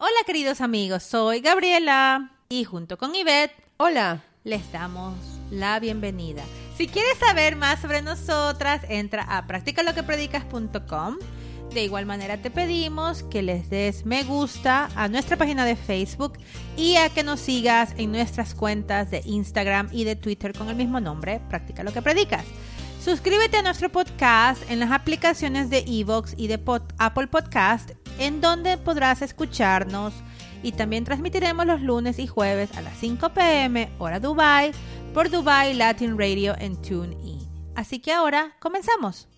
Hola 0.00 0.20
queridos 0.24 0.60
amigos, 0.60 1.02
soy 1.02 1.40
Gabriela 1.40 2.30
y 2.48 2.62
junto 2.62 2.96
con 2.98 3.16
Ivette, 3.16 3.52
hola, 3.78 4.22
les 4.44 4.70
damos 4.70 5.16
la 5.50 5.80
bienvenida. 5.80 6.44
Si 6.76 6.86
quieres 6.86 7.18
saber 7.18 7.56
más 7.56 7.80
sobre 7.80 8.00
nosotras, 8.00 8.82
entra 8.88 9.24
a 9.24 9.48
practicaloquepredicas.com. 9.48 11.16
De 11.74 11.82
igual 11.82 12.06
manera 12.06 12.40
te 12.40 12.52
pedimos 12.52 13.24
que 13.24 13.42
les 13.42 13.70
des 13.70 14.06
me 14.06 14.22
gusta 14.22 14.88
a 14.94 15.08
nuestra 15.08 15.36
página 15.36 15.64
de 15.64 15.74
Facebook 15.74 16.34
y 16.76 16.94
a 16.94 17.08
que 17.08 17.24
nos 17.24 17.40
sigas 17.40 17.92
en 17.96 18.12
nuestras 18.12 18.54
cuentas 18.54 19.10
de 19.10 19.22
Instagram 19.24 19.88
y 19.90 20.04
de 20.04 20.14
Twitter 20.14 20.52
con 20.56 20.68
el 20.68 20.76
mismo 20.76 21.00
nombre, 21.00 21.40
Practica 21.48 21.82
lo 21.82 21.92
que 21.92 22.02
predicas. 22.02 22.44
Suscríbete 23.02 23.56
a 23.56 23.62
nuestro 23.62 23.90
podcast 23.90 24.62
en 24.70 24.78
las 24.78 24.92
aplicaciones 24.92 25.70
de 25.70 25.84
Evox 25.88 26.34
y 26.36 26.46
de 26.46 26.60
Apple 26.98 27.26
Podcast, 27.26 27.92
en 28.18 28.40
donde 28.40 28.78
podrás 28.78 29.22
escucharnos 29.22 30.12
y 30.62 30.72
también 30.72 31.04
transmitiremos 31.04 31.66
los 31.66 31.80
lunes 31.80 32.18
y 32.18 32.26
jueves 32.26 32.76
a 32.76 32.82
las 32.82 32.98
5 32.98 33.28
pm 33.30 33.90
hora 33.98 34.20
Dubai 34.20 34.72
por 35.14 35.30
Dubai 35.30 35.74
Latin 35.74 36.18
Radio 36.18 36.54
en 36.58 36.76
TuneIn. 36.76 37.38
Así 37.74 38.00
que 38.00 38.12
ahora 38.12 38.56
comenzamos. 38.58 39.28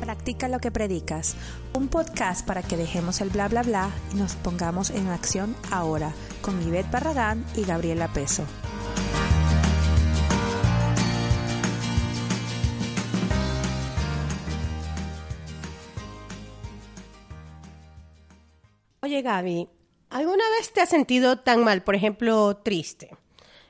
Practica 0.00 0.48
lo 0.48 0.58
que 0.58 0.70
predicas, 0.70 1.36
un 1.74 1.88
podcast 1.88 2.46
para 2.46 2.62
que 2.62 2.76
dejemos 2.76 3.20
el 3.20 3.28
bla 3.28 3.48
bla 3.48 3.62
bla 3.62 3.90
y 4.12 4.16
nos 4.16 4.36
pongamos 4.36 4.90
en 4.90 5.08
acción 5.08 5.54
ahora 5.70 6.12
con 6.40 6.62
Ivette 6.66 6.90
Barragán 6.90 7.44
y 7.56 7.64
Gabriela 7.64 8.08
Peso. 8.08 8.44
Oye 19.18 19.22
Gaby, 19.24 19.68
¿alguna 20.10 20.44
vez 20.56 20.72
te 20.72 20.80
has 20.80 20.90
sentido 20.90 21.40
tan 21.40 21.64
mal, 21.64 21.82
por 21.82 21.96
ejemplo, 21.96 22.56
triste? 22.58 23.10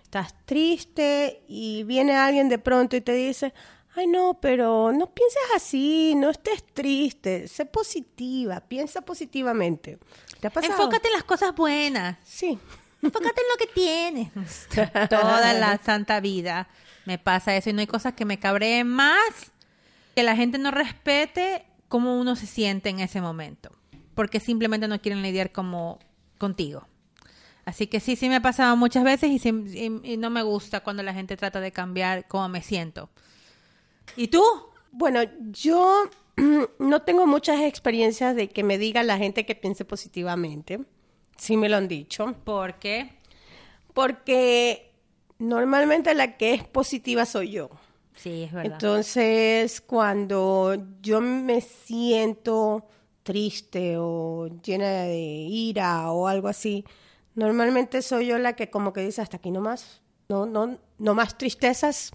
Estás 0.02 0.34
triste 0.44 1.42
y 1.48 1.84
viene 1.84 2.16
alguien 2.16 2.50
de 2.50 2.58
pronto 2.58 2.96
y 2.96 3.00
te 3.00 3.14
dice, 3.14 3.54
ay 3.94 4.08
no, 4.08 4.38
pero 4.42 4.92
no 4.92 5.14
pienses 5.14 5.40
así, 5.56 6.12
no 6.14 6.28
estés 6.28 6.66
triste, 6.74 7.48
sé 7.48 7.64
positiva, 7.64 8.60
piensa 8.60 9.00
positivamente. 9.00 9.98
¿Te 10.38 10.48
ha 10.48 10.50
pasado? 10.50 10.74
Enfócate 10.74 11.08
en 11.08 11.14
las 11.14 11.24
cosas 11.24 11.54
buenas. 11.54 12.18
Sí. 12.24 12.58
Enfócate 13.00 13.40
en 13.40 13.48
lo 13.48 13.56
que 13.56 13.72
tienes. 13.72 14.68
Toda 15.08 15.54
la 15.54 15.78
santa 15.82 16.20
vida 16.20 16.68
me 17.06 17.16
pasa 17.16 17.56
eso 17.56 17.70
y 17.70 17.72
no 17.72 17.80
hay 17.80 17.86
cosas 17.86 18.12
que 18.12 18.26
me 18.26 18.38
cabreen 18.38 18.86
más 18.86 19.50
que 20.14 20.22
la 20.22 20.36
gente 20.36 20.58
no 20.58 20.72
respete 20.72 21.64
cómo 21.88 22.20
uno 22.20 22.36
se 22.36 22.46
siente 22.46 22.90
en 22.90 23.00
ese 23.00 23.22
momento 23.22 23.77
porque 24.18 24.40
simplemente 24.40 24.88
no 24.88 25.00
quieren 25.00 25.22
lidiar 25.22 25.52
como 25.52 26.00
contigo. 26.38 26.88
Así 27.64 27.86
que 27.86 28.00
sí, 28.00 28.16
sí 28.16 28.28
me 28.28 28.34
ha 28.34 28.42
pasado 28.42 28.76
muchas 28.76 29.04
veces 29.04 29.30
y, 29.46 30.16
no 30.16 30.28
me 30.28 30.42
gusta 30.42 30.80
cuando 30.80 31.04
la 31.04 31.14
gente 31.14 31.36
trata 31.36 31.60
de 31.60 31.70
cambiar 31.70 32.26
cómo 32.26 32.48
me 32.48 32.60
siento. 32.60 33.10
¿Y 34.16 34.26
tú? 34.26 34.42
Bueno, 34.90 35.20
yo 35.52 36.10
no 36.80 37.02
tengo 37.02 37.28
muchas 37.28 37.60
experiencias 37.60 38.34
de 38.34 38.48
que 38.48 38.64
me 38.64 38.76
diga 38.76 39.04
la 39.04 39.18
gente 39.18 39.46
que 39.46 39.54
piense 39.54 39.84
positivamente. 39.84 40.80
Sí 41.36 41.56
me 41.56 41.68
lo 41.68 41.76
han 41.76 41.86
dicho. 41.86 42.34
¿Por 42.42 42.80
qué? 42.80 43.12
Porque 43.94 44.90
normalmente 45.38 46.12
la 46.16 46.36
que 46.36 46.54
es 46.54 46.64
positiva 46.64 47.24
soy 47.24 47.52
yo. 47.52 47.70
Sí, 48.16 48.42
es 48.42 48.52
verdad. 48.52 48.72
Entonces, 48.72 49.80
cuando 49.80 50.76
yo 51.02 51.20
me 51.20 51.60
siento 51.60 52.84
triste 53.28 53.96
o 53.98 54.48
llena 54.64 55.02
de 55.02 55.18
ira 55.18 56.10
o 56.10 56.28
algo 56.28 56.48
así, 56.48 56.86
normalmente 57.34 58.00
soy 58.00 58.28
yo 58.28 58.38
la 58.38 58.54
que 58.54 58.70
como 58.70 58.94
que 58.94 59.02
dice 59.02 59.20
hasta 59.20 59.36
aquí 59.36 59.50
no 59.50 59.60
más, 59.60 60.00
no, 60.30 60.46
no, 60.46 60.78
no 60.96 61.14
más 61.14 61.36
tristezas, 61.36 62.10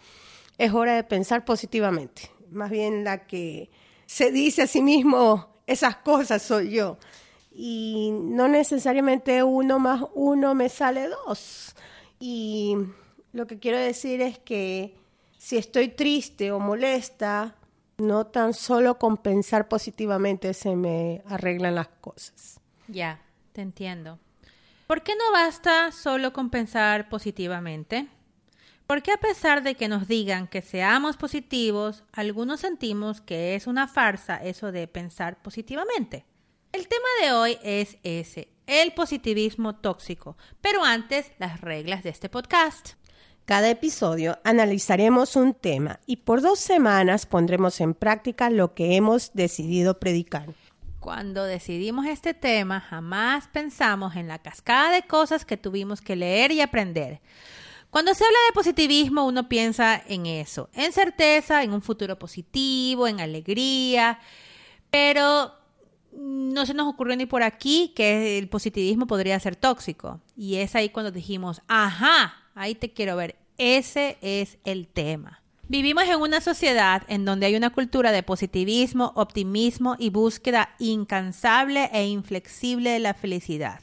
es 0.58 0.74
hora 0.74 0.96
de 0.96 1.04
pensar 1.04 1.46
positivamente. 1.46 2.32
Más 2.50 2.72
bien 2.72 3.04
la 3.04 3.28
que 3.28 3.70
se 4.08 4.32
dice 4.32 4.64
a 4.64 4.68
sí 4.68 4.82
mismo 4.82 5.62
esas 5.68 5.98
cosas 5.98 6.42
soy 6.42 6.72
yo. 6.72 6.98
Y 7.52 8.10
no 8.12 8.48
necesariamente 8.48 9.44
uno 9.44 9.78
más 9.78 10.02
uno 10.16 10.56
me 10.56 10.68
sale 10.68 11.10
dos. 11.10 11.76
Y 12.20 12.76
lo 13.34 13.46
que 13.46 13.60
quiero 13.60 13.78
decir 13.78 14.20
es 14.20 14.40
que 14.40 14.96
si 15.38 15.58
estoy 15.58 15.90
triste 15.90 16.52
o 16.52 16.60
molesta, 16.60 17.56
no 17.98 18.28
tan 18.28 18.54
solo 18.54 18.98
con 18.98 19.18
pensar 19.18 19.68
positivamente 19.68 20.54
se 20.54 20.76
me 20.76 21.22
arreglan 21.28 21.76
las 21.76 21.88
cosas. 21.88 22.60
Ya, 22.88 23.22
te 23.54 23.62
entiendo. 23.62 24.20
¿Por 24.88 25.02
qué 25.04 25.16
no 25.16 25.32
basta 25.32 25.92
solo 25.92 26.34
con 26.34 26.50
pensar 26.50 27.10
positivamente? 27.10 28.08
Porque 28.86 29.12
a 29.12 29.18
pesar 29.18 29.64
de 29.64 29.76
que 29.76 29.88
nos 29.88 30.08
digan 30.08 30.48
que 30.48 30.62
seamos 30.62 31.16
positivos, 31.16 32.04
algunos 32.12 32.60
sentimos 32.60 33.22
que 33.22 33.56
es 33.56 33.66
una 33.66 33.88
farsa 33.88 34.44
eso 34.44 34.72
de 34.72 34.88
pensar 34.88 35.42
positivamente? 35.42 36.26
El 36.74 36.88
tema 36.88 37.08
de 37.22 37.32
hoy 37.32 37.58
es 37.64 37.98
ese, 38.04 38.50
el 38.68 38.94
positivismo 38.94 39.76
tóxico, 39.76 40.38
pero 40.60 40.84
antes 40.84 41.32
las 41.40 41.62
reglas 41.62 42.04
de 42.04 42.10
este 42.10 42.30
podcast. 42.30 42.96
Cada 43.46 43.70
episodio 43.70 44.40
analizaremos 44.46 45.36
un 45.36 45.54
tema 45.54 46.00
y 46.06 46.18
por 46.18 46.42
dos 46.42 46.60
semanas 46.60 47.26
pondremos 47.26 47.82
en 47.82 47.94
práctica 47.94 48.50
lo 48.50 48.74
que 48.74 48.96
hemos 48.96 49.32
decidido 49.34 50.00
predicar. 50.00 50.54
Cuando 51.02 51.44
decidimos 51.44 52.06
este 52.06 52.34
tema, 52.34 52.80
jamás 52.80 53.50
pensamos 53.50 54.16
en 54.16 54.30
la 54.30 54.40
cascada 54.40 54.92
de 54.92 55.02
cosas 55.02 55.44
que 55.44 55.58
tuvimos 55.58 56.00
que 56.00 56.16
leer 56.16 56.54
y 56.54 56.62
aprender. 56.62 57.20
Cuando 57.90 58.14
se 58.14 58.24
habla 58.24 58.38
de 58.48 58.54
positivismo, 58.54 59.26
uno 59.26 59.50
piensa 59.50 60.02
en 60.08 60.26
eso, 60.26 60.70
en 60.72 60.94
certeza, 60.94 61.64
en 61.64 61.74
un 61.74 61.82
futuro 61.82 62.18
positivo, 62.18 63.10
en 63.10 63.20
alegría, 63.20 64.20
pero 64.90 65.52
no 66.14 66.66
se 66.66 66.74
nos 66.74 66.88
ocurrió 66.88 67.18
ni 67.18 67.26
por 67.26 67.44
aquí 67.44 67.92
que 67.94 68.38
el 68.38 68.48
positivismo 68.48 69.06
podría 69.06 69.38
ser 69.42 69.58
tóxico. 69.58 70.22
Y 70.38 70.56
es 70.56 70.76
ahí 70.76 70.88
cuando 70.88 71.12
dijimos, 71.12 71.62
ajá, 71.68 72.43
ahí 72.56 72.76
te 72.76 72.92
quiero 72.92 73.16
ver. 73.16 73.36
Ese 73.58 74.18
es 74.22 74.58
el 74.64 74.88
tema. 74.88 75.44
Vivimos 75.68 76.04
en 76.04 76.20
una 76.20 76.42
sociedad 76.42 77.04
en 77.08 77.24
donde 77.24 77.46
hay 77.46 77.56
una 77.56 77.70
cultura 77.70 78.12
de 78.12 78.22
positivismo, 78.22 79.14
optimismo 79.16 79.96
y 79.98 80.10
búsqueda 80.10 80.76
incansable 80.78 81.90
e 81.94 82.06
inflexible 82.08 82.92
de 82.92 83.00
la 83.00 83.14
felicidad. 83.14 83.80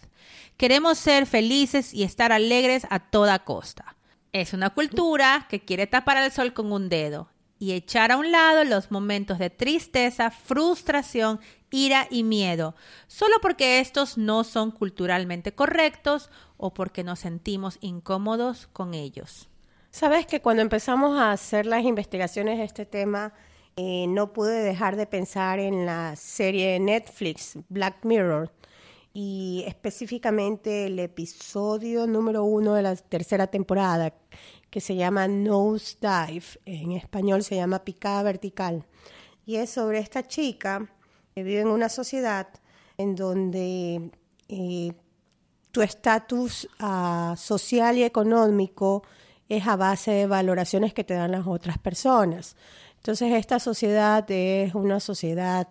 Queremos 0.56 0.98
ser 0.98 1.24
felices 1.26 1.94
y 1.94 2.02
estar 2.02 2.32
alegres 2.32 2.86
a 2.90 2.98
toda 2.98 3.44
costa. 3.44 3.96
Es 4.32 4.52
una 4.52 4.70
cultura 4.70 5.46
que 5.48 5.60
quiere 5.60 5.86
tapar 5.86 6.18
el 6.18 6.30
sol 6.30 6.52
con 6.52 6.70
un 6.70 6.90
dedo 6.90 7.30
y 7.58 7.72
echar 7.72 8.12
a 8.12 8.16
un 8.18 8.30
lado 8.30 8.64
los 8.64 8.90
momentos 8.90 9.38
de 9.38 9.50
tristeza, 9.50 10.30
frustración, 10.30 11.40
ira 11.70 12.06
y 12.10 12.22
miedo, 12.24 12.74
solo 13.06 13.36
porque 13.40 13.80
estos 13.80 14.18
no 14.18 14.44
son 14.44 14.70
culturalmente 14.70 15.52
correctos 15.52 16.30
o 16.56 16.72
porque 16.74 17.04
nos 17.04 17.20
sentimos 17.20 17.78
incómodos 17.80 18.68
con 18.72 18.94
ellos. 18.94 19.48
Sabes 19.90 20.26
que 20.26 20.40
cuando 20.40 20.62
empezamos 20.62 21.18
a 21.18 21.32
hacer 21.32 21.66
las 21.66 21.84
investigaciones 21.84 22.58
de 22.58 22.64
este 22.64 22.86
tema, 22.86 23.32
eh, 23.76 24.06
no 24.08 24.32
pude 24.32 24.62
dejar 24.62 24.96
de 24.96 25.06
pensar 25.06 25.58
en 25.58 25.86
la 25.86 26.14
serie 26.16 26.72
de 26.72 26.80
Netflix 26.80 27.58
Black 27.68 28.04
Mirror 28.04 28.52
y 29.12 29.64
específicamente 29.66 30.86
el 30.86 30.98
episodio 30.98 32.06
número 32.06 32.44
uno 32.44 32.74
de 32.74 32.82
la 32.82 32.94
tercera 32.94 33.48
temporada 33.48 34.14
que 34.70 34.80
se 34.80 34.94
llama 34.94 35.26
Nose 35.26 35.96
Dive, 36.00 36.44
en 36.64 36.92
español 36.92 37.42
se 37.42 37.56
llama 37.56 37.84
Picada 37.84 38.22
Vertical, 38.22 38.84
y 39.44 39.56
es 39.56 39.70
sobre 39.70 39.98
esta 39.98 40.26
chica 40.26 40.88
vive 41.36 41.60
en 41.60 41.68
una 41.68 41.88
sociedad 41.88 42.48
en 42.98 43.14
donde 43.14 44.10
eh, 44.48 44.92
tu 45.70 45.82
estatus 45.82 46.68
ah, 46.78 47.34
social 47.38 47.96
y 47.98 48.04
económico 48.04 49.02
es 49.48 49.66
a 49.66 49.76
base 49.76 50.12
de 50.12 50.26
valoraciones 50.26 50.94
que 50.94 51.04
te 51.04 51.14
dan 51.14 51.32
las 51.32 51.46
otras 51.46 51.78
personas. 51.78 52.56
Entonces 52.96 53.32
esta 53.32 53.58
sociedad 53.58 54.24
es 54.30 54.74
una 54.74 55.00
sociedad 55.00 55.68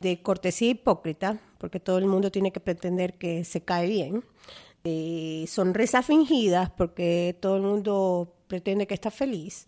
de 0.00 0.22
cortesía 0.22 0.70
hipócrita, 0.70 1.38
porque 1.58 1.78
todo 1.78 1.98
el 1.98 2.06
mundo 2.06 2.30
tiene 2.30 2.52
que 2.52 2.60
pretender 2.60 3.18
que 3.18 3.44
se 3.44 3.62
cae 3.62 3.86
bien. 3.86 4.24
Eh, 4.82 5.44
sonrisas 5.46 6.06
fingidas, 6.06 6.70
porque 6.70 7.36
todo 7.38 7.56
el 7.56 7.62
mundo 7.62 8.34
pretende 8.46 8.86
que 8.86 8.94
está 8.94 9.10
feliz, 9.10 9.66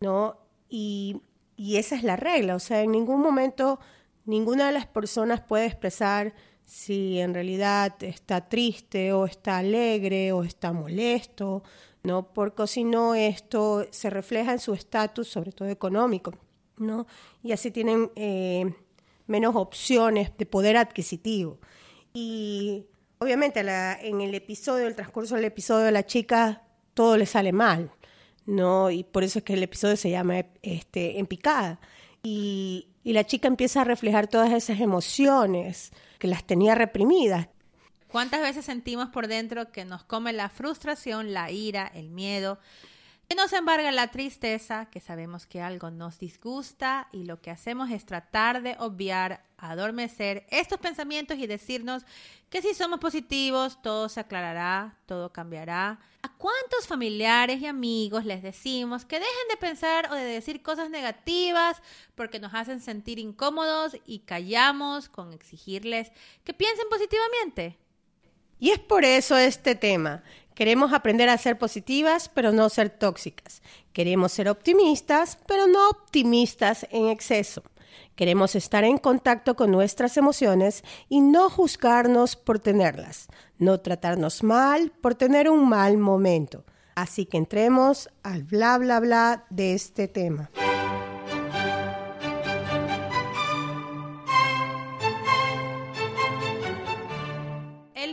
¿no? 0.00 0.36
Y, 0.68 1.20
y 1.56 1.76
esa 1.78 1.96
es 1.96 2.04
la 2.04 2.14
regla, 2.16 2.54
o 2.54 2.60
sea, 2.60 2.80
en 2.82 2.92
ningún 2.92 3.20
momento 3.20 3.80
ninguna 4.24 4.66
de 4.66 4.72
las 4.72 4.86
personas 4.86 5.40
puede 5.40 5.66
expresar 5.66 6.34
si 6.64 7.18
en 7.18 7.34
realidad 7.34 8.02
está 8.02 8.48
triste 8.48 9.12
o 9.12 9.26
está 9.26 9.58
alegre 9.58 10.32
o 10.32 10.44
está 10.44 10.72
molesto, 10.72 11.62
¿no? 12.02 12.32
Porque 12.32 12.66
si 12.66 12.84
no, 12.84 13.14
esto 13.14 13.86
se 13.90 14.10
refleja 14.10 14.52
en 14.52 14.58
su 14.58 14.74
estatus, 14.74 15.28
sobre 15.28 15.52
todo 15.52 15.68
económico. 15.68 16.32
¿no? 16.82 17.06
Y 17.42 17.52
así 17.52 17.70
tienen 17.70 18.10
eh, 18.16 18.74
menos 19.26 19.56
opciones 19.56 20.36
de 20.36 20.46
poder 20.46 20.76
adquisitivo. 20.76 21.58
Y 22.12 22.86
obviamente 23.18 23.60
en 23.60 24.20
el 24.20 24.34
episodio, 24.34 24.86
el 24.86 24.94
transcurso 24.94 25.36
del 25.36 25.44
episodio, 25.46 25.90
la 25.90 26.04
chica 26.04 26.62
todo 26.94 27.16
le 27.16 27.24
sale 27.24 27.52
mal, 27.52 27.90
¿no? 28.44 28.90
Y 28.90 29.04
por 29.04 29.24
eso 29.24 29.38
es 29.38 29.44
que 29.44 29.54
el 29.54 29.62
episodio 29.62 29.96
se 29.96 30.10
llama 30.10 30.44
este, 30.60 31.18
En 31.18 31.26
picada. 31.26 31.80
Y, 32.22 32.88
y 33.04 33.12
la 33.12 33.24
chica 33.24 33.48
empieza 33.48 33.80
a 33.80 33.84
reflejar 33.84 34.28
todas 34.28 34.52
esas 34.52 34.80
emociones 34.80 35.92
que 36.18 36.28
las 36.28 36.44
tenía 36.44 36.74
reprimidas. 36.74 37.48
¿Cuántas 38.08 38.42
veces 38.42 38.64
sentimos 38.64 39.08
por 39.08 39.26
dentro 39.26 39.72
que 39.72 39.84
nos 39.84 40.04
come 40.04 40.32
la 40.32 40.50
frustración, 40.50 41.32
la 41.32 41.50
ira, 41.50 41.90
el 41.94 42.10
miedo? 42.10 42.58
Que 43.32 43.36
nos 43.36 43.54
embarga 43.54 43.90
la 43.92 44.10
tristeza, 44.10 44.90
que 44.90 45.00
sabemos 45.00 45.46
que 45.46 45.62
algo 45.62 45.90
nos 45.90 46.18
disgusta 46.18 47.08
y 47.12 47.24
lo 47.24 47.40
que 47.40 47.50
hacemos 47.50 47.90
es 47.90 48.04
tratar 48.04 48.60
de 48.60 48.76
obviar, 48.78 49.42
adormecer 49.56 50.44
estos 50.50 50.78
pensamientos 50.78 51.38
y 51.38 51.46
decirnos 51.46 52.02
que 52.50 52.60
si 52.60 52.74
somos 52.74 53.00
positivos 53.00 53.80
todo 53.80 54.10
se 54.10 54.20
aclarará, 54.20 54.98
todo 55.06 55.32
cambiará. 55.32 55.98
¿A 56.20 56.36
cuántos 56.36 56.86
familiares 56.86 57.62
y 57.62 57.66
amigos 57.66 58.26
les 58.26 58.42
decimos 58.42 59.06
que 59.06 59.18
dejen 59.18 59.48
de 59.48 59.56
pensar 59.56 60.12
o 60.12 60.14
de 60.14 60.24
decir 60.24 60.62
cosas 60.62 60.90
negativas 60.90 61.80
porque 62.14 62.38
nos 62.38 62.52
hacen 62.52 62.80
sentir 62.82 63.18
incómodos 63.18 63.96
y 64.04 64.18
callamos 64.18 65.08
con 65.08 65.32
exigirles 65.32 66.12
que 66.44 66.52
piensen 66.52 66.86
positivamente? 66.90 67.78
Y 68.62 68.70
es 68.70 68.78
por 68.78 69.04
eso 69.04 69.36
este 69.36 69.74
tema. 69.74 70.22
Queremos 70.54 70.92
aprender 70.92 71.28
a 71.28 71.38
ser 71.38 71.58
positivas, 71.58 72.28
pero 72.28 72.52
no 72.52 72.68
ser 72.68 72.90
tóxicas. 72.90 73.62
Queremos 73.92 74.32
ser 74.32 74.48
optimistas, 74.48 75.38
pero 75.46 75.66
no 75.66 75.88
optimistas 75.88 76.86
en 76.90 77.08
exceso. 77.08 77.62
Queremos 78.16 78.54
estar 78.54 78.84
en 78.84 78.98
contacto 78.98 79.56
con 79.56 79.70
nuestras 79.70 80.16
emociones 80.16 80.84
y 81.08 81.20
no 81.20 81.48
juzgarnos 81.48 82.36
por 82.36 82.58
tenerlas, 82.58 83.28
no 83.58 83.80
tratarnos 83.80 84.42
mal 84.42 84.92
por 85.00 85.14
tener 85.14 85.48
un 85.48 85.68
mal 85.68 85.96
momento. 85.96 86.64
Así 86.94 87.24
que 87.24 87.38
entremos 87.38 88.10
al 88.22 88.42
bla 88.42 88.76
bla 88.78 89.00
bla 89.00 89.44
de 89.48 89.74
este 89.74 90.08
tema. 90.08 90.50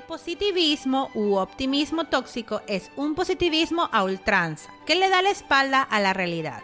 Positivismo 0.03 1.09
u 1.15 1.35
optimismo 1.35 2.05
tóxico 2.05 2.61
es 2.67 2.91
un 2.95 3.15
positivismo 3.15 3.89
a 3.91 4.03
ultranza, 4.03 4.71
que 4.85 4.95
le 4.95 5.09
da 5.09 5.23
la 5.23 5.31
espalda 5.31 5.81
a 5.81 5.99
la 5.99 6.13
realidad. 6.13 6.61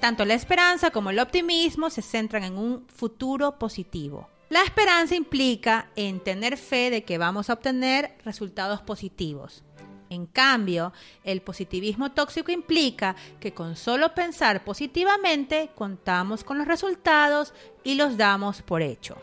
Tanto 0.00 0.24
la 0.24 0.34
esperanza 0.34 0.90
como 0.90 1.10
el 1.10 1.18
optimismo 1.18 1.90
se 1.90 2.00
centran 2.00 2.44
en 2.44 2.56
un 2.56 2.86
futuro 2.88 3.58
positivo. 3.58 4.28
La 4.48 4.62
esperanza 4.62 5.14
implica 5.14 5.90
en 5.96 6.20
tener 6.20 6.56
fe 6.56 6.88
de 6.90 7.04
que 7.04 7.18
vamos 7.18 7.50
a 7.50 7.52
obtener 7.52 8.16
resultados 8.24 8.80
positivos. 8.80 9.62
En 10.08 10.24
cambio, 10.26 10.94
el 11.22 11.42
positivismo 11.42 12.12
tóxico 12.12 12.50
implica 12.50 13.16
que 13.38 13.52
con 13.52 13.76
solo 13.76 14.14
pensar 14.14 14.64
positivamente 14.64 15.70
contamos 15.74 16.42
con 16.42 16.56
los 16.56 16.66
resultados 16.66 17.52
y 17.84 17.96
los 17.96 18.16
damos 18.16 18.62
por 18.62 18.80
hecho. 18.80 19.16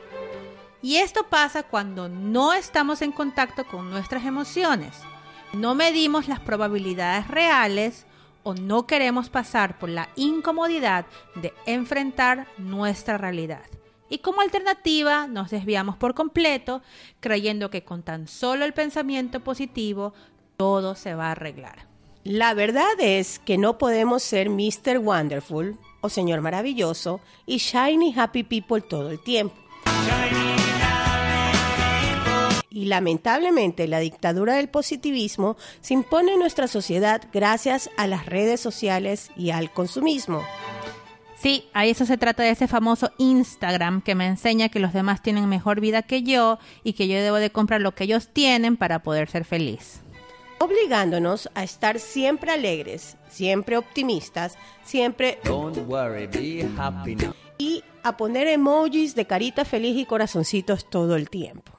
Y 0.82 0.98
esto 0.98 1.24
pasa 1.28 1.64
cuando 1.64 2.08
no 2.08 2.54
estamos 2.54 3.02
en 3.02 3.12
contacto 3.12 3.66
con 3.66 3.90
nuestras 3.90 4.26
emociones, 4.26 4.94
no 5.54 5.76
medimos 5.76 6.28
las 6.28 6.40
probabilidades 6.40 7.28
reales 7.28 8.06
o 8.44 8.54
no 8.54 8.86
queremos 8.86 9.30
pasar 9.30 9.80
por 9.80 9.90
la 9.90 10.10
incomodidad 10.16 11.06
de 11.36 11.54
enfrentar 11.66 12.48
nuestra 12.58 13.18
realidad. 13.18 13.64
Y 14.10 14.20
como 14.20 14.42
alternativa 14.42 15.28
nos 15.28 15.50
desviamos 15.50 15.98
por 15.98 16.14
completo 16.14 16.82
creyendo 17.20 17.70
que 17.70 17.84
con 17.84 18.04
tan 18.04 18.28
solo 18.28 18.64
el 18.64 18.74
pensamiento 18.74 19.42
positivo 19.42 20.14
todo 20.56 20.96
se 20.96 21.14
va 21.14 21.28
a 21.28 21.32
arreglar. 21.32 21.88
La 22.24 22.54
verdad 22.54 23.00
es 23.00 23.40
que 23.40 23.58
no 23.58 23.78
podemos 23.78 24.24
ser 24.24 24.50
Mr. 24.50 25.00
Wonderful 25.00 25.78
o 26.02 26.10
Señor 26.10 26.42
Maravilloso 26.42 27.20
y 27.46 27.58
Shiny 27.58 28.14
Happy 28.18 28.44
People 28.44 28.82
todo 28.82 29.12
el 29.12 29.20
tiempo. 29.22 29.56
Y 32.78 32.86
lamentablemente 32.86 33.88
la 33.88 33.98
dictadura 33.98 34.54
del 34.54 34.70
positivismo 34.70 35.58
se 35.82 35.96
impone 35.96 36.34
en 36.34 36.40
nuestra 36.40 36.68
sociedad 36.68 37.24
gracias 37.34 37.90
a 37.98 38.06
las 38.06 38.28
redes 38.28 38.60
sociales 38.60 39.32
y 39.36 39.50
al 39.50 39.74
consumismo. 39.74 40.44
Sí, 41.42 41.68
ahí 41.74 41.90
eso 41.90 42.06
se 42.06 42.20
trata 42.20 42.44
de 42.44 42.52
ese 42.52 42.68
famoso 42.68 43.12
Instagram 43.18 44.04
que 44.04 44.14
me 44.14 44.28
enseña 44.28 44.70
que 44.70 44.78
los 44.78 44.94
demás 44.94 45.24
tienen 45.24 45.50
mejor 45.50 45.82
vida 45.82 46.04
que 46.04 46.22
yo 46.22 46.60
y 46.84 46.94
que 46.94 47.08
yo 47.08 47.16
debo 47.16 47.38
de 47.38 47.50
comprar 47.50 47.82
lo 47.82 47.96
que 47.96 48.04
ellos 48.04 48.28
tienen 48.32 48.78
para 48.78 49.02
poder 49.02 49.28
ser 49.28 49.44
feliz. 49.44 50.02
Obligándonos 50.60 51.50
a 51.56 51.64
estar 51.64 51.98
siempre 51.98 52.52
alegres, 52.52 53.18
siempre 53.28 53.78
optimistas, 53.78 54.56
siempre... 54.84 55.40
Y 57.58 57.84
a 58.04 58.18
poner 58.18 58.48
emojis 58.48 59.16
de 59.16 59.26
carita 59.26 59.66
feliz 59.66 59.98
y 59.98 60.06
corazoncitos 60.06 60.88
todo 60.88 61.16
el 61.16 61.28
tiempo. 61.32 61.77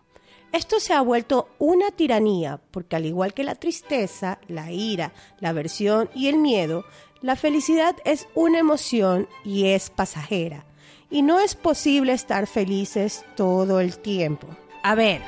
Esto 0.52 0.80
se 0.80 0.94
ha 0.94 1.00
vuelto 1.02 1.48
una 1.58 1.90
tiranía 1.90 2.58
porque 2.70 2.96
al 2.96 3.04
igual 3.04 3.34
que 3.34 3.44
la 3.44 3.54
tristeza, 3.54 4.38
la 4.48 4.72
ira, 4.72 5.12
la 5.40 5.50
aversión 5.50 6.08
y 6.14 6.28
el 6.28 6.38
miedo, 6.38 6.84
la 7.20 7.36
felicidad 7.36 7.96
es 8.04 8.28
una 8.34 8.58
emoción 8.58 9.28
y 9.44 9.66
es 9.66 9.90
pasajera. 9.90 10.64
Y 11.10 11.22
no 11.22 11.40
es 11.40 11.54
posible 11.54 12.12
estar 12.12 12.46
felices 12.46 13.24
todo 13.36 13.80
el 13.80 13.98
tiempo. 13.98 14.48
A 14.82 14.94
ver, 14.94 15.20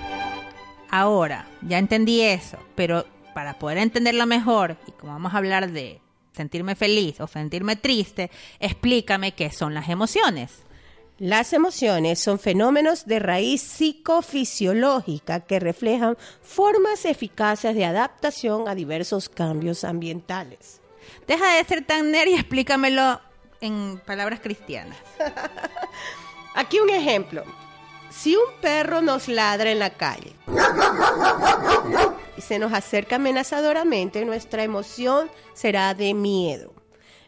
ahora, 0.90 1.46
ya 1.62 1.78
entendí 1.78 2.22
eso, 2.22 2.58
pero 2.74 3.04
para 3.34 3.58
poder 3.58 3.78
entenderlo 3.78 4.26
mejor, 4.26 4.76
y 4.86 4.92
como 4.92 5.12
vamos 5.12 5.34
a 5.34 5.38
hablar 5.38 5.70
de 5.70 6.00
sentirme 6.32 6.74
feliz 6.76 7.20
o 7.20 7.26
sentirme 7.26 7.76
triste, 7.76 8.30
explícame 8.58 9.32
qué 9.32 9.50
son 9.50 9.74
las 9.74 9.88
emociones. 9.88 10.64
Las 11.20 11.52
emociones 11.52 12.18
son 12.18 12.38
fenómenos 12.38 13.04
de 13.04 13.18
raíz 13.18 13.60
psicofisiológica 13.60 15.40
que 15.40 15.60
reflejan 15.60 16.16
formas 16.40 17.04
eficaces 17.04 17.74
de 17.74 17.84
adaptación 17.84 18.66
a 18.66 18.74
diversos 18.74 19.28
cambios 19.28 19.84
ambientales. 19.84 20.80
Deja 21.26 21.56
de 21.56 21.64
ser 21.64 21.84
tan 21.84 22.10
nerd 22.10 22.28
y 22.28 22.34
explícamelo 22.36 23.20
en 23.60 24.00
palabras 24.06 24.40
cristianas. 24.40 24.96
Aquí 26.54 26.80
un 26.80 26.88
ejemplo. 26.88 27.44
Si 28.08 28.34
un 28.34 28.58
perro 28.62 29.02
nos 29.02 29.28
ladra 29.28 29.70
en 29.70 29.78
la 29.78 29.90
calle 29.90 30.32
y 32.34 32.40
se 32.40 32.58
nos 32.58 32.72
acerca 32.72 33.16
amenazadoramente, 33.16 34.24
nuestra 34.24 34.62
emoción 34.62 35.30
será 35.52 35.92
de 35.92 36.14
miedo. 36.14 36.79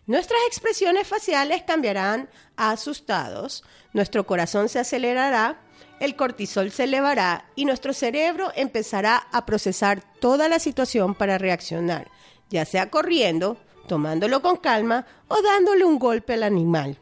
Nuestras 0.06 0.40
expresiones 0.48 1.06
faciales 1.06 1.62
cambiarán 1.62 2.28
a 2.56 2.72
asustados, 2.72 3.62
nuestro 3.92 4.26
corazón 4.26 4.68
se 4.68 4.80
acelerará, 4.80 5.60
el 6.00 6.16
cortisol 6.16 6.72
se 6.72 6.84
elevará 6.84 7.46
y 7.54 7.66
nuestro 7.66 7.92
cerebro 7.92 8.50
empezará 8.56 9.16
a 9.30 9.46
procesar 9.46 10.02
toda 10.18 10.48
la 10.48 10.58
situación 10.58 11.14
para 11.14 11.38
reaccionar, 11.38 12.10
ya 12.50 12.64
sea 12.64 12.90
corriendo, 12.90 13.56
tomándolo 13.86 14.42
con 14.42 14.56
calma 14.56 15.06
o 15.28 15.40
dándole 15.40 15.84
un 15.84 16.00
golpe 16.00 16.34
al 16.34 16.42
animal. 16.42 16.98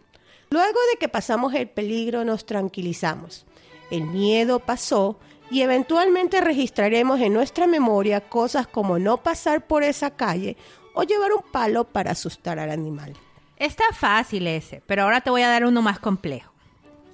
Luego 0.50 0.78
de 0.92 0.99
que 0.99 1.09
pasamos 1.09 1.54
el 1.54 1.71
peligro 1.71 2.26
nos 2.26 2.45
tranquilizamos. 2.45 3.47
El 3.90 4.02
miedo 4.02 4.61
pasó 4.61 5.19
y 5.50 5.62
eventualmente 5.62 6.40
registraremos 6.40 7.21
en 7.21 7.33
nuestra 7.33 7.66
memoria 7.66 8.21
cosas 8.21 8.66
como 8.66 8.99
no 8.99 9.23
pasar 9.23 9.66
por 9.66 9.85
esa 9.85 10.11
calle 10.11 10.57
o 10.95 11.03
llevar 11.03 11.33
un 11.33 11.43
palo 11.51 11.85
para 11.85 12.13
asustar 12.13 12.59
al 12.59 12.71
animal. 12.71 13.15
Está 13.57 13.85
fácil 13.93 14.47
ese, 14.47 14.83
pero 14.87 15.03
ahora 15.03 15.21
te 15.21 15.31
voy 15.31 15.43
a 15.43 15.49
dar 15.49 15.65
uno 15.65 15.83
más 15.83 15.99
complejo. 15.99 16.53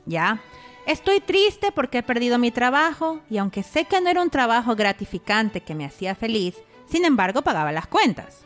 ¿Ya? 0.05 0.41
Estoy 0.87 1.21
triste 1.21 1.73
porque 1.73 1.99
he 1.99 2.03
perdido 2.05 2.39
mi 2.39 2.53
trabajo 2.53 3.21
y 3.29 3.39
aunque 3.39 3.65
sé 3.65 3.87
que 3.87 4.01
no 4.01 4.09
era 4.09 4.23
un 4.23 4.31
trabajo 4.31 4.77
gratificante 4.77 5.61
que 5.61 5.75
me 5.75 5.85
hacía 5.85 6.15
feliz, 6.15 6.55
sin 6.89 7.05
embargo 7.05 7.43
pagaba 7.43 7.73
las 7.73 7.89
cuentas. 7.89 8.43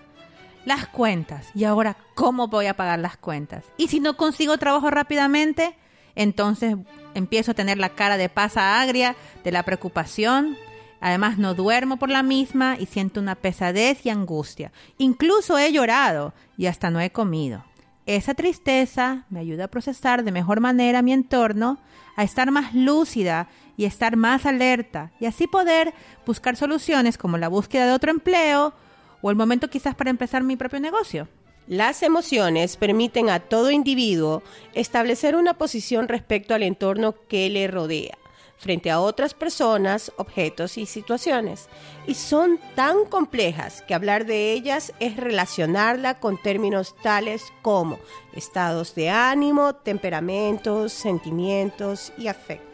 Las 0.64 0.86
cuentas. 0.86 1.48
¿Y 1.54 1.64
ahora 1.64 1.96
cómo 2.14 2.48
voy 2.48 2.66
a 2.66 2.76
pagar 2.76 2.98
las 2.98 3.18
cuentas? 3.18 3.64
¿Y 3.76 3.88
si 3.88 4.00
no 4.00 4.16
consigo 4.16 4.56
trabajo 4.56 4.90
rápidamente? 4.90 5.76
Entonces 6.14 6.76
empiezo 7.14 7.50
a 7.50 7.54
tener 7.54 7.76
la 7.76 7.90
cara 7.90 8.16
de 8.16 8.30
pasa 8.30 8.80
agria, 8.80 9.16
de 9.44 9.52
la 9.52 9.62
preocupación, 9.62 10.56
Además 11.00 11.38
no 11.38 11.54
duermo 11.54 11.96
por 11.96 12.10
la 12.10 12.22
misma 12.22 12.76
y 12.78 12.86
siento 12.86 13.20
una 13.20 13.34
pesadez 13.34 14.04
y 14.04 14.10
angustia. 14.10 14.72
Incluso 14.98 15.58
he 15.58 15.72
llorado 15.72 16.34
y 16.56 16.66
hasta 16.66 16.90
no 16.90 17.00
he 17.00 17.10
comido. 17.10 17.64
Esa 18.06 18.34
tristeza 18.34 19.24
me 19.30 19.40
ayuda 19.40 19.64
a 19.64 19.68
procesar 19.68 20.24
de 20.24 20.32
mejor 20.32 20.60
manera 20.60 21.02
mi 21.02 21.12
entorno, 21.12 21.78
a 22.16 22.24
estar 22.24 22.50
más 22.50 22.74
lúcida 22.74 23.48
y 23.76 23.84
estar 23.84 24.16
más 24.16 24.46
alerta 24.46 25.12
y 25.20 25.26
así 25.26 25.46
poder 25.46 25.94
buscar 26.26 26.56
soluciones 26.56 27.16
como 27.16 27.38
la 27.38 27.48
búsqueda 27.48 27.86
de 27.86 27.92
otro 27.92 28.10
empleo 28.10 28.74
o 29.22 29.30
el 29.30 29.36
momento 29.36 29.70
quizás 29.70 29.94
para 29.94 30.10
empezar 30.10 30.42
mi 30.42 30.56
propio 30.56 30.80
negocio. 30.80 31.28
Las 31.66 32.02
emociones 32.02 32.76
permiten 32.76 33.30
a 33.30 33.38
todo 33.38 33.70
individuo 33.70 34.42
establecer 34.74 35.36
una 35.36 35.54
posición 35.54 36.08
respecto 36.08 36.52
al 36.52 36.64
entorno 36.64 37.14
que 37.28 37.48
le 37.48 37.68
rodea, 37.68 38.18
frente 38.60 38.90
a 38.90 39.00
otras 39.00 39.32
personas, 39.32 40.12
objetos 40.18 40.76
y 40.76 40.84
situaciones. 40.84 41.68
Y 42.06 42.14
son 42.14 42.60
tan 42.74 43.06
complejas 43.06 43.82
que 43.88 43.94
hablar 43.94 44.26
de 44.26 44.52
ellas 44.52 44.92
es 45.00 45.16
relacionarla 45.16 46.20
con 46.20 46.40
términos 46.40 46.94
tales 47.02 47.42
como 47.62 47.98
estados 48.34 48.94
de 48.94 49.08
ánimo, 49.08 49.74
temperamentos, 49.74 50.92
sentimientos 50.92 52.12
y 52.18 52.28
afectos. 52.28 52.70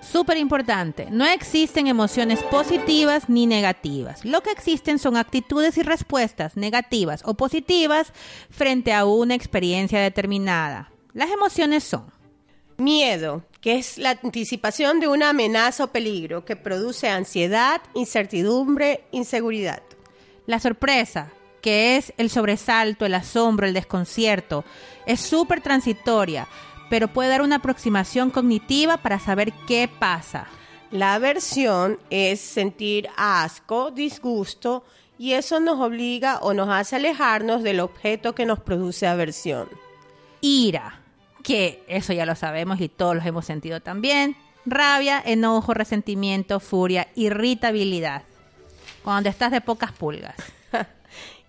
Súper 0.00 0.38
importante, 0.38 1.06
no 1.10 1.24
existen 1.26 1.86
emociones 1.86 2.42
positivas 2.44 3.28
ni 3.28 3.46
negativas. 3.46 4.24
Lo 4.24 4.42
que 4.42 4.50
existen 4.50 4.98
son 4.98 5.16
actitudes 5.16 5.76
y 5.76 5.82
respuestas 5.82 6.56
negativas 6.56 7.22
o 7.24 7.34
positivas 7.34 8.12
frente 8.50 8.92
a 8.92 9.04
una 9.04 9.34
experiencia 9.34 10.00
determinada. 10.00 10.90
Las 11.12 11.30
emociones 11.30 11.84
son 11.84 12.21
miedo, 12.78 13.42
que 13.60 13.78
es 13.78 13.98
la 13.98 14.18
anticipación 14.22 15.00
de 15.00 15.08
una 15.08 15.30
amenaza 15.30 15.84
o 15.84 15.92
peligro 15.92 16.44
que 16.44 16.56
produce 16.56 17.08
ansiedad, 17.08 17.80
incertidumbre, 17.94 19.04
inseguridad. 19.12 19.82
La 20.46 20.58
sorpresa, 20.58 21.32
que 21.60 21.96
es 21.96 22.12
el 22.16 22.30
sobresalto, 22.30 23.06
el 23.06 23.14
asombro, 23.14 23.66
el 23.66 23.74
desconcierto, 23.74 24.64
es 25.06 25.20
súper 25.20 25.60
transitoria 25.60 26.48
pero 26.92 27.08
puede 27.08 27.30
dar 27.30 27.40
una 27.40 27.56
aproximación 27.56 28.28
cognitiva 28.28 28.98
para 28.98 29.18
saber 29.18 29.54
qué 29.66 29.88
pasa. 29.88 30.46
La 30.90 31.14
aversión 31.14 31.98
es 32.10 32.38
sentir 32.38 33.08
asco, 33.16 33.90
disgusto, 33.90 34.84
y 35.16 35.32
eso 35.32 35.58
nos 35.58 35.80
obliga 35.80 36.40
o 36.42 36.52
nos 36.52 36.68
hace 36.68 36.96
alejarnos 36.96 37.62
del 37.62 37.80
objeto 37.80 38.34
que 38.34 38.44
nos 38.44 38.60
produce 38.60 39.06
aversión. 39.06 39.70
Ira, 40.42 41.00
que 41.42 41.82
eso 41.88 42.12
ya 42.12 42.26
lo 42.26 42.34
sabemos 42.34 42.80
y 42.80 42.88
todos 42.88 43.16
los 43.16 43.26
hemos 43.26 43.44
sentido 43.44 43.80
también. 43.80 44.36
Rabia, 44.64 45.20
enojo, 45.24 45.74
resentimiento, 45.74 46.60
furia, 46.60 47.08
irritabilidad. 47.14 48.22
Cuando 49.02 49.28
estás 49.28 49.50
de 49.50 49.60
pocas 49.60 49.92
pulgas. 49.92 50.36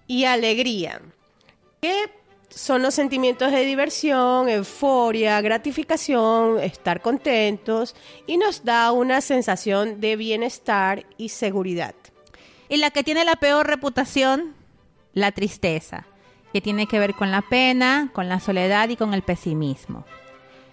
y 0.07 0.25
alegría, 0.25 1.01
que 1.81 2.09
son 2.49 2.81
los 2.81 2.93
sentimientos 2.93 3.51
de 3.51 3.65
diversión, 3.65 4.49
euforia, 4.49 5.41
gratificación, 5.41 6.59
estar 6.59 7.01
contentos 7.01 7.95
y 8.27 8.37
nos 8.37 8.63
da 8.63 8.91
una 8.91 9.21
sensación 9.21 9.99
de 9.99 10.15
bienestar 10.15 11.05
y 11.17 11.29
seguridad. 11.29 11.95
Y 12.69 12.77
la 12.77 12.91
que 12.91 13.03
tiene 13.03 13.25
la 13.25 13.35
peor 13.35 13.67
reputación, 13.67 14.55
la 15.13 15.31
tristeza, 15.31 16.05
que 16.53 16.61
tiene 16.61 16.87
que 16.87 16.99
ver 16.99 17.15
con 17.15 17.31
la 17.31 17.41
pena, 17.41 18.11
con 18.13 18.29
la 18.29 18.39
soledad 18.39 18.87
y 18.89 18.95
con 18.95 19.13
el 19.15 19.23
pesimismo. 19.23 20.05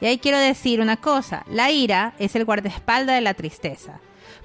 Y 0.00 0.06
ahí 0.06 0.18
quiero 0.18 0.38
decir 0.38 0.80
una 0.80 0.99
cosa, 0.99 1.44
la 1.49 1.70
ira 1.70 2.14
es 2.18 2.37
el 2.37 2.44
guardaespaldas 2.44 3.16
de 3.16 3.22
la 3.22 3.34
tristeza. 3.34 4.00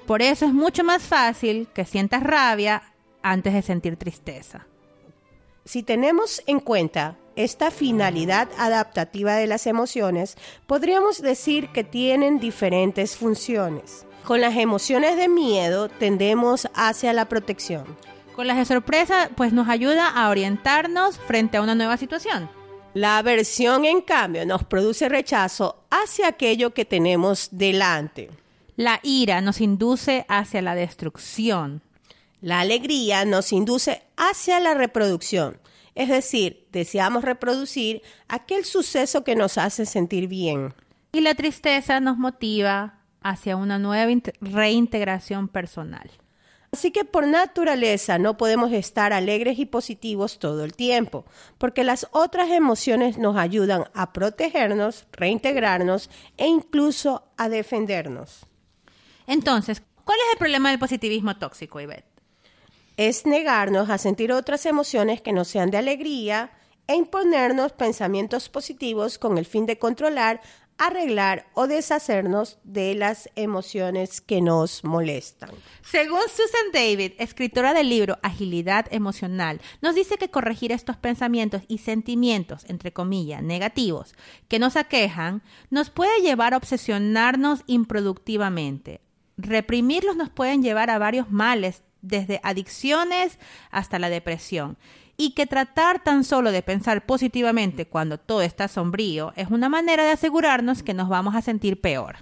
Por 0.06 0.22
eso 0.22 0.46
es 0.46 0.52
mucho 0.52 0.82
más 0.82 1.02
fácil 1.02 1.68
que 1.74 1.84
sientas 1.84 2.22
rabia 2.22 2.82
antes 3.22 3.52
de 3.52 3.62
sentir 3.62 3.96
tristeza. 3.96 4.66
Si 5.64 5.82
tenemos 5.82 6.42
en 6.46 6.60
cuenta 6.60 7.16
esta 7.34 7.70
finalidad 7.70 8.48
adaptativa 8.58 9.34
de 9.34 9.46
las 9.46 9.66
emociones, 9.66 10.36
podríamos 10.66 11.20
decir 11.20 11.68
que 11.68 11.84
tienen 11.84 12.38
diferentes 12.38 13.16
funciones. 13.16 14.06
Con 14.24 14.40
las 14.40 14.56
emociones 14.56 15.16
de 15.16 15.28
miedo 15.28 15.88
tendemos 15.88 16.68
hacia 16.74 17.12
la 17.12 17.28
protección. 17.28 17.84
Con 18.36 18.46
las 18.46 18.58
de 18.58 18.66
sorpresa, 18.66 19.30
pues 19.34 19.54
nos 19.54 19.66
ayuda 19.66 20.10
a 20.10 20.28
orientarnos 20.28 21.16
frente 21.16 21.56
a 21.56 21.62
una 21.62 21.74
nueva 21.74 21.96
situación. 21.96 22.50
La 22.92 23.16
aversión, 23.16 23.86
en 23.86 24.02
cambio, 24.02 24.44
nos 24.44 24.62
produce 24.62 25.08
rechazo 25.08 25.86
hacia 25.88 26.28
aquello 26.28 26.74
que 26.74 26.84
tenemos 26.84 27.48
delante. 27.50 28.28
La 28.76 29.00
ira 29.02 29.40
nos 29.40 29.62
induce 29.62 30.26
hacia 30.28 30.60
la 30.60 30.74
destrucción. 30.74 31.80
La 32.42 32.60
alegría 32.60 33.24
nos 33.24 33.54
induce 33.54 34.02
hacia 34.18 34.60
la 34.60 34.74
reproducción. 34.74 35.58
Es 35.94 36.10
decir, 36.10 36.66
deseamos 36.72 37.24
reproducir 37.24 38.02
aquel 38.28 38.66
suceso 38.66 39.24
que 39.24 39.34
nos 39.34 39.56
hace 39.56 39.86
sentir 39.86 40.28
bien. 40.28 40.74
Y 41.12 41.22
la 41.22 41.34
tristeza 41.34 42.00
nos 42.00 42.18
motiva 42.18 42.98
hacia 43.22 43.56
una 43.56 43.78
nueva 43.78 44.12
reintegración 44.42 45.48
personal. 45.48 46.10
Así 46.76 46.90
que 46.90 47.06
por 47.06 47.26
naturaleza 47.26 48.18
no 48.18 48.36
podemos 48.36 48.70
estar 48.70 49.14
alegres 49.14 49.58
y 49.58 49.64
positivos 49.64 50.38
todo 50.38 50.62
el 50.62 50.74
tiempo, 50.74 51.24
porque 51.56 51.84
las 51.84 52.06
otras 52.10 52.50
emociones 52.50 53.16
nos 53.16 53.38
ayudan 53.38 53.86
a 53.94 54.12
protegernos, 54.12 55.06
reintegrarnos 55.12 56.10
e 56.36 56.46
incluso 56.46 57.24
a 57.38 57.48
defendernos. 57.48 58.44
Entonces, 59.26 59.82
¿cuál 60.04 60.18
es 60.18 60.32
el 60.34 60.38
problema 60.38 60.68
del 60.68 60.78
positivismo 60.78 61.38
tóxico, 61.38 61.80
Ivette? 61.80 62.16
es 62.98 63.24
negarnos 63.24 63.90
a 63.90 63.96
sentir 63.96 64.32
otras 64.32 64.66
emociones 64.66 65.22
que 65.22 65.32
no 65.32 65.46
sean 65.46 65.70
de 65.70 65.78
alegría 65.78 66.50
e 66.86 66.94
imponernos 66.94 67.72
pensamientos 67.72 68.50
positivos 68.50 69.18
con 69.18 69.38
el 69.38 69.46
fin 69.46 69.66
de 69.66 69.78
controlar, 69.78 70.40
arreglar 70.78 71.46
o 71.54 71.66
deshacernos 71.66 72.58
de 72.64 72.94
las 72.94 73.30
emociones 73.34 74.20
que 74.20 74.40
nos 74.40 74.84
molestan. 74.84 75.50
Según 75.82 76.20
Susan 76.28 76.72
David, 76.72 77.12
escritora 77.18 77.72
del 77.74 77.88
libro 77.88 78.18
Agilidad 78.22 78.86
Emocional, 78.90 79.60
nos 79.80 79.94
dice 79.94 80.18
que 80.18 80.30
corregir 80.30 80.72
estos 80.72 80.96
pensamientos 80.96 81.62
y 81.68 81.78
sentimientos, 81.78 82.64
entre 82.68 82.92
comillas, 82.92 83.42
negativos, 83.42 84.14
que 84.48 84.58
nos 84.58 84.76
aquejan, 84.76 85.42
nos 85.70 85.90
puede 85.90 86.20
llevar 86.20 86.54
a 86.54 86.58
obsesionarnos 86.58 87.62
improductivamente. 87.66 89.00
Reprimirlos 89.38 90.16
nos 90.16 90.30
pueden 90.30 90.62
llevar 90.62 90.90
a 90.90 90.98
varios 90.98 91.30
males 91.30 91.82
desde 92.02 92.40
adicciones 92.42 93.38
hasta 93.70 93.98
la 93.98 94.10
depresión. 94.10 94.76
Y 95.16 95.30
que 95.30 95.46
tratar 95.46 96.02
tan 96.02 96.24
solo 96.24 96.52
de 96.52 96.62
pensar 96.62 97.06
positivamente 97.06 97.86
cuando 97.86 98.18
todo 98.18 98.42
está 98.42 98.68
sombrío 98.68 99.32
es 99.36 99.50
una 99.50 99.68
manera 99.68 100.04
de 100.04 100.10
asegurarnos 100.10 100.82
que 100.82 100.94
nos 100.94 101.08
vamos 101.08 101.34
a 101.34 101.42
sentir 101.42 101.80
peor. 101.80 102.16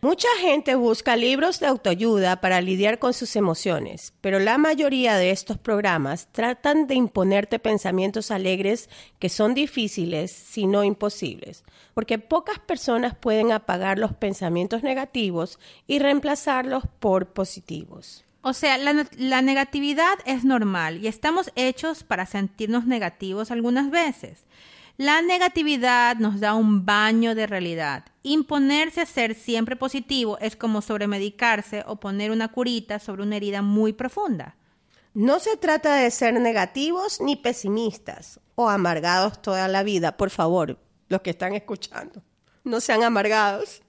Mucha 0.00 0.28
gente 0.40 0.76
busca 0.76 1.16
libros 1.16 1.58
de 1.58 1.66
autoayuda 1.66 2.40
para 2.40 2.60
lidiar 2.60 3.00
con 3.00 3.12
sus 3.12 3.34
emociones, 3.34 4.12
pero 4.20 4.38
la 4.38 4.56
mayoría 4.56 5.16
de 5.16 5.32
estos 5.32 5.58
programas 5.58 6.28
tratan 6.30 6.86
de 6.86 6.94
imponerte 6.94 7.58
pensamientos 7.58 8.30
alegres 8.30 8.88
que 9.18 9.28
son 9.28 9.54
difíciles, 9.54 10.30
si 10.30 10.68
no 10.68 10.84
imposibles, 10.84 11.64
porque 11.94 12.20
pocas 12.20 12.60
personas 12.60 13.16
pueden 13.16 13.50
apagar 13.50 13.98
los 13.98 14.12
pensamientos 14.12 14.84
negativos 14.84 15.58
y 15.88 15.98
reemplazarlos 15.98 16.84
por 17.00 17.32
positivos. 17.32 18.24
O 18.40 18.52
sea, 18.52 18.78
la, 18.78 19.42
negatividad 19.42 20.18
es 20.24 20.44
normal 20.44 21.04
y 21.04 21.08
estamos 21.08 21.50
hechos 21.56 22.04
para 22.04 22.24
sentirnos 22.24 22.86
negativos 22.86 23.50
algunas 23.50 23.90
veces. 23.90 24.44
La 24.96 25.22
negatividad 25.22 26.16
nos 26.16 26.40
da 26.40 26.54
un 26.54 26.84
baño 26.84 27.34
de 27.34 27.46
realidad. 27.46 28.04
Imponerse 28.22 29.00
a 29.00 29.06
ser 29.06 29.34
siempre 29.34 29.76
positivo 29.76 30.38
es 30.38 30.56
como 30.56 30.82
sobremedicarse 30.82 31.84
o 31.86 31.96
poner 31.96 32.30
una 32.30 32.48
curita 32.48 32.98
sobre 32.98 33.22
una 33.22 33.36
herida 33.36 33.62
muy 33.62 33.92
profunda. 33.92 34.56
No 35.14 35.40
se 35.40 35.56
trata 35.56 35.96
de 35.96 36.10
ser 36.10 36.34
negativos 36.40 37.20
ni 37.20 37.36
pesimistas 37.36 38.40
o 38.54 38.68
amargados 38.68 39.42
toda 39.42 39.66
la 39.68 39.82
vida, 39.82 40.16
por 40.16 40.30
favor, 40.30 40.78
los 41.08 41.22
que 41.22 41.30
están 41.30 41.54
escuchando. 41.54 42.22
No 42.64 42.80
sean 42.80 43.02
amargados 43.02 43.82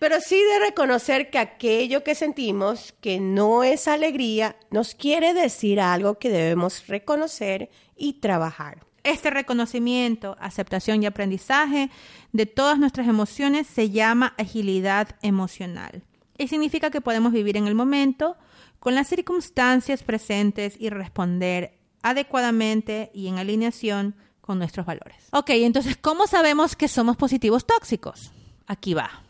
pero 0.00 0.18
sí 0.22 0.42
de 0.42 0.66
reconocer 0.66 1.30
que 1.30 1.38
aquello 1.38 2.02
que 2.02 2.14
sentimos, 2.14 2.94
que 3.02 3.20
no 3.20 3.62
es 3.62 3.86
alegría, 3.86 4.56
nos 4.70 4.94
quiere 4.94 5.34
decir 5.34 5.78
algo 5.78 6.18
que 6.18 6.30
debemos 6.30 6.86
reconocer 6.86 7.68
y 7.96 8.14
trabajar. 8.14 8.86
Este 9.04 9.28
reconocimiento, 9.28 10.38
aceptación 10.40 11.02
y 11.02 11.06
aprendizaje 11.06 11.90
de 12.32 12.46
todas 12.46 12.78
nuestras 12.78 13.08
emociones 13.08 13.66
se 13.66 13.90
llama 13.90 14.34
agilidad 14.38 15.16
emocional. 15.20 16.02
Y 16.38 16.48
significa 16.48 16.90
que 16.90 17.02
podemos 17.02 17.32
vivir 17.32 17.58
en 17.58 17.66
el 17.66 17.74
momento 17.74 18.38
con 18.78 18.94
las 18.94 19.06
circunstancias 19.06 20.02
presentes 20.02 20.76
y 20.78 20.88
responder 20.88 21.78
adecuadamente 22.02 23.10
y 23.12 23.28
en 23.28 23.36
alineación 23.36 24.16
con 24.40 24.58
nuestros 24.58 24.86
valores. 24.86 25.28
Ok, 25.32 25.50
entonces, 25.50 25.98
¿cómo 25.98 26.26
sabemos 26.26 26.74
que 26.74 26.88
somos 26.88 27.18
positivos 27.18 27.66
tóxicos? 27.66 28.32
Aquí 28.66 28.94
va. 28.94 29.29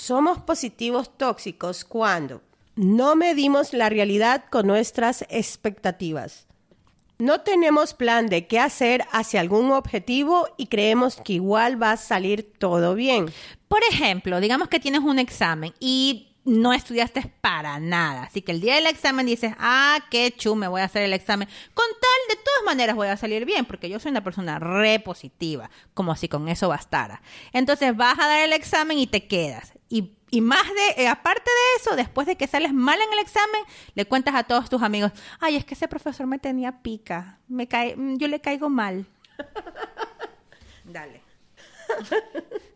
Somos 0.00 0.38
positivos 0.38 1.10
tóxicos 1.18 1.84
cuando 1.84 2.40
no 2.76 3.16
medimos 3.16 3.72
la 3.72 3.88
realidad 3.88 4.44
con 4.48 4.68
nuestras 4.68 5.22
expectativas. 5.28 6.46
No 7.18 7.40
tenemos 7.40 7.94
plan 7.94 8.28
de 8.28 8.46
qué 8.46 8.60
hacer 8.60 9.04
hacia 9.10 9.40
algún 9.40 9.72
objetivo 9.72 10.46
y 10.56 10.66
creemos 10.66 11.16
que 11.16 11.32
igual 11.32 11.82
va 11.82 11.90
a 11.90 11.96
salir 11.96 12.52
todo 12.60 12.94
bien. 12.94 13.26
Por 13.66 13.80
ejemplo, 13.90 14.38
digamos 14.38 14.68
que 14.68 14.78
tienes 14.78 15.00
un 15.00 15.18
examen 15.18 15.74
y 15.80 16.27
no 16.48 16.72
estudiaste 16.72 17.30
para 17.40 17.78
nada. 17.78 18.24
Así 18.24 18.42
que 18.42 18.52
el 18.52 18.60
día 18.60 18.76
del 18.76 18.86
examen 18.86 19.26
dices, 19.26 19.52
ah, 19.58 19.98
qué 20.10 20.32
chu, 20.36 20.54
me 20.56 20.66
voy 20.66 20.80
a 20.80 20.84
hacer 20.84 21.02
el 21.02 21.12
examen. 21.12 21.48
Con 21.74 21.86
tal, 21.86 22.36
de 22.36 22.42
todas 22.42 22.64
maneras 22.64 22.96
voy 22.96 23.08
a 23.08 23.16
salir 23.16 23.44
bien, 23.44 23.66
porque 23.66 23.88
yo 23.88 24.00
soy 24.00 24.10
una 24.10 24.24
persona 24.24 24.58
re 24.58 24.98
positiva, 24.98 25.70
como 25.94 26.16
si 26.16 26.28
con 26.28 26.48
eso 26.48 26.68
bastara. 26.68 27.20
Entonces 27.52 27.94
vas 27.96 28.18
a 28.18 28.26
dar 28.26 28.40
el 28.40 28.52
examen 28.52 28.98
y 28.98 29.06
te 29.06 29.26
quedas. 29.26 29.74
Y, 29.90 30.16
y 30.30 30.40
más 30.40 30.64
de, 30.64 31.02
eh, 31.02 31.08
aparte 31.08 31.50
de 31.50 31.82
eso, 31.82 31.96
después 31.96 32.26
de 32.26 32.36
que 32.36 32.46
sales 32.46 32.72
mal 32.72 32.98
en 33.00 33.12
el 33.12 33.18
examen, 33.18 33.62
le 33.94 34.06
cuentas 34.06 34.34
a 34.34 34.44
todos 34.44 34.70
tus 34.70 34.82
amigos, 34.82 35.12
ay, 35.40 35.56
es 35.56 35.64
que 35.64 35.74
ese 35.74 35.88
profesor 35.88 36.26
me 36.26 36.38
tenía 36.38 36.82
pica, 36.82 37.38
me 37.46 37.68
cae, 37.68 37.94
yo 38.16 38.26
le 38.26 38.40
caigo 38.40 38.70
mal. 38.70 39.06
Dale. 40.84 41.22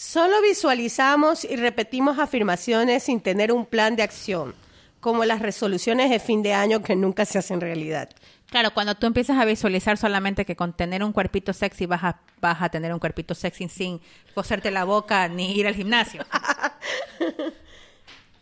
Solo 0.00 0.40
visualizamos 0.40 1.44
y 1.44 1.56
repetimos 1.56 2.18
afirmaciones 2.18 3.02
sin 3.02 3.20
tener 3.20 3.52
un 3.52 3.66
plan 3.66 3.96
de 3.96 4.02
acción, 4.02 4.54
como 4.98 5.26
las 5.26 5.40
resoluciones 5.42 6.08
de 6.08 6.18
fin 6.18 6.42
de 6.42 6.54
año 6.54 6.82
que 6.82 6.96
nunca 6.96 7.26
se 7.26 7.36
hacen 7.38 7.60
realidad. 7.60 8.08
Claro, 8.46 8.72
cuando 8.72 8.94
tú 8.94 9.06
empiezas 9.06 9.38
a 9.38 9.44
visualizar 9.44 9.98
solamente 9.98 10.46
que 10.46 10.56
con 10.56 10.72
tener 10.72 11.04
un 11.04 11.12
cuerpito 11.12 11.52
sexy 11.52 11.84
vas 11.84 12.02
a, 12.02 12.18
vas 12.40 12.62
a 12.62 12.70
tener 12.70 12.94
un 12.94 12.98
cuerpito 12.98 13.34
sexy 13.34 13.68
sin 13.68 14.00
coserte 14.34 14.70
la 14.70 14.84
boca 14.84 15.28
ni 15.28 15.52
ir 15.54 15.66
al 15.66 15.74
gimnasio. 15.74 16.24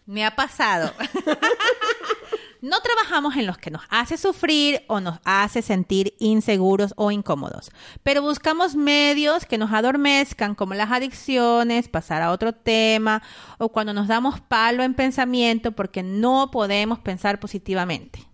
Me 0.08 0.24
ha 0.24 0.34
pasado. 0.34 0.92
No 2.60 2.80
trabajamos 2.80 3.36
en 3.36 3.46
los 3.46 3.56
que 3.56 3.70
nos 3.70 3.82
hace 3.88 4.18
sufrir 4.18 4.82
o 4.88 5.00
nos 5.00 5.20
hace 5.24 5.62
sentir 5.62 6.14
inseguros 6.18 6.92
o 6.96 7.12
incómodos, 7.12 7.70
pero 8.02 8.20
buscamos 8.20 8.74
medios 8.74 9.44
que 9.44 9.58
nos 9.58 9.72
adormezcan 9.72 10.56
como 10.56 10.74
las 10.74 10.90
adicciones, 10.90 11.88
pasar 11.88 12.20
a 12.20 12.32
otro 12.32 12.52
tema 12.52 13.22
o 13.58 13.68
cuando 13.68 13.94
nos 13.94 14.08
damos 14.08 14.40
palo 14.40 14.82
en 14.82 14.94
pensamiento 14.94 15.70
porque 15.70 16.02
no 16.02 16.50
podemos 16.50 16.98
pensar 16.98 17.38
positivamente. 17.38 18.26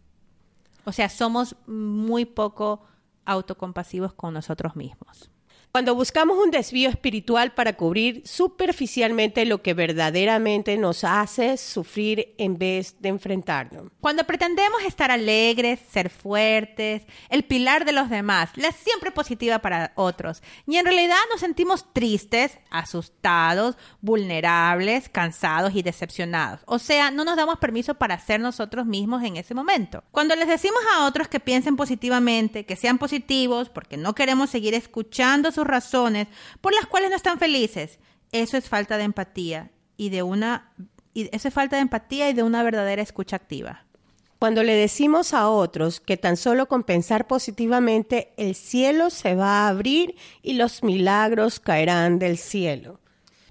O 0.86 0.92
sea, 0.92 1.10
somos 1.10 1.54
muy 1.66 2.24
poco 2.24 2.82
autocompasivos 3.26 4.14
con 4.14 4.32
nosotros 4.32 4.74
mismos. 4.74 5.30
Cuando 5.74 5.96
buscamos 5.96 6.38
un 6.38 6.52
desvío 6.52 6.88
espiritual 6.88 7.52
para 7.52 7.72
cubrir 7.72 8.22
superficialmente 8.24 9.44
lo 9.44 9.60
que 9.60 9.74
verdaderamente 9.74 10.76
nos 10.76 11.02
hace 11.02 11.56
sufrir 11.56 12.32
en 12.38 12.58
vez 12.58 12.94
de 13.00 13.08
enfrentarnos. 13.08 13.90
Cuando 14.00 14.22
pretendemos 14.22 14.84
estar 14.84 15.10
alegres, 15.10 15.80
ser 15.90 16.10
fuertes, 16.10 17.02
el 17.28 17.42
pilar 17.42 17.84
de 17.84 17.90
los 17.90 18.08
demás, 18.08 18.50
la 18.54 18.70
siempre 18.70 19.10
positiva 19.10 19.58
para 19.58 19.90
otros, 19.96 20.44
y 20.64 20.76
en 20.76 20.84
realidad 20.84 21.16
nos 21.32 21.40
sentimos 21.40 21.92
tristes, 21.92 22.56
asustados, 22.70 23.76
vulnerables, 24.00 25.08
cansados 25.08 25.74
y 25.74 25.82
decepcionados. 25.82 26.60
O 26.66 26.78
sea, 26.78 27.10
no 27.10 27.24
nos 27.24 27.34
damos 27.34 27.58
permiso 27.58 27.94
para 27.94 28.20
ser 28.20 28.38
nosotros 28.38 28.86
mismos 28.86 29.24
en 29.24 29.38
ese 29.38 29.54
momento. 29.54 30.04
Cuando 30.12 30.36
les 30.36 30.46
decimos 30.46 30.78
a 30.94 31.06
otros 31.06 31.26
que 31.26 31.40
piensen 31.40 31.74
positivamente, 31.74 32.64
que 32.64 32.76
sean 32.76 32.98
positivos, 32.98 33.70
porque 33.70 33.96
no 33.96 34.14
queremos 34.14 34.50
seguir 34.50 34.74
escuchando 34.74 35.50
sus 35.50 35.63
razones 35.66 36.28
por 36.60 36.74
las 36.74 36.86
cuales 36.86 37.10
no 37.10 37.16
están 37.16 37.38
felices. 37.38 37.98
Eso 38.32 38.56
es 38.56 38.68
falta 38.68 38.96
de 38.96 39.04
empatía 39.04 39.70
y 39.96 40.08
de 40.08 40.22
una 40.22 40.72
y 41.14 41.28
eso 41.34 41.48
es 41.48 41.54
falta 41.54 41.76
de 41.76 41.82
empatía 41.82 42.28
y 42.28 42.32
de 42.32 42.42
una 42.42 42.62
verdadera 42.62 43.00
escucha 43.00 43.36
activa. 43.36 43.84
Cuando 44.40 44.62
le 44.62 44.74
decimos 44.74 45.32
a 45.32 45.48
otros 45.48 46.00
que 46.00 46.16
tan 46.16 46.36
solo 46.36 46.66
con 46.66 46.82
pensar 46.82 47.26
positivamente 47.26 48.34
el 48.36 48.54
cielo 48.54 49.08
se 49.10 49.34
va 49.34 49.60
a 49.60 49.68
abrir 49.68 50.16
y 50.42 50.54
los 50.54 50.82
milagros 50.82 51.60
caerán 51.60 52.18
del 52.18 52.36
cielo. 52.36 53.00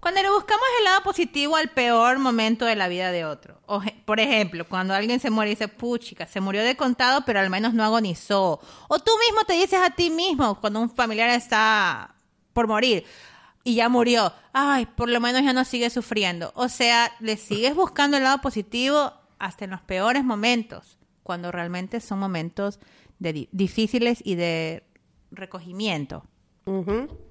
Cuando 0.03 0.21
le 0.21 0.29
buscamos 0.31 0.65
el 0.79 0.83
lado 0.83 1.01
positivo 1.01 1.55
al 1.55 1.69
peor 1.69 2.19
momento 2.19 2.65
de 2.65 2.75
la 2.75 2.89
vida 2.89 3.13
de 3.13 3.23
otro. 3.23 3.61
Por 4.03 4.19
ejemplo, 4.19 4.67
cuando 4.67 4.93
alguien 4.93 5.21
se 5.21 5.29
muere 5.29 5.51
y 5.51 5.55
dice, 5.55 5.69
puchica, 5.69 6.27
se 6.27 6.41
murió 6.41 6.61
de 6.61 6.75
contado, 6.75 7.23
pero 7.25 7.39
al 7.39 7.49
menos 7.49 7.73
no 7.73 7.85
agonizó. 7.85 8.59
O 8.89 8.99
tú 8.99 9.11
mismo 9.25 9.45
te 9.47 9.53
dices 9.53 9.79
a 9.81 9.91
ti 9.91 10.09
mismo 10.09 10.59
cuando 10.59 10.81
un 10.81 10.89
familiar 10.89 11.29
está 11.29 12.15
por 12.51 12.67
morir 12.67 13.05
y 13.63 13.75
ya 13.75 13.87
murió, 13.87 14.33
ay, 14.51 14.87
por 14.87 15.07
lo 15.09 15.21
menos 15.21 15.41
ya 15.41 15.53
no 15.53 15.63
sigue 15.63 15.89
sufriendo. 15.89 16.51
O 16.55 16.67
sea, 16.67 17.09
le 17.21 17.37
sigues 17.37 17.73
buscando 17.73 18.17
el 18.17 18.23
lado 18.23 18.41
positivo 18.41 19.13
hasta 19.39 19.63
en 19.63 19.71
los 19.71 19.81
peores 19.83 20.25
momentos, 20.25 20.97
cuando 21.23 21.49
realmente 21.49 22.01
son 22.01 22.19
momentos 22.19 22.81
de, 23.19 23.47
difíciles 23.53 24.19
y 24.21 24.35
de 24.35 24.83
recogimiento. 25.31 26.25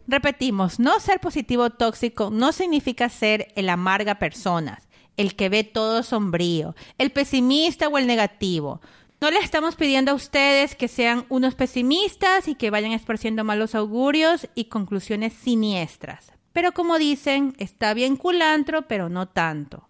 Repetimos, 0.07 0.79
no 0.79 1.01
ser 1.01 1.21
positivo 1.21 1.71
tóxico 1.71 2.31
no 2.31 2.53
significa 2.53 3.09
ser 3.09 3.49
el 3.57 3.69
amarga 3.69 4.19
personas, 4.19 4.89
el 5.17 5.35
que 5.37 5.49
ve 5.49 5.65
todo 5.65 6.03
sombrío, 6.03 6.75
el 6.99 7.13
pesimista 7.13 7.89
o 7.89 7.99
el 7.99 8.07
negativo. 8.07 8.81
No 9.21 9.31
le 9.31 9.39
estamos 9.39 9.77
pidiendo 9.77 10.11
a 10.11 10.15
ustedes 10.15 10.75
que 10.75 10.89
sean 10.89 11.25
unos 11.29 11.55
pesimistas 11.55 12.49
y 12.49 12.57
que 12.57 12.71
vayan 12.71 12.93
esparciendo 12.93 13.45
malos 13.45 13.75
augurios 13.75 14.49
y 14.55 14.65
conclusiones 14.65 15.33
siniestras. 15.33 16.33
Pero 16.53 16.73
como 16.73 16.99
dicen, 16.99 17.55
está 17.59 17.95
bien 17.95 18.17
culantro, 18.17 18.83
pero 18.89 19.09
no 19.09 19.29
tanto. 19.29 19.89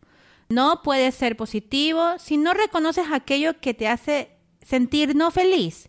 No 0.48 0.82
puedes 0.82 1.14
ser 1.14 1.36
positivo 1.36 2.18
si 2.18 2.36
no 2.36 2.52
reconoces 2.52 3.06
aquello 3.10 3.58
que 3.58 3.74
te 3.74 3.88
hace 3.88 4.36
sentir 4.60 5.16
no 5.16 5.30
feliz 5.30 5.88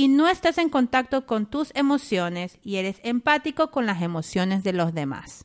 y 0.00 0.08
no 0.08 0.28
estás 0.28 0.56
en 0.56 0.70
contacto 0.70 1.26
con 1.26 1.44
tus 1.44 1.72
emociones 1.74 2.56
y 2.64 2.76
eres 2.76 3.00
empático 3.02 3.70
con 3.70 3.84
las 3.84 4.00
emociones 4.00 4.64
de 4.64 4.72
los 4.72 4.94
demás. 4.94 5.44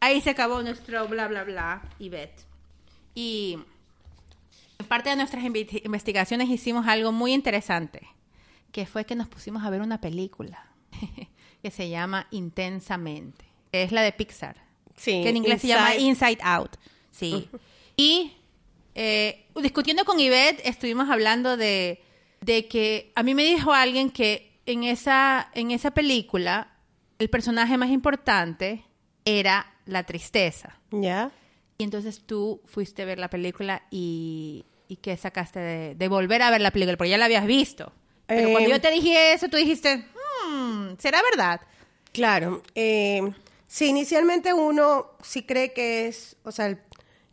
Ahí 0.00 0.22
se 0.22 0.30
acabó 0.30 0.62
nuestro 0.62 1.06
bla 1.08 1.28
bla 1.28 1.44
bla, 1.44 1.82
Ivette. 1.98 2.46
Y 3.14 3.58
en 4.78 4.86
parte 4.86 5.10
de 5.10 5.16
nuestras 5.16 5.44
investigaciones 5.44 6.48
hicimos 6.48 6.86
algo 6.86 7.12
muy 7.12 7.34
interesante, 7.34 8.08
que 8.72 8.86
fue 8.86 9.04
que 9.04 9.14
nos 9.14 9.28
pusimos 9.28 9.62
a 9.62 9.68
ver 9.68 9.82
una 9.82 10.00
película 10.00 10.70
que 11.62 11.70
se 11.70 11.90
llama 11.90 12.28
Intensamente. 12.30 13.44
Es 13.72 13.92
la 13.92 14.00
de 14.00 14.12
Pixar. 14.12 14.56
Sí, 14.96 15.20
que 15.22 15.28
en 15.28 15.36
inglés 15.36 15.60
se 15.60 15.68
llama 15.68 15.96
Inside 15.96 16.38
Out. 16.42 16.78
Sí. 17.10 17.50
y 17.94 18.32
eh, 18.94 19.44
discutiendo 19.54 20.06
con 20.06 20.18
Ivette, 20.18 20.62
estuvimos 20.64 21.10
hablando 21.10 21.58
de 21.58 22.05
de 22.46 22.68
que 22.68 23.10
a 23.16 23.24
mí 23.24 23.34
me 23.34 23.44
dijo 23.44 23.72
alguien 23.72 24.08
que 24.08 24.60
en 24.66 24.84
esa, 24.84 25.50
en 25.52 25.72
esa 25.72 25.90
película 25.90 26.78
el 27.18 27.28
personaje 27.28 27.76
más 27.76 27.90
importante 27.90 28.84
era 29.24 29.74
la 29.84 30.04
tristeza. 30.04 30.78
¿Ya? 30.92 31.32
Y 31.76 31.84
entonces 31.84 32.22
tú 32.24 32.62
fuiste 32.64 33.02
a 33.02 33.04
ver 33.04 33.18
la 33.18 33.28
película 33.28 33.82
y, 33.90 34.64
y 34.86 34.96
¿qué 34.96 35.16
sacaste 35.16 35.94
de, 35.96 36.08
volver 36.08 36.40
a 36.42 36.50
ver 36.50 36.60
la 36.60 36.70
película? 36.70 36.96
Porque 36.96 37.10
ya 37.10 37.18
la 37.18 37.24
habías 37.24 37.46
visto. 37.46 37.92
Pero 38.26 38.50
cuando 38.52 38.70
yo 38.70 38.76
eh, 38.76 38.80
te 38.80 38.92
dije 38.92 39.32
eso, 39.32 39.48
tú 39.48 39.56
dijiste, 39.56 40.04
hmm, 40.46 40.94
¿será 40.98 41.20
verdad? 41.30 41.60
Claro. 42.12 42.62
Eh, 42.76 43.22
sí, 43.66 43.86
inicialmente 43.86 44.52
uno 44.52 45.10
sí 45.20 45.42
cree 45.42 45.72
que 45.72 46.06
es, 46.06 46.36
o 46.44 46.52
sea, 46.52 46.66
el 46.66 46.78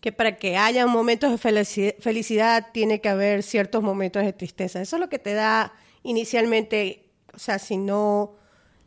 que 0.03 0.11
para 0.11 0.35
que 0.35 0.57
haya 0.57 0.85
momentos 0.85 1.31
de 1.31 1.95
felicidad 1.97 2.71
tiene 2.73 2.99
que 2.99 3.07
haber 3.07 3.41
ciertos 3.41 3.81
momentos 3.81 4.21
de 4.21 4.33
tristeza. 4.33 4.81
Eso 4.81 4.97
es 4.97 4.99
lo 4.99 5.07
que 5.07 5.17
te 5.17 5.33
da 5.33 5.71
inicialmente, 6.03 7.09
o 7.33 7.39
sea, 7.39 7.57
si 7.57 7.77
no 7.77 8.35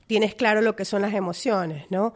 tienes 0.06 0.34
claro 0.34 0.60
lo 0.60 0.76
que 0.76 0.84
son 0.84 1.00
las 1.00 1.14
emociones, 1.14 1.86
¿no? 1.88 2.12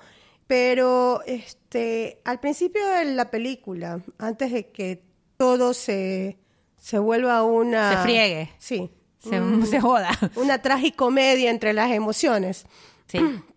Pero 0.47 1.23
este, 1.25 2.21
al 2.27 2.41
principio 2.41 2.87
de 2.89 3.07
la 3.07 3.31
película, 3.31 4.03
antes 4.19 4.53
de 4.53 4.71
que 4.71 5.03
todo 5.39 5.73
se, 5.73 6.37
se 6.77 6.99
vuelva 6.99 7.43
una... 7.43 7.93
Se 7.93 8.03
friegue. 8.03 8.51
Sí. 8.59 8.91
Se, 9.19 9.41
se 9.65 9.81
joda. 9.81 10.11
Una 10.37 10.61
tragicomedia 10.61 11.51
entre 11.51 11.73
las 11.73 11.91
emociones. 11.91 12.67
Sí. 13.07 13.19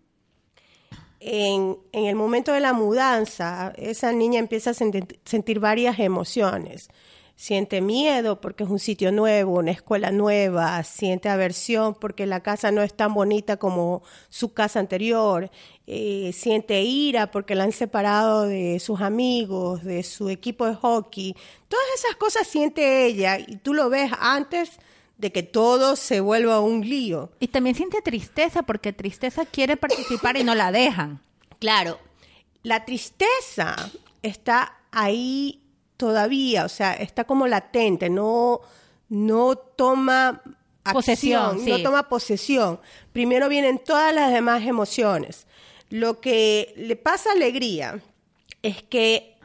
en, 1.24 1.78
el 1.92 2.16
momento 2.16 2.52
de 2.52 2.60
la 2.60 2.74
mudanza, 2.74 3.72
esa 3.76 4.12
niña 4.12 4.38
empieza 4.38 4.70
a 4.70 4.74
sentir, 4.74 5.58
varias 5.58 5.98
emociones. 5.98 6.90
Siente 7.34 7.80
miedo 7.80 8.40
porque 8.40 8.62
es 8.62 8.70
un 8.70 8.78
sitio 8.78 9.10
nuevo, 9.10 9.58
una 9.58 9.72
escuela 9.72 10.12
nueva, 10.12 10.80
siente 10.84 11.28
aversión 11.30 11.94
porque 11.94 12.26
la 12.26 12.42
casa 12.42 12.70
no 12.70 12.82
es 12.82 12.94
tan 12.94 13.14
bonita 13.14 13.56
como 13.56 14.02
su 14.28 14.52
casa 14.52 14.78
anterior, 14.78 15.50
eh, 15.86 16.30
siente 16.32 16.82
ira 16.82 17.30
porque 17.30 17.54
la 17.54 17.64
han 17.64 17.72
separado 17.72 18.42
de 18.42 18.78
sus 18.78 19.00
amigos, 19.00 19.82
de 19.82 20.02
su 20.04 20.28
equipo 20.28 20.66
de 20.66 20.74
hockey. 20.76 21.34
Todas 21.68 21.86
esas 21.96 22.16
cosas 22.16 22.46
siente 22.46 23.06
ella 23.06 23.38
y 23.38 23.56
tú 23.56 23.72
lo 23.74 23.88
ves 23.88 24.12
antes 24.20 24.78
de 25.18 25.32
que 25.32 25.42
todo 25.42 25.96
se 25.96 26.20
vuelva 26.20 26.60
un 26.60 26.88
lío. 26.88 27.30
Y 27.40 27.48
también 27.48 27.76
siente 27.76 28.02
tristeza 28.02 28.62
porque 28.62 28.92
tristeza 28.92 29.46
quiere 29.46 29.76
participar 29.76 30.36
y 30.36 30.44
no 30.44 30.54
la 30.54 30.72
dejan. 30.72 31.20
Claro, 31.58 31.98
la 32.62 32.84
tristeza 32.84 33.90
está 34.22 34.78
ahí 34.90 35.62
todavía, 35.96 36.64
o 36.64 36.68
sea, 36.68 36.94
está 36.94 37.24
como 37.24 37.46
latente, 37.46 38.10
no, 38.10 38.60
no 39.08 39.56
toma 39.56 40.42
posesión, 40.92 41.64
no 41.64 41.82
toma 41.82 42.08
posesión. 42.08 42.80
Primero 43.12 43.48
vienen 43.48 43.78
todas 43.78 44.14
las 44.14 44.32
demás 44.32 44.62
emociones. 44.62 45.46
Lo 45.90 46.20
que 46.20 46.74
le 46.76 46.96
pasa 46.96 47.30
a 47.30 47.32
alegría 47.34 48.00
es 48.62 48.82
que, 48.82 49.38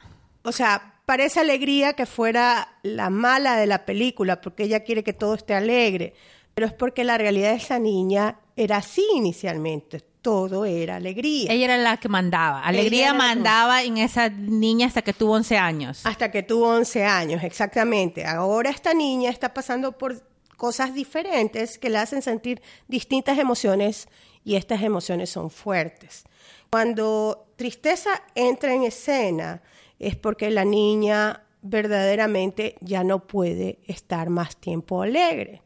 o 0.44 0.52
sea, 0.52 0.99
parece 1.10 1.40
alegría 1.40 1.94
que 1.94 2.06
fuera 2.06 2.78
la 2.84 3.10
mala 3.10 3.56
de 3.58 3.66
la 3.66 3.84
película, 3.84 4.42
porque 4.42 4.66
ella 4.66 4.82
quiere 4.84 5.04
que 5.04 5.12
todo 5.14 5.34
esté 5.34 5.56
alegre, 5.56 6.14
pero 6.54 6.68
es 6.68 6.74
porque 6.74 7.04
la 7.04 7.18
realidad 7.18 7.50
de 7.50 7.56
esa 7.58 7.80
niña 7.80 8.38
era 8.56 8.78
así 8.78 9.04
inicialmente, 9.16 10.02
todo 10.22 10.66
era 10.66 10.98
alegría. 10.98 11.52
Ella 11.52 11.66
era 11.66 11.78
la 11.78 11.98
que 11.98 12.10
mandaba. 12.10 12.62
Alegría 12.62 13.08
la 13.08 13.12
que- 13.14 13.18
mandaba 13.18 13.82
en 13.82 13.98
esa 13.98 14.30
niña 14.30 14.86
hasta 14.86 15.02
que 15.02 15.14
tuvo 15.14 15.34
11 15.34 15.58
años. 15.58 16.06
Hasta 16.06 16.30
que 16.30 16.44
tuvo 16.44 16.68
11 16.68 17.04
años, 17.06 17.44
exactamente. 17.44 18.24
Ahora 18.28 18.70
esta 18.70 18.94
niña 18.94 19.32
está 19.32 19.52
pasando 19.52 19.98
por 19.98 20.22
cosas 20.58 20.94
diferentes 20.94 21.80
que 21.80 21.90
le 21.90 21.98
hacen 21.98 22.22
sentir 22.22 22.62
distintas 22.88 23.40
emociones 23.40 24.08
y 24.44 24.58
estas 24.58 24.84
emociones 24.84 25.32
son 25.32 25.50
fuertes. 25.50 26.26
Cuando 26.70 27.48
tristeza 27.56 28.12
entra 28.36 28.76
en 28.76 28.84
escena 28.84 29.64
es 30.00 30.16
porque 30.16 30.50
la 30.50 30.66
niña 30.66 31.44
verdaderamente 31.62 32.76
ya 32.82 33.04
no 33.04 33.28
puede 33.28 33.80
estar 33.86 34.30
más 34.30 34.56
tiempo 34.56 35.02
alegre 35.02 35.62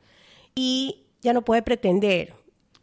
y 0.55 1.05
ya 1.21 1.33
no 1.33 1.43
puede 1.43 1.61
pretender. 1.61 2.33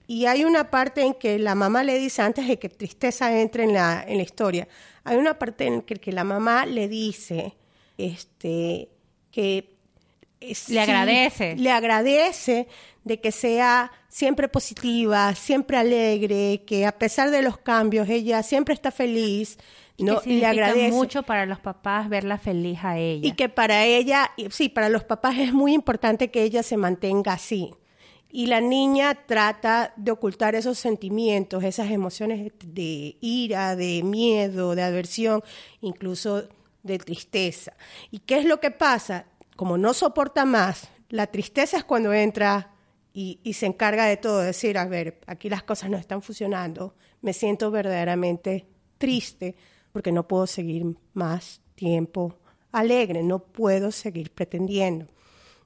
Y 0.06 0.26
hay 0.26 0.44
una 0.44 0.70
parte 0.70 1.02
en 1.02 1.14
que 1.14 1.38
la 1.38 1.54
mamá 1.54 1.84
le 1.84 1.98
dice, 1.98 2.22
antes 2.22 2.48
de 2.48 2.58
que 2.58 2.68
tristeza 2.68 3.40
entre 3.40 3.64
en 3.64 3.74
la, 3.74 4.04
en 4.06 4.16
la 4.16 4.22
historia, 4.22 4.66
hay 5.04 5.16
una 5.16 5.38
parte 5.38 5.66
en 5.66 5.82
que, 5.82 5.96
que 5.96 6.12
la 6.12 6.24
mamá 6.24 6.66
le 6.66 6.88
dice 6.88 7.54
este, 7.96 8.88
que... 9.30 9.76
sí, 10.52 10.78
agradece. 10.78 11.54
Le 11.56 11.70
agradece 11.70 12.66
de 13.04 13.20
que 13.20 13.30
sea 13.30 13.92
siempre 14.08 14.48
positiva, 14.48 15.34
siempre 15.34 15.76
alegre, 15.76 16.64
que 16.66 16.86
a 16.86 16.98
pesar 16.98 17.30
de 17.30 17.42
los 17.42 17.58
cambios 17.58 18.08
ella 18.08 18.42
siempre 18.42 18.74
está 18.74 18.90
feliz. 18.90 19.58
¿No? 20.04 20.20
que 20.20 20.30
Y 20.30 20.40
le 20.40 20.46
agradece. 20.46 20.90
mucho 20.90 21.22
para 21.22 21.46
los 21.46 21.58
papás 21.58 22.08
verla 22.08 22.38
feliz 22.38 22.78
a 22.82 22.98
ella. 22.98 23.26
Y 23.26 23.32
que 23.32 23.48
para 23.48 23.84
ella, 23.84 24.30
y 24.36 24.50
sí, 24.50 24.68
para 24.68 24.88
los 24.88 25.04
papás 25.04 25.38
es 25.38 25.52
muy 25.52 25.72
importante 25.74 26.30
que 26.30 26.42
ella 26.42 26.62
se 26.62 26.76
mantenga 26.76 27.34
así. 27.34 27.74
Y 28.32 28.46
la 28.46 28.60
niña 28.60 29.26
trata 29.26 29.92
de 29.96 30.12
ocultar 30.12 30.54
esos 30.54 30.78
sentimientos, 30.78 31.64
esas 31.64 31.90
emociones 31.90 32.52
de 32.64 33.16
ira, 33.20 33.74
de 33.74 34.02
miedo, 34.04 34.76
de 34.76 34.82
aversión, 34.82 35.42
incluso 35.80 36.48
de 36.82 36.98
tristeza. 36.98 37.72
¿Y 38.10 38.20
qué 38.20 38.38
es 38.38 38.44
lo 38.44 38.60
que 38.60 38.70
pasa? 38.70 39.26
Como 39.56 39.76
no 39.78 39.94
soporta 39.94 40.44
más, 40.44 40.88
la 41.08 41.26
tristeza 41.26 41.76
es 41.76 41.84
cuando 41.84 42.12
entra 42.12 42.72
y, 43.12 43.40
y 43.42 43.54
se 43.54 43.66
encarga 43.66 44.04
de 44.04 44.16
todo, 44.16 44.38
decir, 44.38 44.78
a 44.78 44.84
ver, 44.84 45.20
aquí 45.26 45.48
las 45.48 45.64
cosas 45.64 45.90
no 45.90 45.96
están 45.96 46.22
funcionando, 46.22 46.94
me 47.22 47.32
siento 47.32 47.72
verdaderamente 47.72 48.68
triste 48.96 49.56
porque 49.92 50.12
no 50.12 50.26
puedo 50.26 50.46
seguir 50.46 50.84
más 51.14 51.60
tiempo 51.74 52.36
alegre, 52.72 53.22
no 53.22 53.40
puedo 53.40 53.90
seguir 53.90 54.30
pretendiendo, 54.30 55.06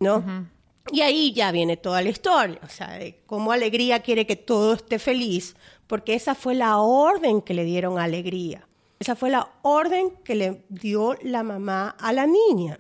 ¿no? 0.00 0.48
Y 0.92 1.00
ahí 1.00 1.32
ya 1.32 1.50
viene 1.50 1.76
toda 1.76 2.02
la 2.02 2.10
historia, 2.10 2.60
o 2.62 2.68
sea, 2.68 2.92
de 2.92 3.22
cómo 3.26 3.52
Alegría 3.52 4.00
quiere 4.00 4.26
que 4.26 4.36
todo 4.36 4.74
esté 4.74 4.98
feliz, 4.98 5.56
porque 5.86 6.14
esa 6.14 6.34
fue 6.34 6.54
la 6.54 6.78
orden 6.78 7.40
que 7.40 7.54
le 7.54 7.64
dieron 7.64 7.98
a 7.98 8.04
Alegría. 8.04 8.68
Esa 8.98 9.16
fue 9.16 9.30
la 9.30 9.50
orden 9.62 10.10
que 10.24 10.34
le 10.34 10.64
dio 10.68 11.16
la 11.22 11.42
mamá 11.42 11.96
a 11.98 12.12
la 12.12 12.26
niña, 12.26 12.78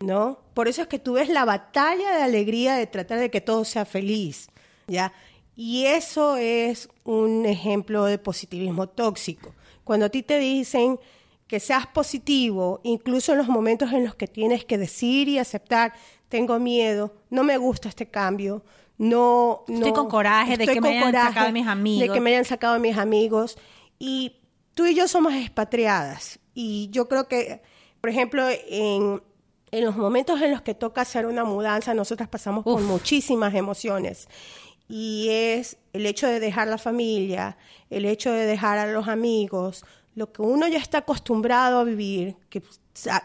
¿no? 0.00 0.38
Por 0.54 0.68
eso 0.68 0.82
es 0.82 0.88
que 0.88 0.98
tú 0.98 1.14
ves 1.14 1.28
la 1.28 1.44
batalla 1.44 2.16
de 2.16 2.22
Alegría 2.22 2.76
de 2.76 2.86
tratar 2.86 3.18
de 3.18 3.30
que 3.30 3.40
todo 3.40 3.64
sea 3.64 3.84
feliz, 3.84 4.48
¿ya? 4.86 5.12
Y 5.54 5.86
eso 5.86 6.36
es 6.36 6.88
un 7.04 7.46
ejemplo 7.46 8.04
de 8.04 8.18
positivismo 8.18 8.86
tóxico. 8.86 9.54
Cuando 9.86 10.06
a 10.06 10.08
ti 10.10 10.22
te 10.22 10.38
dicen 10.40 10.98
que 11.46 11.60
seas 11.60 11.86
positivo, 11.86 12.80
incluso 12.82 13.30
en 13.32 13.38
los 13.38 13.46
momentos 13.46 13.92
en 13.92 14.04
los 14.04 14.16
que 14.16 14.26
tienes 14.26 14.64
que 14.64 14.76
decir 14.78 15.28
y 15.28 15.38
aceptar, 15.38 15.92
tengo 16.28 16.58
miedo, 16.58 17.14
no 17.30 17.44
me 17.44 17.56
gusta 17.56 17.88
este 17.88 18.06
cambio, 18.10 18.64
no, 18.98 19.62
Estoy 19.68 19.90
no- 19.92 19.94
con 19.94 20.08
coraje 20.08 20.56
de 20.56 20.64
estoy 20.64 20.74
que 20.74 20.80
me 20.80 20.98
hayan 20.98 21.12
sacado 21.12 21.52
mis 21.52 21.66
amigos. 21.68 22.08
de 22.08 22.12
que 22.12 22.20
me 22.20 22.30
hayan 22.30 22.44
sacado 22.44 22.78
mis 22.80 22.98
amigos. 22.98 23.56
Y 24.00 24.36
tú 24.74 24.86
y 24.86 24.94
yo 24.96 25.06
somos 25.06 25.34
expatriadas. 25.34 26.40
Y 26.52 26.88
yo 26.90 27.06
creo 27.08 27.28
que, 27.28 27.62
por 28.00 28.10
ejemplo, 28.10 28.44
en, 28.68 29.22
en 29.70 29.84
los 29.84 29.96
momentos 29.96 30.40
en 30.42 30.50
los 30.50 30.62
que 30.62 30.74
toca 30.74 31.02
hacer 31.02 31.26
una 31.26 31.44
mudanza, 31.44 31.94
nosotras 31.94 32.28
pasamos 32.28 32.64
por 32.64 32.80
Uf. 32.80 32.88
muchísimas 32.88 33.54
emociones. 33.54 34.28
Y 34.88 35.28
es 35.30 35.78
el 35.92 36.06
hecho 36.06 36.26
de 36.28 36.40
dejar 36.40 36.68
la 36.68 36.78
familia, 36.78 37.56
el 37.90 38.04
hecho 38.04 38.30
de 38.30 38.46
dejar 38.46 38.78
a 38.78 38.86
los 38.86 39.08
amigos, 39.08 39.84
lo 40.14 40.32
que 40.32 40.42
uno 40.42 40.66
ya 40.68 40.78
está 40.78 40.98
acostumbrado 40.98 41.80
a 41.80 41.84
vivir, 41.84 42.36
que 42.48 42.62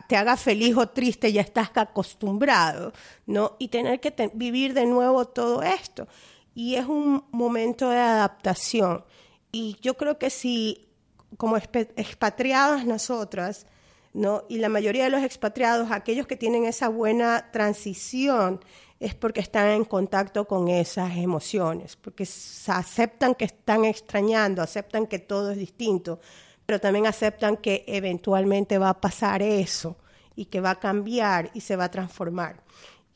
te 0.08 0.18
haga 0.18 0.36
feliz 0.36 0.76
o 0.76 0.90
triste, 0.90 1.32
ya 1.32 1.42
estás 1.42 1.72
acostumbrado, 1.76 2.92
¿no? 3.26 3.56
Y 3.60 3.70
tener 3.70 4.00
que 4.00 4.32
vivir 4.34 4.74
de 4.74 4.86
nuevo 4.86 5.26
todo 5.26 5.64
esto. 5.64 6.08
Y 6.54 6.76
es 6.76 6.86
un 6.86 7.24
momento 7.32 7.90
de 7.90 7.98
adaptación. 7.98 9.06
Y 9.52 9.78
yo 9.82 9.96
creo 9.96 10.18
que 10.18 10.30
si, 10.30 10.90
como 11.38 11.58
expatriadas 11.58 12.86
nosotras, 12.86 13.68
¿no? 14.14 14.44
Y 14.50 14.58
la 14.58 14.68
mayoría 14.68 15.06
de 15.06 15.10
los 15.10 15.24
expatriados, 15.24 15.92
aquellos 15.92 16.28
que 16.28 16.36
tienen 16.36 16.66
esa 16.66 16.90
buena 16.90 17.52
transición, 17.52 18.60
es 19.02 19.16
porque 19.16 19.42
están 19.42 19.70
en 19.70 19.84
contacto 19.84 20.46
con 20.46 20.68
esas 20.68 21.18
emociones, 21.18 21.96
porque 21.96 22.24
aceptan 22.68 23.34
que 23.34 23.46
están 23.46 23.84
extrañando, 23.84 24.62
aceptan 24.62 25.08
que 25.08 25.18
todo 25.18 25.50
es 25.50 25.58
distinto, 25.58 26.20
pero 26.68 26.80
también 26.80 27.08
aceptan 27.08 27.58
que 27.58 27.84
eventualmente 27.88 28.78
va 28.78 28.90
a 28.90 29.02
pasar 29.02 29.42
eso 29.42 29.98
y 30.36 30.46
que 30.46 30.62
va 30.62 30.72
a 30.72 30.80
cambiar 30.80 31.50
y 31.56 31.62
se 31.62 31.76
va 31.76 31.86
a 31.86 31.92
transformar. 31.92 32.62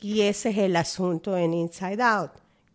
Y 0.02 0.22
ese 0.22 0.50
es 0.50 0.58
el 0.58 0.76
asunto 0.76 1.38
en 1.38 1.54
Inside 1.54 2.02
Out, 2.02 2.32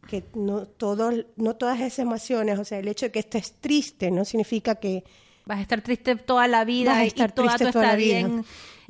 que 0.08 0.26
no, 0.34 0.66
todo, 0.66 1.10
no 1.34 1.56
todas 1.56 1.80
esas 1.80 1.98
emociones, 1.98 2.60
o 2.60 2.64
sea, 2.64 2.78
el 2.78 2.86
hecho 2.86 3.06
de 3.06 3.12
que 3.12 3.18
estés 3.18 3.54
triste 3.60 4.12
no 4.12 4.24
significa 4.24 4.76
que 4.76 5.02
Vas 5.46 5.58
a 5.58 5.62
estar 5.62 5.80
triste 5.80 6.14
toda 6.14 6.46
la 6.46 6.64
vida 6.64 6.92
Vas 6.92 7.00
a 7.00 7.04
estar 7.04 7.30
y 7.30 7.32
toda 7.32 7.56
triste 7.56 7.72
toda 7.72 7.86
la 7.86 7.92
estadía 7.94 8.44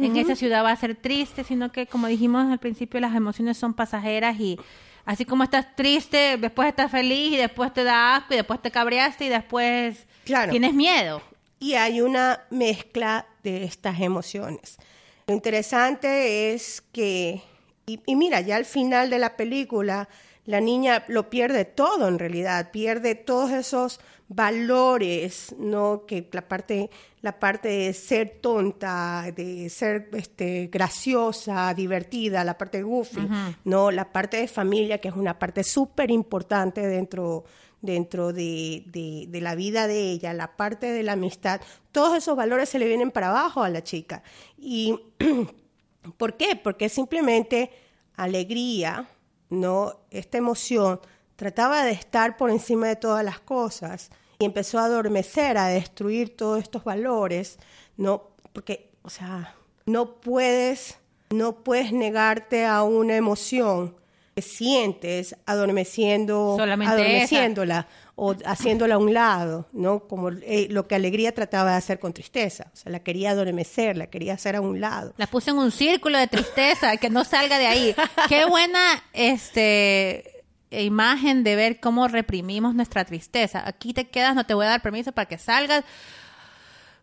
en 0.06 0.16
esa 0.16 0.34
ciudad 0.36 0.64
va 0.64 0.70
a 0.72 0.76
ser 0.76 0.94
triste, 0.94 1.44
sino 1.44 1.70
que 1.72 1.86
como 1.86 2.06
dijimos 2.06 2.50
al 2.50 2.58
principio, 2.58 3.00
las 3.00 3.14
emociones 3.14 3.56
son 3.58 3.74
pasajeras 3.74 4.38
y 4.40 4.58
así 5.04 5.24
como 5.24 5.44
estás 5.44 5.74
triste, 5.76 6.36
después 6.38 6.68
estás 6.68 6.90
feliz 6.90 7.32
y 7.32 7.36
después 7.36 7.72
te 7.72 7.84
da 7.84 8.16
asco 8.16 8.34
y 8.34 8.36
después 8.36 8.60
te 8.62 8.70
cabreaste 8.70 9.26
y 9.26 9.28
después 9.28 10.06
Claro. 10.24 10.50
tienes 10.50 10.74
miedo. 10.74 11.22
y 11.58 11.74
hay 11.74 12.00
una 12.00 12.40
mezcla 12.50 13.26
de 13.42 13.64
estas 13.64 14.00
emociones. 14.00 14.78
Lo 15.26 15.34
interesante 15.34 16.52
es 16.54 16.82
que, 16.92 17.42
y, 17.86 18.00
y 18.06 18.16
mira, 18.16 18.40
ya 18.40 18.56
al 18.56 18.64
final 18.64 19.10
de 19.10 19.18
la 19.18 19.36
película, 19.36 20.08
la 20.46 20.60
niña 20.60 21.04
lo 21.08 21.28
pierde 21.30 21.64
todo 21.66 22.08
en 22.08 22.18
realidad, 22.18 22.70
pierde 22.70 23.14
todos 23.14 23.50
esos 23.50 24.00
valores, 24.28 25.54
¿no? 25.58 26.04
Que 26.06 26.28
la 26.32 26.42
parte, 26.48 26.90
la 27.22 27.38
parte 27.38 27.68
de 27.68 27.92
ser 27.92 28.38
tonta, 28.40 29.26
de 29.36 29.68
ser 29.68 30.08
este, 30.14 30.68
graciosa, 30.72 31.72
divertida, 31.74 32.44
la 32.44 32.56
parte 32.56 32.82
goofy, 32.82 33.28
¿no? 33.64 33.90
La 33.90 34.10
parte 34.10 34.38
de 34.38 34.48
familia, 34.48 34.98
que 34.98 35.08
es 35.08 35.14
una 35.14 35.38
parte 35.38 35.62
súper 35.62 36.10
importante 36.10 36.86
dentro, 36.86 37.44
dentro 37.82 38.32
de, 38.32 38.84
de- 38.86 39.26
de 39.28 39.40
la 39.42 39.54
vida 39.54 39.86
de 39.86 40.10
ella, 40.10 40.32
la 40.32 40.56
parte 40.56 40.92
de 40.92 41.02
la 41.02 41.12
amistad, 41.12 41.60
todos 41.92 42.16
esos 42.16 42.36
valores 42.36 42.68
se 42.70 42.78
le 42.78 42.86
vienen 42.88 43.10
para 43.10 43.28
abajo 43.28 43.62
a 43.62 43.68
la 43.68 43.82
chica. 43.82 44.22
¿Y 44.56 44.98
por 46.16 46.36
qué? 46.38 46.56
Porque 46.56 46.88
simplemente 46.88 47.70
alegría, 48.16 49.08
¿no? 49.50 49.92
Esta 50.10 50.38
emoción 50.38 51.00
trataba 51.36 51.84
de 51.84 51.92
estar 51.92 52.36
por 52.36 52.50
encima 52.50 52.88
de 52.88 52.96
todas 52.96 53.24
las 53.24 53.40
cosas 53.40 54.10
y 54.40 54.46
empezó 54.46 54.78
a 54.78 54.86
adormecer, 54.86 55.58
a 55.58 55.68
destruir 55.68 56.34
todos 56.34 56.60
estos 56.60 56.82
valores, 56.82 57.58
¿no? 57.98 58.30
Porque, 58.54 58.90
o 59.02 59.10
sea, 59.10 59.54
no 59.84 60.14
puedes, 60.14 60.98
no 61.28 61.62
puedes 61.62 61.92
negarte 61.92 62.64
a 62.64 62.82
una 62.82 63.16
emoción 63.16 63.94
que 64.34 64.40
sientes 64.40 65.36
adormeciendo, 65.44 66.54
Solamente 66.56 66.94
adormeciéndola 66.94 67.86
o 68.16 68.34
haciéndola 68.46 68.94
a 68.94 68.98
un 68.98 69.12
lado, 69.12 69.68
¿no? 69.72 70.08
Como 70.08 70.30
eh, 70.30 70.68
lo 70.70 70.88
que 70.88 70.94
alegría 70.94 71.34
trataba 71.34 71.72
de 71.72 71.76
hacer 71.76 71.98
con 71.98 72.14
tristeza, 72.14 72.70
o 72.72 72.76
sea, 72.76 72.90
la 72.90 73.00
quería 73.00 73.32
adormecer, 73.32 73.98
la 73.98 74.06
quería 74.06 74.34
hacer 74.34 74.56
a 74.56 74.62
un 74.62 74.80
lado. 74.80 75.12
La 75.18 75.26
puse 75.26 75.50
en 75.50 75.58
un 75.58 75.70
círculo 75.70 76.18
de 76.18 76.28
tristeza, 76.28 76.96
que 76.96 77.10
no 77.10 77.24
salga 77.24 77.58
de 77.58 77.66
ahí. 77.66 77.94
Qué 78.28 78.46
buena 78.46 79.04
este 79.12 80.39
imagen 80.70 81.42
de 81.44 81.56
ver 81.56 81.80
cómo 81.80 82.08
reprimimos 82.08 82.74
nuestra 82.74 83.04
tristeza. 83.04 83.62
Aquí 83.66 83.92
te 83.92 84.08
quedas, 84.08 84.34
no 84.34 84.44
te 84.44 84.54
voy 84.54 84.66
a 84.66 84.70
dar 84.70 84.82
permiso 84.82 85.12
para 85.12 85.26
que 85.26 85.38
salgas 85.38 85.84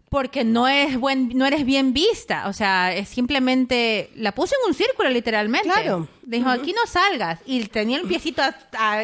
porque 0.09 0.45
no 0.45 0.67
es 0.67 0.97
buen 0.97 1.29
no 1.37 1.45
eres 1.45 1.65
bien 1.65 1.91
vista, 1.93 2.47
o 2.47 2.53
sea, 2.53 2.93
es 2.93 3.09
simplemente 3.09 4.09
la 4.15 4.33
puse 4.33 4.55
en 4.55 4.69
un 4.69 4.73
círculo 4.73 5.09
literalmente. 5.09 5.69
Claro. 5.69 6.07
Dijo, 6.23 6.49
"Aquí 6.49 6.71
no 6.73 6.85
salgas" 6.87 7.41
y 7.45 7.65
tenía 7.65 7.97
el 7.97 8.07
piecito 8.07 8.41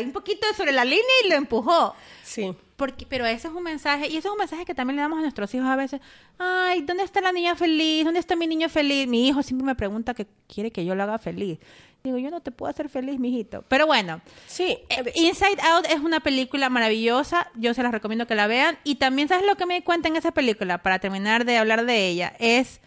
un 0.02 0.12
poquito 0.12 0.48
sobre 0.56 0.72
la 0.72 0.86
línea 0.86 1.04
y 1.26 1.30
lo 1.30 1.36
empujó. 1.36 1.94
Sí. 2.24 2.54
Porque, 2.78 3.06
pero 3.06 3.26
ese 3.26 3.48
es 3.48 3.54
un 3.54 3.64
mensaje, 3.64 4.08
y 4.08 4.18
ese 4.18 4.28
es 4.28 4.32
un 4.32 4.38
mensaje 4.38 4.66
que 4.66 4.74
también 4.74 4.96
le 4.96 5.02
damos 5.04 5.20
a 5.20 5.22
nuestros 5.22 5.54
hijos 5.54 5.68
a 5.68 5.76
veces. 5.76 6.02
Ay, 6.40 6.82
¿dónde 6.82 7.04
está 7.04 7.22
la 7.22 7.32
niña 7.32 7.56
feliz? 7.56 8.04
¿Dónde 8.04 8.20
está 8.20 8.36
mi 8.36 8.48
niño 8.48 8.68
feliz? 8.68 9.08
Mi 9.08 9.28
hijo 9.28 9.44
siempre 9.44 9.66
me 9.66 9.76
pregunta 9.76 10.14
que 10.14 10.26
quiere 10.48 10.72
que 10.72 10.84
yo 10.84 10.96
lo 10.96 11.04
haga 11.04 11.20
feliz. 11.20 11.60
Digo, 12.04 12.18
yo 12.18 12.32
no 12.32 12.42
te 12.42 12.52
puedo 12.52 12.70
hacer 12.70 12.90
feliz, 12.90 13.18
mijito. 13.18 13.64
Pero 13.70 13.88
bueno, 13.88 14.20
Sí, 14.46 14.78
eh, 14.90 15.14
Inside 15.16 15.62
Out 15.62 15.86
es 15.90 16.02
una 16.02 16.20
película 16.20 16.70
maravillosa. 16.70 17.50
Yo 17.56 17.74
se 17.74 17.82
las 17.82 17.94
recomiendo 17.94 18.28
que 18.28 18.36
la 18.36 18.46
vean. 18.46 18.78
Y 18.84 18.96
también, 18.96 19.30
¿sabes 19.30 19.46
lo 19.46 19.56
que 19.56 19.66
me 19.66 19.76
di 19.76 19.84
cuenta 19.84 20.10
en 20.10 20.18
esa 20.18 20.34
película? 20.34 20.84
Para 20.84 21.00
terminar 21.00 21.46
de 21.46 21.58
hablar 21.58 21.86
de 21.86 22.10
ella, 22.10 22.34
es 22.40 22.82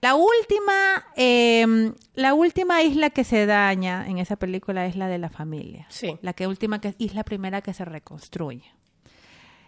la 0.00 0.16
última, 0.16 1.04
eh, 1.14 1.92
la 2.14 2.34
última 2.34 2.82
isla 2.82 3.10
que 3.10 3.22
se 3.22 3.46
daña 3.46 4.04
en 4.08 4.18
esa 4.18 4.34
película 4.34 4.86
es 4.86 4.96
la 4.96 5.06
de 5.06 5.18
la 5.18 5.30
familia. 5.30 5.86
Sí. 5.88 6.18
La 6.20 6.32
que 6.32 6.48
última 6.48 6.80
que 6.80 6.96
es 6.98 7.14
la 7.14 7.22
primera 7.22 7.60
que 7.60 7.74
se 7.74 7.84
reconstruye. 7.84 8.64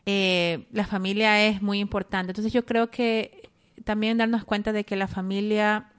Eh, 0.05 0.67
la 0.73 0.85
familia 0.85 1.47
es 1.47 1.63
muy 1.63 1.79
importante. 1.79 2.33
Entonces 2.33 2.53
yo 2.53 2.67
creo 2.67 2.91
que 2.91 3.51
también 3.85 4.19
darnos 4.19 4.45
cuenta 4.45 4.73
de 4.73 4.83
que 4.83 4.97
la 4.97 5.07
familia 5.07 5.93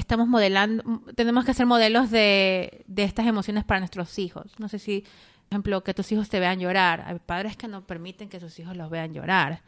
estamos 0.00 0.26
modelando, 0.28 1.02
tenemos 1.14 1.44
que 1.44 1.52
hacer 1.52 1.66
modelos 1.66 2.10
de, 2.10 2.84
de 2.86 3.04
estas 3.04 3.26
emociones 3.26 3.64
para 3.64 3.80
nuestros 3.80 4.18
hijos. 4.18 4.52
No 4.58 4.68
sé 4.68 4.78
si, 4.78 5.02
por 5.02 5.52
ejemplo, 5.52 5.84
que 5.84 5.94
tus 5.94 6.10
hijos 6.12 6.28
te 6.28 6.40
vean 6.40 6.58
llorar. 6.58 7.04
Hay 7.06 7.18
padres 7.24 7.56
que 7.56 7.68
no 7.68 7.86
permiten 7.86 8.28
que 8.28 8.40
sus 8.40 8.58
hijos 8.58 8.76
los 8.76 8.90
vean 8.90 9.12
llorar. 9.14 9.62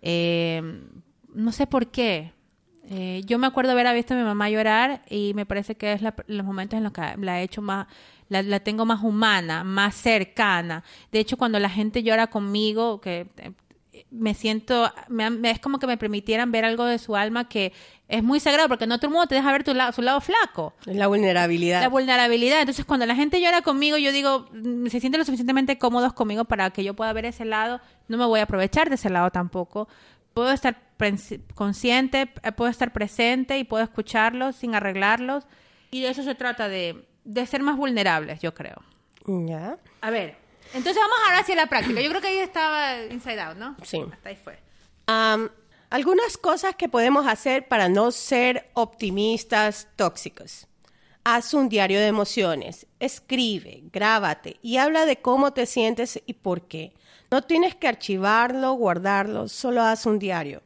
Eh, 0.00 0.62
no 1.34 1.52
sé 1.52 1.66
por 1.66 1.90
qué. 1.90 2.32
Eh, 2.88 3.22
yo 3.26 3.38
me 3.38 3.46
acuerdo 3.46 3.72
haber 3.72 3.94
visto 3.94 4.14
a 4.14 4.16
mi 4.16 4.24
mamá 4.24 4.50
llorar 4.50 5.02
y 5.08 5.32
me 5.34 5.46
parece 5.46 5.76
que 5.76 5.92
es 5.92 6.02
la- 6.02 6.14
los 6.26 6.44
momentos 6.44 6.76
en 6.76 6.82
los 6.84 6.92
que 6.92 7.02
la 7.18 7.40
he 7.40 7.44
hecho 7.44 7.62
más, 7.62 7.86
la, 8.28 8.60
tengo 8.60 8.84
más 8.84 9.02
humana, 9.02 9.62
más 9.62 9.94
cercana. 9.94 10.82
De 11.12 11.20
hecho, 11.20 11.36
cuando 11.36 11.58
la 11.60 11.68
gente 11.70 12.02
llora 12.02 12.26
conmigo, 12.28 13.00
que 13.00 13.28
me 14.10 14.34
siento, 14.34 14.90
me, 15.08 15.50
es 15.50 15.58
como 15.58 15.78
que 15.78 15.86
me 15.86 15.96
permitieran 15.96 16.52
ver 16.52 16.64
algo 16.64 16.84
de 16.84 16.98
su 16.98 17.16
alma 17.16 17.48
que 17.48 17.72
es 18.08 18.22
muy 18.22 18.40
sagrado, 18.40 18.68
porque 18.68 18.86
no 18.86 18.98
todo 18.98 19.06
el 19.06 19.12
mundo 19.12 19.26
te 19.26 19.34
deja 19.34 19.50
ver 19.52 19.64
tu 19.64 19.72
lado, 19.72 19.92
su 19.92 20.02
lado 20.02 20.20
flaco. 20.20 20.74
la 20.84 21.06
vulnerabilidad. 21.06 21.80
La 21.80 21.88
vulnerabilidad. 21.88 22.60
Entonces, 22.60 22.84
cuando 22.84 23.06
la 23.06 23.14
gente 23.14 23.40
llora 23.40 23.62
conmigo, 23.62 23.96
yo 23.96 24.12
digo, 24.12 24.48
mm, 24.52 24.88
se 24.88 25.00
sienten 25.00 25.18
lo 25.18 25.24
suficientemente 25.24 25.78
cómodos 25.78 26.12
conmigo 26.12 26.44
para 26.44 26.70
que 26.70 26.84
yo 26.84 26.94
pueda 26.94 27.12
ver 27.12 27.24
ese 27.24 27.44
lado. 27.44 27.80
No 28.08 28.18
me 28.18 28.26
voy 28.26 28.40
a 28.40 28.44
aprovechar 28.44 28.88
de 28.88 28.96
ese 28.96 29.08
lado 29.08 29.30
tampoco. 29.30 29.88
Puedo 30.34 30.50
estar 30.50 30.76
consciente, 31.54 32.32
eh, 32.42 32.52
puedo 32.52 32.70
estar 32.70 32.92
presente 32.92 33.58
y 33.58 33.64
puedo 33.64 33.82
escucharlos 33.82 34.56
sin 34.56 34.74
arreglarlos. 34.74 35.46
Y 35.90 36.02
de 36.02 36.10
eso 36.10 36.22
se 36.22 36.34
trata, 36.34 36.68
de, 36.68 37.06
de 37.24 37.46
ser 37.46 37.62
más 37.62 37.76
vulnerables, 37.76 38.40
yo 38.40 38.54
creo. 38.54 38.82
ya. 39.26 39.78
A 40.00 40.10
ver, 40.10 40.36
entonces 40.74 40.96
vamos 40.96 41.18
ahora 41.26 41.38
hacia 41.40 41.54
la 41.54 41.66
práctica. 41.66 42.00
Yo 42.00 42.08
creo 42.08 42.20
que 42.20 42.28
ahí 42.28 42.38
estaba 42.38 43.04
Inside 43.04 43.40
Out, 43.40 43.56
¿no? 43.56 43.76
Sí. 43.82 44.02
Hasta 44.12 44.28
ahí 44.28 44.36
fue. 44.36 44.58
Algunas 45.90 46.38
cosas 46.38 46.74
que 46.74 46.88
podemos 46.88 47.26
hacer 47.26 47.68
para 47.68 47.88
no 47.90 48.12
ser 48.12 48.70
optimistas 48.72 49.88
tóxicos. 49.96 50.66
Haz 51.22 51.52
un 51.54 51.68
diario 51.68 52.00
de 52.00 52.06
emociones, 52.06 52.86
escribe, 52.98 53.82
grábate 53.92 54.56
y 54.62 54.78
habla 54.78 55.04
de 55.04 55.20
cómo 55.20 55.52
te 55.52 55.66
sientes 55.66 56.20
y 56.26 56.32
por 56.32 56.62
qué. 56.62 56.94
No 57.30 57.42
tienes 57.42 57.74
que 57.74 57.88
archivarlo, 57.88 58.72
guardarlo, 58.72 59.48
solo 59.48 59.82
haz 59.82 60.06
un 60.06 60.18
diario. 60.18 60.62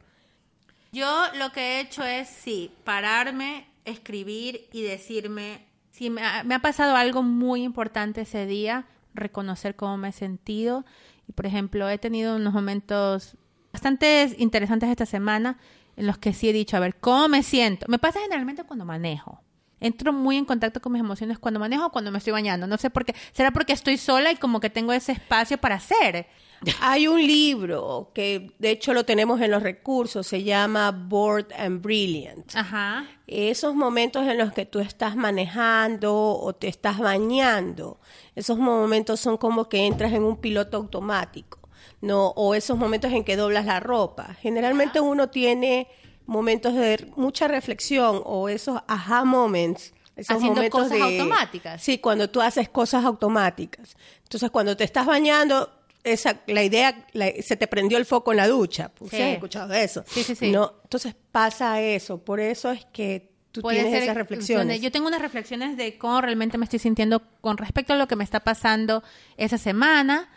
Yo 0.93 1.25
lo 1.35 1.51
que 1.51 1.59
he 1.59 1.79
hecho 1.81 2.03
es, 2.03 2.29
sí, 2.29 2.71
pararme, 2.85 3.67
escribir 3.85 4.67
y 4.71 4.81
decirme, 4.81 5.67
si 5.91 6.09
me 6.09 6.21
ha, 6.21 6.43
me 6.43 6.55
ha 6.55 6.59
pasado 6.59 6.95
algo 6.95 7.21
muy 7.21 7.63
importante 7.63 8.21
ese 8.21 8.45
día, 8.45 8.85
reconocer 9.17 9.75
cómo 9.75 9.97
me 9.97 10.09
he 10.09 10.11
sentido. 10.11 10.85
Y, 11.27 11.33
por 11.33 11.45
ejemplo, 11.45 11.89
he 11.89 11.97
tenido 11.97 12.35
unos 12.35 12.53
momentos 12.53 13.37
bastante 13.73 14.33
interesantes 14.37 14.89
esta 14.89 15.05
semana 15.05 15.57
en 15.95 16.07
los 16.07 16.17
que 16.17 16.33
sí 16.33 16.49
he 16.49 16.53
dicho, 16.53 16.77
a 16.77 16.79
ver, 16.79 16.95
¿cómo 16.95 17.27
me 17.27 17.43
siento? 17.43 17.85
Me 17.89 17.99
pasa 17.99 18.19
generalmente 18.21 18.63
cuando 18.63 18.85
manejo. 18.85 19.41
Entro 19.79 20.11
muy 20.11 20.37
en 20.37 20.45
contacto 20.45 20.81
con 20.81 20.91
mis 20.93 21.01
emociones 21.01 21.37
cuando 21.37 21.59
manejo 21.59 21.87
o 21.87 21.91
cuando 21.91 22.11
me 22.11 22.17
estoy 22.17 22.33
bañando. 22.33 22.65
No 22.67 22.77
sé 22.77 22.89
por 22.89 23.05
qué. 23.05 23.13
¿Será 23.31 23.51
porque 23.51 23.73
estoy 23.73 23.97
sola 23.97 24.31
y 24.31 24.37
como 24.37 24.59
que 24.59 24.69
tengo 24.69 24.91
ese 24.93 25.11
espacio 25.11 25.57
para 25.57 25.75
hacer? 25.75 26.27
Hay 26.81 27.07
un 27.07 27.25
libro 27.25 28.11
que 28.13 28.51
de 28.59 28.71
hecho 28.71 28.93
lo 28.93 29.05
tenemos 29.05 29.41
en 29.41 29.51
los 29.51 29.61
recursos, 29.63 30.25
se 30.25 30.43
llama 30.43 30.91
Bored 30.91 31.51
and 31.57 31.81
Brilliant. 31.81 32.55
Ajá. 32.55 33.05
Esos 33.27 33.75
momentos 33.75 34.25
en 34.27 34.37
los 34.37 34.53
que 34.53 34.65
tú 34.65 34.79
estás 34.79 35.15
manejando 35.15 36.15
o 36.15 36.53
te 36.53 36.67
estás 36.67 36.97
bañando, 36.97 37.99
esos 38.35 38.57
momentos 38.57 39.19
son 39.19 39.37
como 39.37 39.69
que 39.69 39.85
entras 39.85 40.13
en 40.13 40.23
un 40.23 40.37
piloto 40.37 40.77
automático, 40.77 41.59
¿no? 42.01 42.29
O 42.29 42.55
esos 42.55 42.77
momentos 42.77 43.11
en 43.11 43.23
que 43.23 43.35
doblas 43.35 43.65
la 43.65 43.79
ropa. 43.79 44.33
Generalmente 44.41 44.99
uno 44.99 45.29
tiene 45.29 45.87
momentos 46.27 46.73
de 46.75 47.11
mucha 47.15 47.47
reflexión 47.47 48.21
o 48.23 48.47
esos 48.49 48.79
aha 48.87 49.23
moments. 49.25 49.93
Esos 50.15 50.35
Haciendo 50.37 50.55
momentos 50.57 50.81
cosas 50.81 50.97
de- 50.97 51.03
automáticas. 51.03 51.81
Sí, 51.83 51.99
cuando 51.99 52.29
tú 52.29 52.41
haces 52.41 52.69
cosas 52.69 53.05
automáticas. 53.05 53.95
Entonces, 54.23 54.49
cuando 54.51 54.75
te 54.77 54.83
estás 54.83 55.05
bañando, 55.05 55.71
esa, 56.03 56.41
la 56.47 56.63
idea, 56.63 57.05
la- 57.13 57.31
se 57.41 57.55
te 57.57 57.67
prendió 57.67 57.97
el 57.97 58.05
foco 58.05 58.31
en 58.31 58.37
la 58.37 58.47
ducha. 58.47 58.89
Pues, 58.95 59.11
Sí. 59.11 59.17
¿sí 59.17 59.23
has 59.23 59.33
escuchado 59.33 59.73
eso? 59.73 60.03
Sí, 60.07 60.23
sí, 60.23 60.35
sí. 60.35 60.51
No, 60.51 60.73
entonces 60.83 61.15
pasa 61.31 61.81
eso. 61.81 62.17
Por 62.23 62.39
eso 62.39 62.71
es 62.71 62.85
que 62.93 63.29
tú 63.51 63.61
Puede 63.61 63.77
tienes 63.77 63.93
ser 63.93 64.03
esas 64.03 64.15
reflexiones. 64.15 64.81
Yo 64.81 64.91
tengo 64.91 65.07
unas 65.07 65.21
reflexiones 65.21 65.75
de 65.77 65.97
cómo 65.97 66.21
realmente 66.21 66.57
me 66.57 66.63
estoy 66.63 66.79
sintiendo 66.79 67.21
con 67.41 67.57
respecto 67.57 67.93
a 67.93 67.95
lo 67.97 68.07
que 68.07 68.15
me 68.15 68.23
está 68.23 68.39
pasando 68.39 69.03
esa 69.35 69.57
semana 69.57 70.29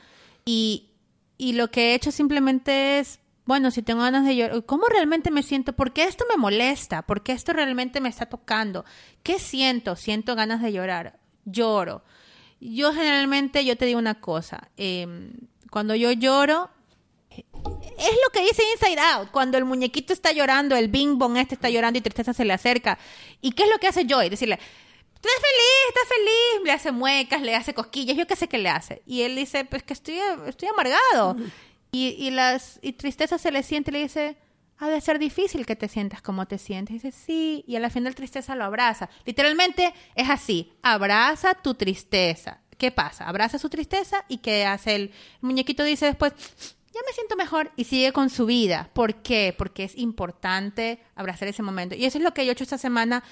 y, 0.45 0.91
y 1.39 1.53
lo 1.55 1.71
que 1.71 1.93
he 1.93 1.95
hecho 1.95 2.11
simplemente 2.11 2.99
es, 2.99 3.20
bueno, 3.51 3.73
si 3.73 3.83
tengo 3.83 4.03
ganas 4.03 4.25
de 4.25 4.37
llorar, 4.37 4.65
¿cómo 4.65 4.87
realmente 4.87 5.33
me 5.33 5.43
siento? 5.43 5.73
¿Por 5.73 5.93
qué 5.93 6.05
esto 6.05 6.25
me 6.31 6.37
molesta? 6.37 7.03
¿Por 7.03 7.25
qué 7.25 7.33
esto 7.33 7.53
realmente 7.53 8.01
me 8.01 8.09
está 8.09 8.27
tocando? 8.27 8.85
¿Qué 9.25 9.41
siento? 9.41 9.97
Siento 9.97 10.37
ganas 10.37 10.63
de 10.63 10.73
llorar, 10.73 11.19
lloro. 11.45 12.05
Yo 12.61 12.93
generalmente, 12.93 13.65
yo 13.65 13.77
te 13.77 13.87
digo 13.87 13.99
una 13.99 14.21
cosa, 14.21 14.71
eh, 14.77 15.33
cuando 15.69 15.97
yo 15.97 16.13
lloro, 16.13 16.71
es 17.33 18.13
lo 18.25 18.31
que 18.33 18.43
dice 18.43 18.63
Inside 18.73 19.01
Out, 19.01 19.33
cuando 19.33 19.59
el 19.59 19.65
muñequito 19.65 20.13
está 20.13 20.31
llorando, 20.31 20.77
el 20.77 20.87
bing 20.87 21.19
bong 21.19 21.37
este 21.37 21.57
está 21.57 21.71
llorando 21.71 21.99
y 21.99 22.03
tristeza 22.03 22.33
se 22.33 22.45
le 22.45 22.53
acerca. 22.53 23.01
¿Y 23.41 23.51
qué 23.51 23.65
es 23.65 23.69
lo 23.69 23.79
que 23.79 23.89
hace 23.89 24.07
Joy? 24.07 24.29
Decirle, 24.29 24.61
estás 25.13 25.33
feliz, 25.35 25.89
estás 25.89 26.09
feliz, 26.09 26.67
le 26.67 26.71
hace 26.71 26.93
muecas, 26.93 27.43
le 27.43 27.57
hace 27.57 27.75
cosquillas, 27.75 28.17
yo 28.17 28.29
qué 28.29 28.37
sé 28.37 28.47
qué 28.47 28.59
le 28.59 28.69
hace. 28.69 29.03
Y 29.07 29.23
él 29.23 29.35
dice, 29.35 29.65
pues 29.65 29.83
que 29.83 29.95
estoy, 29.95 30.21
estoy 30.47 30.69
amargado. 30.69 31.37
Y, 31.93 32.09
y, 32.19 32.31
las, 32.31 32.79
y 32.83 32.93
tristeza 32.93 33.39
se 33.39 33.51
le 33.51 33.63
siente 33.63 33.91
y 33.91 33.95
le 33.95 34.03
dice, 34.03 34.37
ha 34.79 34.89
de 34.89 35.01
ser 35.01 35.19
difícil 35.19 35.67
que 35.67 35.77
te 35.77 35.89
sientas 35.89 36.23
como 36.23 36.47
te 36.47 36.59
sientes. 36.59 36.91
Y 36.95 36.99
dice, 36.99 37.13
sí, 37.13 37.65
y 37.67 37.77
a 37.77 37.81
la 37.81 37.91
final 37.91 38.15
tristeza 38.15 38.55
lo 38.55 38.65
abraza. 38.65 39.11
Literalmente 39.25 39.93
es 40.15 40.31
así, 40.31 40.73
abraza 40.83 41.55
tu 41.55 41.75
tristeza. 41.75 42.61
¿Qué 42.79 42.91
pasa? 42.91 43.29
Abraza 43.29 43.59
su 43.59 43.69
tristeza 43.69 44.25
y 44.29 44.39
¿qué 44.39 44.65
hace 44.65 44.95
el 44.95 45.13
muñequito? 45.43 45.85
Dice 45.85 46.07
después, 46.07 46.33
ya 46.95 47.01
me 47.07 47.13
siento 47.13 47.37
mejor 47.37 47.71
y 47.77 47.85
sigue 47.85 48.13
con 48.13 48.31
su 48.31 48.47
vida. 48.47 48.89
¿Por 48.95 49.17
qué? 49.17 49.55
Porque 49.59 49.85
es 49.85 49.99
importante 49.99 50.99
abrazar 51.15 51.47
ese 51.49 51.63
momento. 51.63 51.95
Y 51.95 52.07
eso 52.07 52.17
es 52.19 52.25
lo 52.25 52.33
que 52.33 52.45
yo 52.47 52.51
he 52.51 52.55
hecho 52.55 52.65
esta 52.65 52.79
semana. 52.79 53.23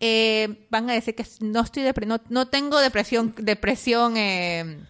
Eh, 0.00 0.66
van 0.70 0.90
a 0.90 0.92
decir 0.92 1.14
que 1.14 1.24
no 1.40 1.60
estoy 1.60 1.84
depre- 1.84 2.06
no, 2.06 2.20
no 2.28 2.48
tengo 2.48 2.78
depresión, 2.80 3.34
depresión 3.38 4.16
eh, 4.16 4.80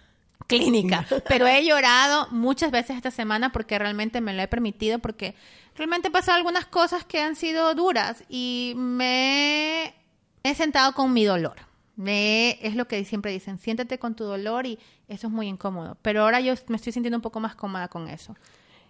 clínica, 0.46 1.06
pero 1.28 1.46
he 1.46 1.64
llorado 1.64 2.28
muchas 2.30 2.70
veces 2.70 2.96
esta 2.96 3.10
semana 3.10 3.52
porque 3.52 3.78
realmente 3.78 4.20
me 4.20 4.34
lo 4.34 4.42
he 4.42 4.48
permitido, 4.48 4.98
porque 4.98 5.34
realmente 5.76 6.08
he 6.08 6.10
pasado 6.10 6.36
algunas 6.36 6.66
cosas 6.66 7.04
que 7.04 7.20
han 7.20 7.36
sido 7.36 7.74
duras 7.74 8.24
y 8.28 8.74
me 8.76 9.94
he 10.42 10.54
sentado 10.54 10.92
con 10.92 11.12
mi 11.12 11.24
dolor. 11.24 11.56
Me, 11.96 12.58
es 12.60 12.76
lo 12.76 12.86
que 12.86 13.02
siempre 13.04 13.32
dicen, 13.32 13.58
siéntate 13.58 13.98
con 13.98 14.14
tu 14.14 14.24
dolor 14.24 14.66
y 14.66 14.78
eso 15.08 15.28
es 15.28 15.32
muy 15.32 15.48
incómodo. 15.48 15.96
Pero 16.02 16.22
ahora 16.22 16.40
yo 16.40 16.52
me 16.68 16.76
estoy 16.76 16.92
sintiendo 16.92 17.16
un 17.16 17.22
poco 17.22 17.40
más 17.40 17.54
cómoda 17.56 17.88
con 17.88 18.08
eso. 18.08 18.36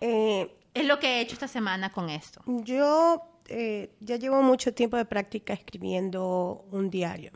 Eh, 0.00 0.50
Es 0.74 0.86
lo 0.86 0.98
que 0.98 1.06
he 1.06 1.20
hecho 1.20 1.34
esta 1.34 1.48
semana 1.48 1.90
con 1.92 2.10
esto. 2.10 2.42
yo 2.46 3.22
eh, 3.48 3.90
ya 4.00 4.16
llevo 4.16 4.42
mucho 4.42 4.74
tiempo 4.74 4.96
de 4.96 5.04
práctica 5.04 5.52
escribiendo 5.52 6.66
un 6.72 6.90
diario. 6.90 7.30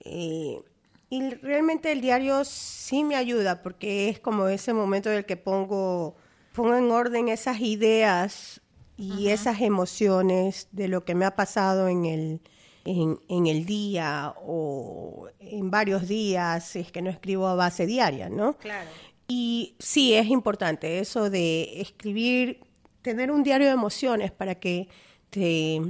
Eh, 0.00 0.60
y 1.08 1.30
realmente 1.34 1.92
el 1.92 2.00
diario 2.00 2.44
sí 2.44 3.04
me 3.04 3.16
ayuda 3.16 3.62
porque 3.62 4.08
es 4.08 4.18
como 4.18 4.48
ese 4.48 4.72
momento 4.72 5.10
en 5.10 5.18
el 5.18 5.24
que 5.24 5.36
pongo, 5.36 6.16
pongo 6.52 6.74
en 6.74 6.90
orden 6.90 7.28
esas 7.28 7.60
ideas 7.60 8.60
y 8.96 9.28
esas 9.28 9.60
emociones 9.60 10.68
de 10.72 10.88
lo 10.88 11.04
que 11.04 11.14
me 11.14 11.24
ha 11.24 11.36
pasado 11.36 11.88
en 11.88 12.06
el, 12.06 12.40
en, 12.84 13.20
en 13.28 13.46
el 13.46 13.66
día 13.66 14.34
o 14.42 15.28
en 15.38 15.70
varios 15.70 16.08
días, 16.08 16.64
si 16.64 16.80
es 16.80 16.90
que 16.90 17.02
no 17.02 17.10
escribo 17.10 17.46
a 17.46 17.54
base 17.54 17.86
diaria, 17.86 18.28
¿no? 18.28 18.54
Claro. 18.54 18.88
Y 19.28 19.76
sí, 19.78 20.14
es 20.14 20.28
importante 20.28 20.98
eso 20.98 21.30
de 21.30 21.80
escribir, 21.80 22.60
tener 23.02 23.30
un 23.30 23.42
diario 23.42 23.66
de 23.66 23.74
emociones 23.74 24.32
para 24.32 24.56
que 24.56 24.88
te 25.30 25.80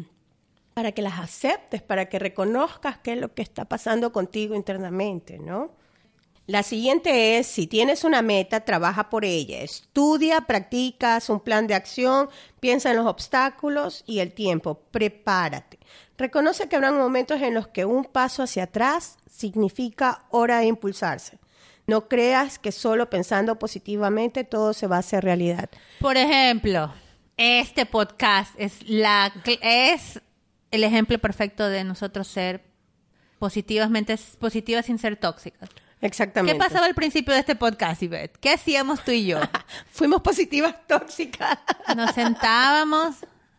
para 0.77 0.93
que 0.93 1.01
las 1.01 1.19
aceptes, 1.19 1.81
para 1.81 2.11
que 2.11 2.19
reconozcas 2.19 2.99
qué 2.99 3.15
es 3.15 3.19
lo 3.19 3.33
que 3.33 3.41
está 3.41 3.65
pasando 3.65 4.13
contigo 4.13 4.55
internamente, 4.55 5.39
¿no? 5.39 5.71
La 6.47 6.63
siguiente 6.63 7.39
es, 7.39 7.47
si 7.47 7.67
tienes 7.67 8.05
una 8.05 8.21
meta, 8.21 8.61
trabaja 8.61 9.09
por 9.09 9.25
ella. 9.25 9.63
Estudia, 9.63 10.43
practica, 10.43 11.17
haz 11.17 11.31
un 11.31 11.41
plan 11.41 11.67
de 11.67 11.75
acción, 11.75 12.29
piensa 12.61 12.91
en 12.91 12.99
los 12.99 13.07
obstáculos 13.07 14.05
y 14.07 14.19
el 14.19 14.35
tiempo. 14.35 14.79
Prepárate. 14.91 15.79
Reconoce 16.19 16.69
que 16.69 16.77
habrán 16.77 16.99
momentos 16.99 17.41
en 17.41 17.55
los 17.55 17.69
que 17.69 17.87
un 17.87 18.05
paso 18.05 18.43
hacia 18.43 18.65
atrás 18.65 19.17
significa 19.31 20.27
hora 20.29 20.59
de 20.59 20.67
impulsarse. 20.67 21.39
No 21.87 22.07
creas 22.07 22.59
que 22.59 22.71
solo 22.71 23.09
pensando 23.09 23.59
positivamente 23.59 24.45
todo 24.45 24.75
se 24.75 24.89
va 24.89 24.97
a 24.97 24.99
hacer 24.99 25.25
realidad. 25.25 25.71
Por 26.01 26.19
ejemplo, 26.19 26.93
este 27.39 27.87
podcast 27.87 28.55
es 28.59 28.87
la 28.87 29.33
es 29.63 30.21
el 30.77 30.85
ejemplo 30.85 31.19
perfecto 31.19 31.69
de 31.69 31.85
nosotros 31.85 32.29
ser 32.29 32.65
positivamente 33.39 34.17
positivas 34.39 34.87
sin 34.87 34.99
ser 34.99 35.17
tóxicas. 35.17 35.69
Exactamente. 36.01 36.53
¿Qué 36.53 36.59
pasaba 36.59 36.87
al 36.87 36.95
principio 36.95 37.35
de 37.35 37.41
este 37.41 37.57
podcast, 37.57 38.03
Ivette? 38.03 38.37
¿Qué 38.39 38.53
hacíamos 38.53 39.03
tú 39.05 39.11
y 39.11 39.27
yo? 39.27 39.41
Fuimos 39.91 40.23
positivas 40.23 40.77
tóxicas. 40.87 41.59
Nos 41.97 42.13
sentábamos 42.13 43.17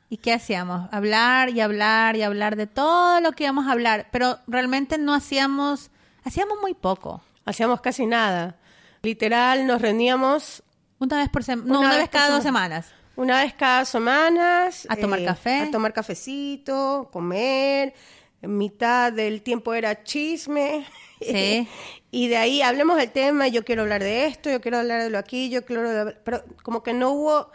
y 0.09 0.17
¿qué 0.17 0.33
hacíamos? 0.33 0.87
Hablar 0.93 1.49
y 1.49 1.61
hablar 1.61 2.15
y 2.15 2.21
hablar 2.21 2.55
de 2.55 2.67
todo 2.67 3.19
lo 3.19 3.33
que 3.33 3.43
íbamos 3.43 3.67
a 3.67 3.71
hablar, 3.71 4.07
pero 4.11 4.39
realmente 4.47 4.97
no 4.97 5.13
hacíamos, 5.13 5.91
hacíamos 6.23 6.59
muy 6.61 6.73
poco. 6.73 7.21
Hacíamos 7.45 7.81
casi 7.81 8.05
nada. 8.05 8.55
Literal, 9.01 9.65
nos 9.65 9.81
reuníamos 9.81 10.63
una 10.99 11.17
vez 11.17 11.29
por 11.29 11.43
semana, 11.43 11.71
no, 11.71 11.79
una, 11.79 11.97
vez, 11.97 12.09
cada 12.09 12.29
dos 12.29 12.43
semanas. 12.43 12.91
Una 13.17 13.41
vez 13.41 13.55
cada 13.55 13.83
semanas. 13.83 14.85
A 14.87 14.95
tomar 14.95 15.19
eh, 15.19 15.25
café. 15.25 15.61
A 15.61 15.71
tomar 15.71 15.91
cafecito, 15.91 17.09
comer. 17.11 17.93
Mitad 18.43 19.11
del 19.11 19.41
tiempo 19.41 19.73
era 19.73 20.03
chisme. 20.03 20.85
Sí. 21.19 21.67
y 22.11 22.27
de 22.27 22.37
ahí 22.37 22.61
hablemos 22.61 22.95
del 22.95 23.09
tema, 23.09 23.47
yo 23.47 23.65
quiero 23.65 23.81
hablar 23.81 24.03
de 24.03 24.27
esto, 24.27 24.51
yo 24.51 24.61
quiero 24.61 24.77
hablar 24.77 25.01
de 25.01 25.09
lo 25.09 25.17
aquí, 25.17 25.49
yo 25.49 25.65
quiero... 25.65 26.13
Pero 26.23 26.43
como 26.61 26.83
que 26.83 26.93
no 26.93 27.09
hubo 27.09 27.51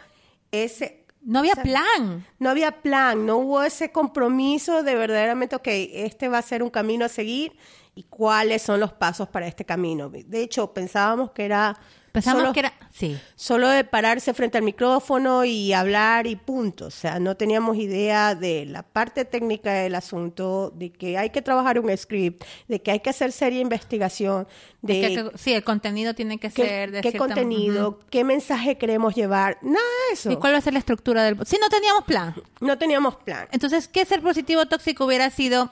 ese... 0.51 1.05
No 1.21 1.39
había 1.39 1.55
plan. 1.55 2.27
No 2.39 2.49
había 2.49 2.81
plan, 2.81 3.25
no 3.25 3.37
hubo 3.37 3.63
ese 3.63 3.93
compromiso 3.93 4.83
de 4.83 4.95
verdaderamente, 4.95 5.55
ok, 5.55 5.69
este 5.69 6.27
va 6.27 6.39
a 6.39 6.41
ser 6.41 6.61
un 6.61 6.69
camino 6.71 7.05
a 7.05 7.07
seguir 7.07 7.55
y 7.95 8.03
cuáles 8.03 8.61
son 8.63 8.81
los 8.81 8.91
pasos 8.91 9.29
para 9.29 9.47
este 9.47 9.63
camino. 9.63 10.09
De 10.09 10.41
hecho, 10.41 10.73
pensábamos 10.73 11.31
que 11.31 11.45
era 11.45 11.79
Pensábamos 12.13 12.53
que 12.53 12.59
era, 12.59 12.73
sí. 12.91 13.19
Solo 13.35 13.67
de 13.69 13.83
pararse 13.83 14.35
frente 14.35 14.59
al 14.59 14.63
micrófono 14.63 15.45
y 15.45 15.73
hablar 15.73 16.27
y 16.27 16.35
punto. 16.35 16.85
O 16.85 16.91
sea, 16.91 17.19
no 17.19 17.35
teníamos 17.35 17.75
idea 17.77 18.35
de 18.35 18.67
la 18.67 18.83
parte 18.83 19.25
técnica 19.25 19.73
del 19.73 19.95
asunto, 19.95 20.71
de 20.75 20.91
que 20.91 21.17
hay 21.17 21.31
que 21.31 21.41
trabajar 21.41 21.79
un 21.79 21.97
script, 21.97 22.43
de 22.67 22.83
que 22.83 22.91
hay 22.91 22.99
que 22.99 23.09
hacer 23.09 23.31
seria 23.31 23.59
investigación, 23.61 24.47
de 24.83 24.93
que, 25.01 25.37
sí, 25.39 25.53
el 25.53 25.63
contenido 25.63 26.13
tiene 26.13 26.37
que 26.37 26.51
ser 26.51 26.91
de 26.91 27.01
qué 27.01 27.17
contenido, 27.17 27.99
qué 28.11 28.23
mensaje 28.23 28.77
queremos 28.77 29.15
llevar, 29.15 29.57
nada 29.63 29.79
de 30.07 30.13
eso. 30.13 30.31
¿Y 30.31 30.35
cuál 30.35 30.53
va 30.53 30.59
a 30.59 30.61
ser 30.61 30.73
la 30.73 30.79
estructura 30.79 31.23
del? 31.23 31.35
Si 31.47 31.57
no 31.57 31.67
teníamos 31.67 32.03
plan. 32.03 32.35
No 32.61 32.77
teníamos 32.77 33.15
plan. 33.15 33.47
Entonces, 33.51 33.87
¿qué 33.87 34.05
ser 34.05 34.21
positivo 34.21 34.67
tóxico 34.67 35.05
hubiera 35.05 35.31
sido? 35.31 35.71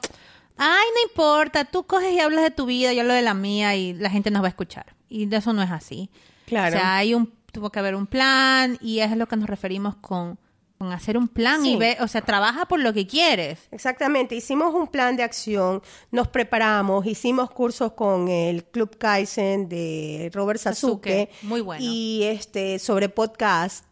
Ay, 0.58 0.88
no 0.96 1.08
importa, 1.08 1.66
tú 1.66 1.84
coges 1.84 2.14
y 2.14 2.20
hablas 2.20 2.44
de 2.44 2.50
tu 2.50 2.66
vida, 2.66 2.94
yo 2.94 3.02
hablo 3.02 3.14
de 3.14 3.22
la 3.22 3.36
mía 3.36 3.76
y 3.76 3.94
la 3.94 4.10
gente 4.10 4.32
nos 4.32 4.42
va 4.42 4.48
a 4.48 4.50
escuchar. 4.50 4.88
Y 5.08 5.28
de 5.28 5.38
eso 5.38 5.54
no 5.54 5.62
es 5.62 5.70
así. 5.70 6.10
Claro. 6.52 6.76
O 6.76 6.80
sea, 6.80 6.98
hay 6.98 7.14
un, 7.14 7.34
tuvo 7.54 7.70
que 7.70 7.80
haber 7.80 7.96
un 7.96 8.06
plan 8.06 8.78
y 8.82 9.00
es 9.00 9.16
lo 9.16 9.26
que 9.26 9.38
nos 9.38 9.50
referimos 9.50 9.96
con, 9.96 10.38
con 10.78 10.92
hacer 10.92 11.18
un 11.18 11.30
plan 11.30 11.66
y 11.66 11.78
ver, 11.78 12.02
o 12.02 12.10
sea, 12.10 12.20
trabaja 12.24 12.66
por 12.66 12.82
lo 12.82 12.92
que 12.92 13.08
quieres. 13.08 13.70
Exactamente, 13.72 14.36
hicimos 14.36 14.76
un 14.76 14.88
plan 14.88 15.16
de 15.16 15.24
acción, 15.24 15.82
nos 16.12 16.28
preparamos, 16.28 17.06
hicimos 17.06 17.52
cursos 17.52 17.94
con 17.94 18.28
el 18.28 18.66
Club 18.66 18.98
Kaizen 18.98 19.70
de 19.70 20.30
Robert 20.34 20.60
Sasuke, 20.60 21.30
muy 21.44 21.62
bueno. 21.62 21.82
Y 21.82 22.24
este 22.24 22.80
sobre 22.80 23.08
podcast 23.08 23.86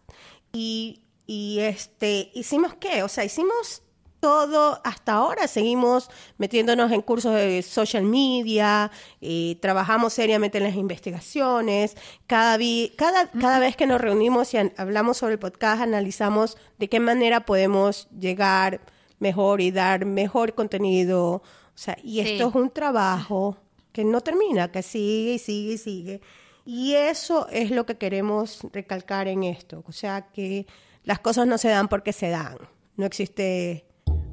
y 0.52 1.00
y 1.26 1.60
este 1.60 2.30
hicimos 2.34 2.74
qué, 2.74 3.04
o 3.04 3.08
sea, 3.08 3.24
hicimos 3.24 3.84
todo 4.19 4.82
hasta 4.84 5.13
ahora 5.13 5.47
seguimos 5.47 6.10
metiéndonos 6.38 6.91
en 6.91 7.01
cursos 7.01 7.34
de 7.36 7.62
social 7.62 8.03
media, 8.03 8.91
y 9.21 9.55
trabajamos 9.55 10.13
seriamente 10.13 10.58
en 10.58 10.65
las 10.65 10.75
investigaciones. 10.75 11.95
Cada, 12.27 12.58
cada, 12.95 13.32
cada 13.32 13.60
vez 13.60 13.75
que 13.75 13.88
nos 13.88 14.01
reunimos 14.01 14.53
y 14.53 14.58
hablamos 14.77 15.17
sobre 15.17 15.34
el 15.34 15.39
podcast, 15.39 15.82
analizamos 15.82 16.58
de 16.77 16.89
qué 16.89 16.99
manera 16.99 17.45
podemos 17.45 18.08
llegar 18.17 18.82
mejor 19.19 19.62
y 19.62 19.71
dar 19.71 20.05
mejor 20.05 20.55
contenido. 20.55 21.36
O 21.36 21.82
sea, 21.82 21.97
y 22.03 22.19
esto 22.19 22.49
es 22.49 22.55
un 22.55 22.69
trabajo 22.69 23.58
que 23.91 24.03
no 24.03 24.21
termina, 24.21 24.71
que 24.71 24.84
sigue 24.84 25.34
y 25.34 25.39
sigue 25.39 25.73
y 25.73 25.77
sigue. 25.77 26.21
Y 26.65 26.93
eso 26.93 27.47
es 27.49 27.71
lo 27.71 27.86
que 27.86 27.97
queremos 27.97 28.60
recalcar 28.71 29.27
en 29.27 29.43
esto. 29.43 29.84
O 29.88 29.91
sea, 29.91 30.27
que 30.29 30.67
las 31.03 31.19
cosas 31.19 31.47
no 31.47 31.58
se 31.58 31.69
dan 31.69 31.88
porque 31.88 32.13
se 32.13 32.29
dan. 32.29 32.58
No 32.95 33.05
existe 33.05 33.88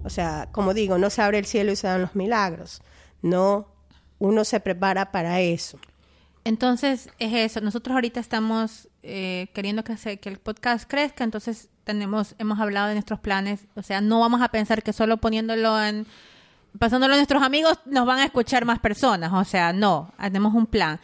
o 0.06 0.10
sea, 0.10 0.48
como 0.52 0.72
digo, 0.72 0.98
no 0.98 1.10
se 1.10 1.20
abre 1.20 1.38
el 1.38 1.46
cielo 1.46 1.72
y 1.72 1.76
se 1.76 1.88
dan 1.88 2.00
los 2.00 2.14
milagros. 2.14 2.80
No, 3.22 3.66
uno 4.20 4.44
se 4.44 4.60
prepara 4.60 5.10
para 5.10 5.40
eso. 5.40 5.80
Entonces, 6.44 7.10
es 7.18 7.34
eso. 7.34 7.60
Nosotros 7.60 7.92
ahorita 7.92 8.20
estamos 8.20 8.88
eh, 9.02 9.48
queriendo 9.52 9.82
que, 9.82 9.96
que 10.18 10.28
el 10.28 10.38
podcast 10.38 10.88
crezca, 10.88 11.24
entonces 11.24 11.70
tenemos, 11.82 12.36
hemos 12.38 12.60
hablado 12.60 12.86
de 12.86 12.94
nuestros 12.94 13.18
planes. 13.18 13.66
O 13.74 13.82
sea, 13.82 14.00
no 14.00 14.20
vamos 14.20 14.42
a 14.42 14.48
pensar 14.48 14.84
que 14.84 14.92
solo 14.92 15.16
poniéndolo 15.16 15.82
en, 15.82 16.06
pasándolo 16.78 17.14
a 17.14 17.16
nuestros 17.16 17.42
amigos 17.42 17.80
nos 17.84 18.06
van 18.06 18.20
a 18.20 18.26
escuchar 18.26 18.64
más 18.64 18.78
personas. 18.78 19.32
O 19.32 19.44
sea, 19.44 19.72
no, 19.72 20.12
tenemos 20.22 20.54
un 20.54 20.66
plan. 20.66 21.00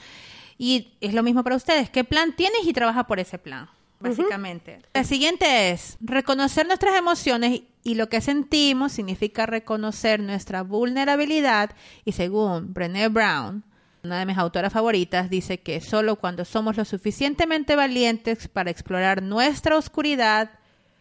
Y 0.59 0.93
es 1.01 1.13
lo 1.13 1.25
mismo 1.25 1.43
para 1.43 1.57
ustedes. 1.57 1.91
¿Qué 1.91 2.05
plan 2.05 2.37
tienes 2.37 2.61
y 2.65 2.73
trabaja 2.73 3.09
por 3.09 3.19
ese 3.19 3.37
plan? 3.37 3.69
Básicamente. 4.03 4.81
La 4.95 5.05
siguiente 5.05 5.71
es 5.71 5.97
reconocer 6.01 6.67
nuestras 6.67 6.97
emociones 6.97 7.63
y 7.85 7.95
lo 7.95 8.09
que 8.09 8.21
sentimos 8.21 8.93
significa 8.93 9.47
reconocer 9.47 10.21
nuestra 10.21 10.63
vulnerabilidad 10.63 11.71
y 12.05 12.13
según 12.13 12.73
Brené 12.73 13.09
Brown, 13.09 13.65
una 14.05 14.19
de 14.19 14.27
mis 14.27 14.39
autoras 14.39 14.73
favoritas, 14.73 15.31
dice 15.31 15.61
que 15.61 15.81
solo 15.81 16.17
cuando 16.17 16.45
somos 16.45 16.77
lo 16.77 16.85
suficientemente 16.85 17.77
valientes 17.77 18.49
para 18.49 18.71
explorar 18.71 19.23
nuestra 19.23 19.77
oscuridad, 19.77 20.51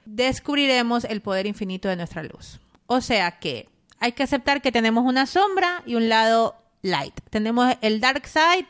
descubriremos 0.06 1.06
el 1.06 1.22
poder 1.22 1.48
infinito 1.48 1.90
de 1.90 1.96
nuestra 1.96 2.24
luz. 2.24 2.60
O 2.86 3.02
sea 3.02 3.40
que 3.40 3.70
hay 4.00 4.12
que 4.12 4.24
aceptar 4.24 4.62
que 4.62 4.72
tenemos 4.72 5.06
una 5.06 5.26
sombra 5.26 5.84
y 5.86 5.96
un 5.96 6.10
lado 6.10 6.56
light. 6.82 7.20
Tenemos 7.30 7.76
el 7.82 8.02
dark 8.02 8.28
side, 8.28 8.68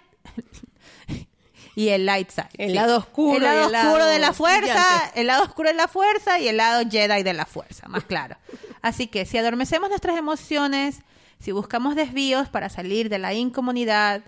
y 1.76 1.90
el 1.90 2.06
light 2.06 2.30
side. 2.30 2.50
El 2.58 2.76
lado 2.76 2.98
oscuro. 2.98 3.36
El 3.38 3.72
lado 3.72 3.90
oscuro 3.90 4.06
de 4.06 4.20
la 4.20 4.34
fuerza, 4.34 5.12
el 5.16 5.28
lado 5.28 5.44
oscuro 5.44 5.70
de 5.70 5.76
la 5.76 5.88
fuerza 5.88 6.40
y 6.40 6.48
el 6.48 6.58
lado 6.58 6.84
Jedi 6.90 7.24
de 7.24 7.34
la 7.34 7.46
fuerza, 7.46 7.88
más 7.88 8.04
claro. 8.06 8.38
Así 8.82 9.08
que 9.08 9.26
si 9.26 9.38
adormecemos 9.38 9.90
nuestras 9.90 10.18
emociones, 10.18 11.02
si 11.40 11.52
buscamos 11.52 11.96
desvíos 11.96 12.50
para 12.50 12.70
salir 12.70 13.10
de 13.10 13.20
la 13.20 13.34
incomodidad, 13.34 14.22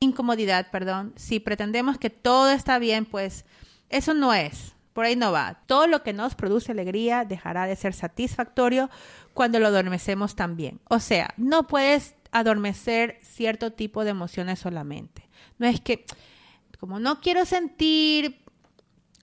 incomodidad, 0.00 0.70
perdón, 0.70 1.12
si 1.16 1.40
pretendemos 1.40 1.98
que 1.98 2.10
todo 2.10 2.50
está 2.50 2.78
bien, 2.78 3.04
pues 3.04 3.44
eso 3.88 4.14
no 4.14 4.34
es. 4.34 4.72
Por 4.92 5.04
ahí 5.04 5.14
no 5.14 5.30
va. 5.30 5.60
Todo 5.66 5.86
lo 5.86 6.02
que 6.02 6.14
nos 6.14 6.34
produce 6.34 6.72
alegría 6.72 7.26
dejará 7.26 7.66
de 7.66 7.76
ser 7.76 7.92
satisfactorio 7.92 8.88
cuando 9.34 9.58
lo 9.58 9.66
adormecemos 9.66 10.34
también. 10.34 10.80
O 10.88 11.00
sea, 11.00 11.34
no 11.36 11.66
puedes 11.66 12.14
adormecer 12.32 13.18
cierto 13.22 13.72
tipo 13.72 14.04
de 14.04 14.10
emociones 14.10 14.58
solamente. 14.58 15.28
No 15.58 15.66
es 15.66 15.80
que 15.80 16.06
como 16.78 17.00
no 17.00 17.20
quiero 17.20 17.44
sentir 17.44 18.44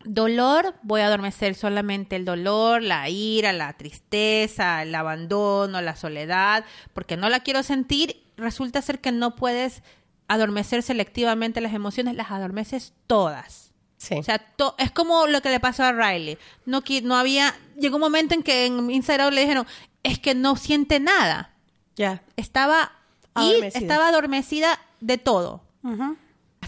dolor, 0.05 0.75
voy 0.83 1.01
a 1.01 1.07
adormecer 1.07 1.55
solamente 1.55 2.15
el 2.15 2.25
dolor, 2.25 2.81
la 2.81 3.09
ira, 3.09 3.53
la 3.53 3.73
tristeza, 3.73 4.81
el 4.83 4.93
abandono, 4.93 5.81
la 5.81 5.95
soledad, 5.95 6.65
porque 6.93 7.17
no 7.17 7.29
la 7.29 7.41
quiero 7.41 7.63
sentir. 7.63 8.23
Resulta 8.35 8.81
ser 8.81 8.99
que 8.99 9.11
no 9.11 9.35
puedes 9.35 9.83
adormecer 10.27 10.83
selectivamente 10.83 11.61
las 11.61 11.73
emociones, 11.73 12.15
las 12.15 12.31
adormeces 12.31 12.93
todas. 13.07 13.71
Sí. 13.97 14.15
O 14.15 14.23
sea, 14.23 14.45
es 14.77 14.91
como 14.91 15.27
lo 15.27 15.41
que 15.41 15.49
le 15.49 15.59
pasó 15.59 15.83
a 15.83 15.93
Riley. 15.93 16.37
No, 16.65 16.83
no 17.03 17.15
había, 17.15 17.55
llegó 17.77 17.95
un 17.95 18.01
momento 18.01 18.33
en 18.33 18.43
que 18.43 18.65
en 18.65 18.91
Inside 18.91 19.31
le 19.31 19.41
dijeron, 19.41 19.65
es 20.01 20.19
que 20.19 20.35
no 20.35 20.57
siente 20.57 20.99
nada. 20.99 21.53
Ya. 21.95 22.21
Estaba 22.35 22.91
adormecida. 23.33 23.79
Y 23.79 23.83
estaba 23.83 24.07
adormecida 24.09 24.79
de 24.99 25.17
todo 25.17 25.61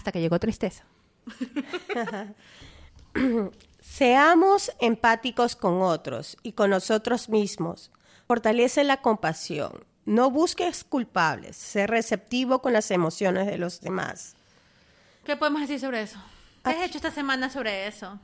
hasta 0.06 0.12
que 0.12 0.20
llegó 0.20 0.38
tristeza. 0.38 0.84
Seamos 3.80 4.70
empáticos 4.78 5.56
con 5.56 5.82
otros 5.82 6.36
y 6.44 6.52
con 6.52 6.70
nosotros 6.70 7.28
mismos. 7.28 7.90
Fortalece 8.28 8.84
la 8.84 9.02
compasión. 9.02 9.84
No 10.04 10.30
busques 10.30 10.84
culpables. 10.84 11.56
Sé 11.56 11.88
receptivo 11.88 12.62
con 12.62 12.72
las 12.72 12.92
emociones 12.92 13.48
de 13.48 13.58
los 13.58 13.80
demás. 13.80 14.36
¿Qué 15.24 15.36
podemos 15.36 15.62
decir 15.62 15.80
sobre 15.80 16.02
eso? 16.02 16.20
¿Qué 16.62 16.70
has 16.70 16.82
hecho 16.82 16.98
esta 16.98 17.10
semana 17.10 17.50
sobre 17.50 17.88
eso? 17.88 18.20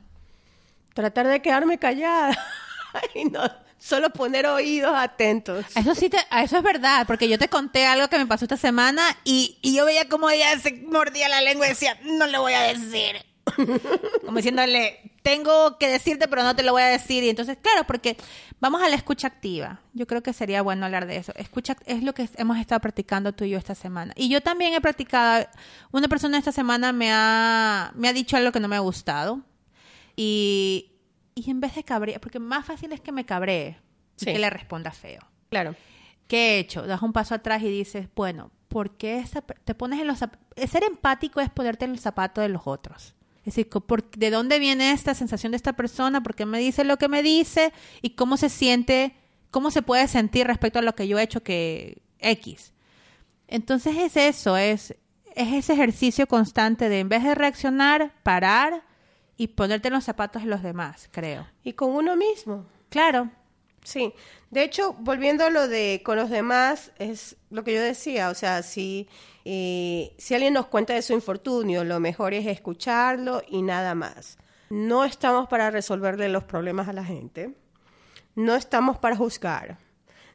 Tratar 0.95 1.27
de 1.27 1.43
quedarme 1.43 1.81
callada. 1.81 2.39
Ay, 2.93 3.25
no, 3.25 3.43
solo 3.83 4.11
poner 4.11 4.47
oídos 4.47 4.93
atentos. 4.95 5.67
Eso 5.75 5.95
sí, 5.95 6.09
te, 6.09 6.19
eso 6.43 6.57
es 6.57 6.63
verdad, 6.63 7.05
porque 7.07 7.29
yo 7.29 7.39
te 7.39 7.49
conté 7.49 7.85
algo 7.85 8.09
que 8.09 8.19
me 8.19 8.27
pasó 8.27 8.45
esta 8.45 8.57
semana 8.57 9.03
y, 9.25 9.59
y 9.61 9.75
yo 9.75 9.85
veía 9.85 10.09
como 10.09 10.31
ella 10.31 10.57
se 10.61 10.73
mordía 10.87 11.29
la 11.29 11.41
lengua 11.41 11.67
y 11.67 11.71
decía, 11.71 11.99
no 12.05 12.27
le 12.27 12.39
voy 12.39 12.53
a 12.53 12.63
decir. 12.63 13.17
Como 14.25 14.37
diciéndole, 14.37 15.13
tengo 15.23 15.77
que 15.77 15.89
decirte, 15.89 16.29
pero 16.29 16.45
no 16.45 16.55
te 16.55 16.63
lo 16.63 16.71
voy 16.71 16.83
a 16.83 16.87
decir. 16.87 17.25
Y 17.25 17.29
entonces, 17.29 17.59
claro, 17.61 17.85
porque 17.89 18.17
vamos 18.61 18.81
a 18.83 18.89
la 18.89 18.95
escucha 18.95 19.27
activa. 19.27 19.81
Yo 19.95 20.07
creo 20.07 20.23
que 20.23 20.33
sería 20.33 20.63
bueno 20.63 20.87
hablar 20.87 21.07
de 21.07 21.17
eso. 21.17 21.33
Escucha 21.35 21.77
es 21.87 22.05
lo 22.05 22.15
que 22.15 22.29
hemos 22.37 22.59
estado 22.59 22.81
practicando 22.81 23.33
tú 23.33 23.43
y 23.43 23.51
yo 23.51 23.59
esta 23.59 23.75
semana. 23.75 24.13
Y 24.17 24.29
yo 24.29 24.43
también 24.43 24.75
he 24.75 24.81
practicado. 24.81 25.49
Una 25.91 26.07
persona 26.07 26.39
esta 26.39 26.53
semana 26.53 26.93
me 26.93 27.11
ha, 27.11 27.91
me 27.97 28.09
ha 28.09 28.13
dicho 28.13 28.37
algo 28.37 28.53
que 28.53 28.61
no 28.61 28.69
me 28.69 28.77
ha 28.77 28.81
gustado. 28.81 29.41
Y, 30.15 30.92
y 31.35 31.51
en 31.51 31.61
vez 31.61 31.75
de 31.75 31.85
cabrear, 31.85 32.21
porque 32.21 32.39
más 32.39 32.67
fácil 32.67 32.93
es 32.93 33.01
que 33.01 33.13
me 33.13 33.25
cabree 33.25 33.77
y 34.17 34.25
Sí. 34.25 34.27
que 34.27 34.39
le 34.39 34.51
responda 34.51 34.91
feo. 34.91 35.21
Claro. 35.49 35.75
¿Qué 36.29 36.57
he 36.57 36.59
hecho? 36.61 36.87
Das 36.87 37.03
un 37.03 37.13
paso 37.13 37.35
atrás 37.35 37.63
y 37.63 37.69
dices, 37.69 38.09
bueno, 38.15 38.51
¿por 38.69 38.97
qué 38.97 39.19
esa 39.19 39.43
te 39.43 39.75
pones 39.75 40.01
en 40.01 40.07
los 40.07 40.19
Ser 40.19 40.85
empático 40.85 41.41
es 41.41 41.51
ponerte 41.51 41.85
en 41.85 41.93
el 41.93 41.99
zapato 41.99 42.41
de 42.41 42.49
los 42.49 42.63
otros. 42.67 43.15
Es 43.45 43.57
decir, 43.57 43.69
¿de 44.17 44.31
dónde 44.31 44.59
viene 44.59 44.93
esta 44.93 45.15
sensación 45.15 45.53
de 45.53 45.57
esta 45.57 45.73
persona? 45.73 46.23
¿Por 46.23 46.35
qué 46.35 46.47
me 46.47 46.59
dice 46.61 46.85
lo 46.85 46.97
que 46.97 47.09
me 47.09 47.23
dice? 47.23 47.73
¿Y 48.01 48.11
cómo 48.11 48.37
se 48.37 48.49
siente? 48.49 49.15
¿Cómo 49.51 49.71
se 49.71 49.83
puede 49.83 50.07
sentir 50.09 50.47
respecto 50.47 50.79
a 50.79 50.83
lo 50.83 50.95
que 50.95 51.09
yo 51.09 51.19
he 51.19 51.23
hecho 51.23 51.43
que 51.43 52.03
X? 52.21 52.73
Entonces 53.49 53.97
es 53.97 54.17
eso, 54.17 54.57
es, 54.57 54.95
es 55.35 55.53
ese 55.53 55.73
ejercicio 55.73 56.27
constante 56.27 56.89
de 56.89 57.01
en 57.01 57.09
vez 57.09 57.25
de 57.25 57.35
reaccionar, 57.35 58.13
parar 58.23 58.85
y 59.37 59.49
ponerte 59.49 59.89
en 59.89 59.95
los 59.95 60.05
zapatos 60.05 60.43
de 60.43 60.49
los 60.49 60.63
demás, 60.63 61.09
creo. 61.11 61.47
Y 61.65 61.73
con 61.73 61.91
uno 61.91 62.17
mismo. 62.17 62.67
Claro, 62.89 63.31
Sí, 63.85 64.15
de 64.51 64.63
hecho, 64.63 64.95
volviendo 65.01 65.45
a 65.45 65.51
lo 65.51 65.67
de 65.67 66.03
con 66.05 66.17
los 66.17 66.31
demás, 66.31 66.93
es 66.99 67.37
lo 67.51 67.65
que 67.65 67.75
yo 67.75 67.83
decía, 67.83 68.31
o 68.31 68.35
sea, 68.35 68.63
si, 68.63 69.09
eh, 69.45 70.15
si 70.19 70.35
alguien 70.35 70.55
nos 70.55 70.67
cuenta 70.67 70.95
de 70.95 71.03
su 71.03 71.13
infortunio, 71.15 71.83
lo 71.83 71.99
mejor 71.99 72.33
es 72.33 72.47
escucharlo 72.47 73.43
y 73.49 73.63
nada 73.63 73.95
más. 73.95 74.39
No 74.71 75.05
estamos 75.05 75.49
para 75.49 75.71
resolverle 75.71 76.29
los 76.29 76.45
problemas 76.45 76.89
a 76.89 76.93
la 76.93 77.05
gente, 77.05 77.57
no 78.37 78.55
estamos 78.55 78.99
para 78.99 79.17
juzgar, 79.17 79.79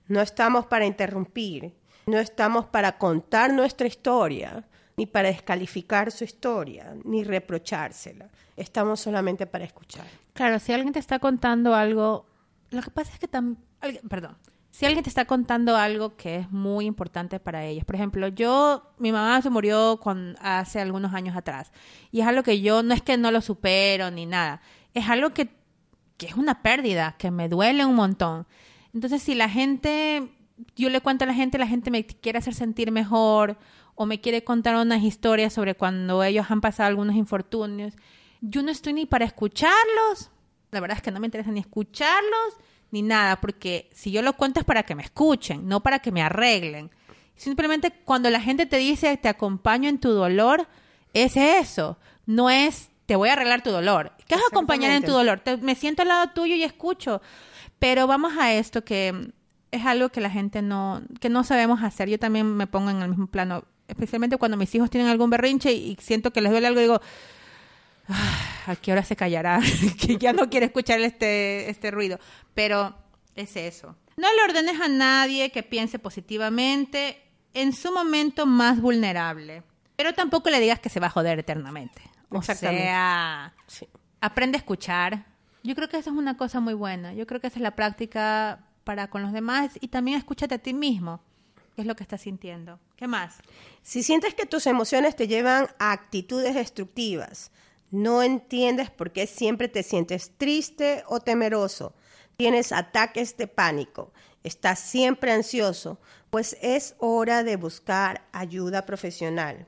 no 0.07 0.21
estamos 0.21 0.65
para 0.65 0.85
interrumpir, 0.85 1.73
no 2.05 2.19
estamos 2.19 2.65
para 2.65 2.97
contar 2.97 3.53
nuestra 3.53 3.87
historia, 3.87 4.65
ni 4.97 5.05
para 5.05 5.29
descalificar 5.29 6.11
su 6.11 6.23
historia, 6.23 6.95
ni 7.05 7.23
reprochársela. 7.23 8.29
Estamos 8.55 8.99
solamente 8.99 9.45
para 9.45 9.63
escuchar. 9.63 10.07
Claro, 10.33 10.57
si 10.57 10.73
alguien 10.73 10.91
te 10.91 10.97
está 10.97 11.19
contando 11.19 11.75
algo, 11.75 12.25
lo 12.71 12.81
que 12.81 12.89
pasa 12.89 13.13
es 13.13 13.19
que 13.19 13.27
también, 13.27 13.63
perdón, 14.09 14.35
si 14.71 14.87
alguien 14.87 15.03
te 15.03 15.09
está 15.09 15.25
contando 15.25 15.77
algo 15.77 16.15
que 16.15 16.37
es 16.37 16.51
muy 16.51 16.85
importante 16.85 17.39
para 17.39 17.63
ellos, 17.63 17.85
por 17.85 17.93
ejemplo, 17.93 18.27
yo, 18.29 18.91
mi 18.97 19.11
mamá 19.11 19.39
se 19.43 19.51
murió 19.51 19.99
hace 20.41 20.81
algunos 20.81 21.13
años 21.13 21.37
atrás 21.37 21.71
y 22.11 22.21
es 22.21 22.27
algo 22.27 22.41
que 22.41 22.61
yo, 22.61 22.81
no 22.81 22.95
es 22.95 23.03
que 23.03 23.17
no 23.17 23.29
lo 23.29 23.41
supero 23.41 24.09
ni 24.09 24.25
nada, 24.25 24.61
es 24.95 25.07
algo 25.07 25.29
que, 25.29 25.49
que 26.17 26.25
es 26.25 26.33
una 26.33 26.63
pérdida, 26.63 27.15
que 27.19 27.29
me 27.29 27.49
duele 27.49 27.85
un 27.85 27.93
montón. 27.93 28.47
Entonces, 28.95 29.21
si 29.21 29.35
la 29.35 29.47
gente, 29.47 30.27
yo 30.75 30.89
le 30.89 31.01
cuento 31.01 31.23
a 31.23 31.27
la 31.27 31.35
gente, 31.35 31.59
la 31.59 31.67
gente 31.67 31.91
me 31.91 32.03
quiere 32.03 32.39
hacer 32.39 32.55
sentir 32.55 32.91
mejor 32.91 33.57
o 33.99 34.05
me 34.05 34.21
quiere 34.21 34.43
contar 34.43 34.75
unas 34.75 35.01
historias 35.03 35.51
sobre 35.53 35.75
cuando 35.75 36.23
ellos 36.23 36.45
han 36.49 36.61
pasado 36.61 36.87
algunos 36.87 37.15
infortunios, 37.15 37.93
yo 38.41 38.61
no 38.61 38.69
estoy 38.71 38.93
ni 38.93 39.05
para 39.07 39.25
escucharlos. 39.25 40.29
La 40.71 40.79
verdad 40.79 40.97
es 40.97 41.03
que 41.03 41.11
no 41.11 41.19
me 41.19 41.27
interesa 41.27 41.51
ni 41.51 41.59
escucharlos 41.59 42.53
ni 42.91 43.01
nada, 43.01 43.41
porque 43.41 43.89
si 43.93 44.11
yo 44.11 44.21
lo 44.21 44.33
cuento 44.33 44.59
es 44.59 44.65
para 44.65 44.83
que 44.83 44.95
me 44.95 45.03
escuchen, 45.03 45.67
no 45.67 45.81
para 45.81 45.99
que 45.99 46.11
me 46.11 46.21
arreglen. 46.21 46.89
Simplemente 47.35 47.91
cuando 48.05 48.29
la 48.29 48.39
gente 48.39 48.65
te 48.65 48.77
dice 48.77 49.17
te 49.17 49.27
acompaño 49.29 49.89
en 49.89 49.99
tu 49.99 50.09
dolor, 50.11 50.67
es 51.13 51.35
eso, 51.35 51.97
no 52.25 52.49
es 52.49 52.89
te 53.07 53.15
voy 53.15 53.29
a 53.29 53.33
arreglar 53.33 53.61
tu 53.63 53.71
dolor. 53.71 54.13
¿Qué 54.27 54.35
vas 54.35 54.43
a 54.43 54.47
acompañar 54.51 54.91
en 54.91 55.03
tu 55.03 55.11
dolor? 55.13 55.39
Te- 55.39 55.57
me 55.57 55.75
siento 55.75 56.01
al 56.03 56.09
lado 56.09 56.29
tuyo 56.31 56.55
y 56.55 56.63
escucho. 56.63 57.21
Pero 57.79 58.05
vamos 58.07 58.33
a 58.37 58.53
esto 58.53 58.83
que 58.83 59.31
es 59.71 59.85
algo 59.85 60.09
que 60.09 60.19
la 60.21 60.29
gente 60.29 60.61
no, 60.61 61.01
que 61.21 61.29
no 61.29 61.43
sabemos 61.43 61.83
hacer. 61.83 62.09
Yo 62.09 62.19
también 62.19 62.45
me 62.57 62.67
pongo 62.67 62.89
en 62.89 63.01
el 63.01 63.09
mismo 63.09 63.27
plano, 63.27 63.63
especialmente 63.87 64.37
cuando 64.37 64.57
mis 64.57 64.73
hijos 64.75 64.89
tienen 64.89 65.09
algún 65.09 65.29
berrinche 65.29 65.71
y 65.73 65.97
siento 66.01 66.31
que 66.31 66.41
les 66.41 66.51
duele 66.51 66.67
algo, 66.67 66.79
digo, 66.79 67.01
¿a 68.67 68.75
qué 68.75 68.91
hora 68.91 69.03
se 69.03 69.15
callará? 69.15 69.59
que 69.99 70.17
ya 70.17 70.33
no 70.33 70.49
quiere 70.49 70.67
escuchar 70.67 70.99
este, 71.01 71.69
este 71.69 71.91
ruido. 71.91 72.19
Pero 72.53 72.95
es 73.35 73.55
eso. 73.55 73.95
No 74.17 74.27
le 74.33 74.43
ordenes 74.43 74.79
a 74.81 74.87
nadie 74.87 75.51
que 75.51 75.63
piense 75.63 75.99
positivamente 75.99 77.21
en 77.53 77.73
su 77.73 77.91
momento 77.91 78.45
más 78.45 78.81
vulnerable. 78.81 79.63
Pero 79.95 80.13
tampoco 80.13 80.49
le 80.49 80.59
digas 80.59 80.79
que 80.79 80.89
se 80.89 80.99
va 80.99 81.07
a 81.07 81.11
joder 81.11 81.39
eternamente. 81.39 82.01
O 82.29 82.41
sea, 82.41 83.53
Sí. 83.67 83.87
aprende 84.21 84.57
a 84.57 84.59
escuchar. 84.59 85.25
Yo 85.63 85.75
creo 85.75 85.89
que 85.89 85.97
eso 85.97 86.09
es 86.11 86.15
una 86.15 86.37
cosa 86.37 86.59
muy 86.59 86.73
buena. 86.73 87.13
Yo 87.13 87.25
creo 87.25 87.41
que 87.41 87.47
esa 87.47 87.57
es 87.57 87.63
la 87.63 87.75
práctica 87.75 88.65
para 88.83 89.09
con 89.09 89.21
los 89.21 89.33
demás 89.33 89.71
y 89.81 89.87
también 89.89 90.17
escúchate 90.17 90.55
a 90.55 90.59
ti 90.59 90.73
mismo. 90.73 91.21
¿Qué 91.77 91.81
es 91.81 91.87
lo 91.87 91.95
que 91.95 92.01
estás 92.01 92.21
sintiendo? 92.21 92.79
¿Qué 92.95 93.07
más? 93.07 93.35
Si 93.83 94.01
sientes 94.01 94.33
que 94.33 94.47
tus 94.47 94.65
emociones 94.65 95.15
te 95.15 95.27
llevan 95.27 95.67
a 95.77 95.91
actitudes 95.91 96.55
destructivas, 96.55 97.51
no 97.91 98.23
entiendes 98.23 98.89
por 98.89 99.11
qué 99.11 99.27
siempre 99.27 99.67
te 99.67 99.83
sientes 99.83 100.31
triste 100.39 101.03
o 101.05 101.19
temeroso, 101.19 101.93
tienes 102.35 102.71
ataques 102.71 103.37
de 103.37 103.45
pánico, 103.45 104.11
estás 104.43 104.79
siempre 104.79 105.31
ansioso, 105.31 105.99
pues 106.31 106.57
es 106.63 106.95
hora 106.97 107.43
de 107.43 107.57
buscar 107.57 108.23
ayuda 108.31 108.87
profesional. 108.87 109.67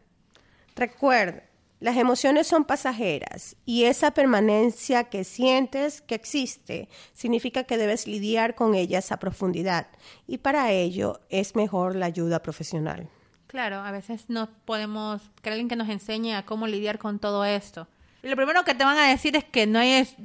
Recuerda, 0.75 1.43
las 1.79 1.95
emociones 1.97 2.47
son 2.47 2.65
pasajeras 2.65 3.55
y 3.65 3.85
esa 3.85 4.11
permanencia 4.11 5.05
que 5.05 5.23
sientes 5.23 6.01
que 6.01 6.15
existe 6.15 6.89
significa 7.13 7.63
que 7.63 7.77
debes 7.77 8.05
lidiar 8.07 8.55
con 8.55 8.75
ellas 8.75 9.11
a 9.11 9.17
profundidad 9.19 9.87
y 10.27 10.39
para 10.39 10.71
ello 10.71 11.21
es 11.29 11.55
mejor 11.55 11.95
la 11.95 12.07
ayuda 12.07 12.41
profesional. 12.43 13.09
Claro, 13.47 13.77
a 13.77 13.91
veces 13.91 14.25
no 14.27 14.49
podemos, 14.65 15.21
que 15.41 15.49
alguien 15.49 15.67
que 15.69 15.75
nos 15.75 15.89
enseñe 15.89 16.33
a 16.35 16.45
cómo 16.45 16.67
lidiar 16.67 16.99
con 16.99 17.17
todo 17.17 17.45
esto. 17.45 17.87
Lo 18.21 18.35
primero 18.35 18.63
que 18.65 18.75
te 18.75 18.83
van 18.83 18.97
a 18.97 19.07
decir 19.07 19.35
es 19.37 19.45
que 19.45 19.65
no 19.65 19.79
hay, 19.79 19.91
es- 19.93 20.15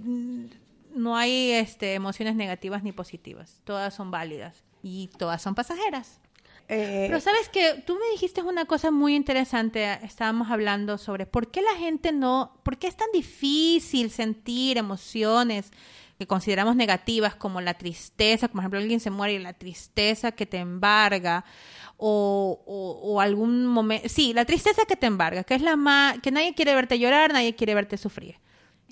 no 0.93 1.17
hay 1.17 1.53
este, 1.53 1.95
emociones 1.95 2.35
negativas 2.37 2.83
ni 2.83 2.93
positivas. 2.93 3.61
Todas 3.65 3.95
son 3.95 4.11
válidas 4.11 4.63
y 4.83 5.09
todas 5.19 5.41
son 5.41 5.55
pasajeras. 5.55 6.21
Eh, 6.69 7.05
Pero 7.09 7.21
sabes 7.21 7.49
que 7.51 7.83
tú 7.87 7.95
me 7.95 8.11
dijiste 8.13 8.43
una 8.43 8.65
cosa 8.65 8.91
muy 8.91 9.15
interesante, 9.15 9.99
estábamos 10.03 10.51
hablando 10.51 10.97
sobre 10.99 11.27
por 11.27 11.51
qué 11.51 11.61
la 11.61 11.75
gente 11.79 12.11
no, 12.13 12.59
por 12.63 12.79
qué 12.79 12.87
es 12.87 12.97
tan 12.97 13.09
difícil 13.13 14.11
sentir 14.11 14.79
emociones 14.79 15.71
que 16.19 16.27
consideramos 16.27 16.75
negativas 16.77 17.35
como 17.35 17.61
la 17.61 17.75
tristeza, 17.75 18.49
como 18.49 18.59
por 18.59 18.63
ejemplo 18.63 18.79
alguien 18.81 19.01
se 19.01 19.11
muere 19.11 19.35
y 19.35 19.39
la 19.41 19.53
tristeza 19.53 20.33
que 20.33 20.47
te 20.47 20.59
embarga 20.59 21.45
o, 21.97 22.63
o- 22.67 23.13
o 23.13 23.21
algún 23.21 23.67
momento, 23.67 24.09
sí, 24.09 24.33
la 24.33 24.45
tristeza 24.45 24.85
que 24.87 24.97
te 24.97 25.07
embarga, 25.07 25.45
que 25.45 25.55
es 25.55 25.63
la 25.63 25.77
más, 25.77 26.19
que 26.21 26.31
nadie 26.31 26.55
quiere 26.55 26.75
verte 26.75 26.99
llorar, 26.99 27.33
nadie 27.33 27.55
quiere 27.55 27.75
verte 27.75 27.97
sufrir. 27.99 28.37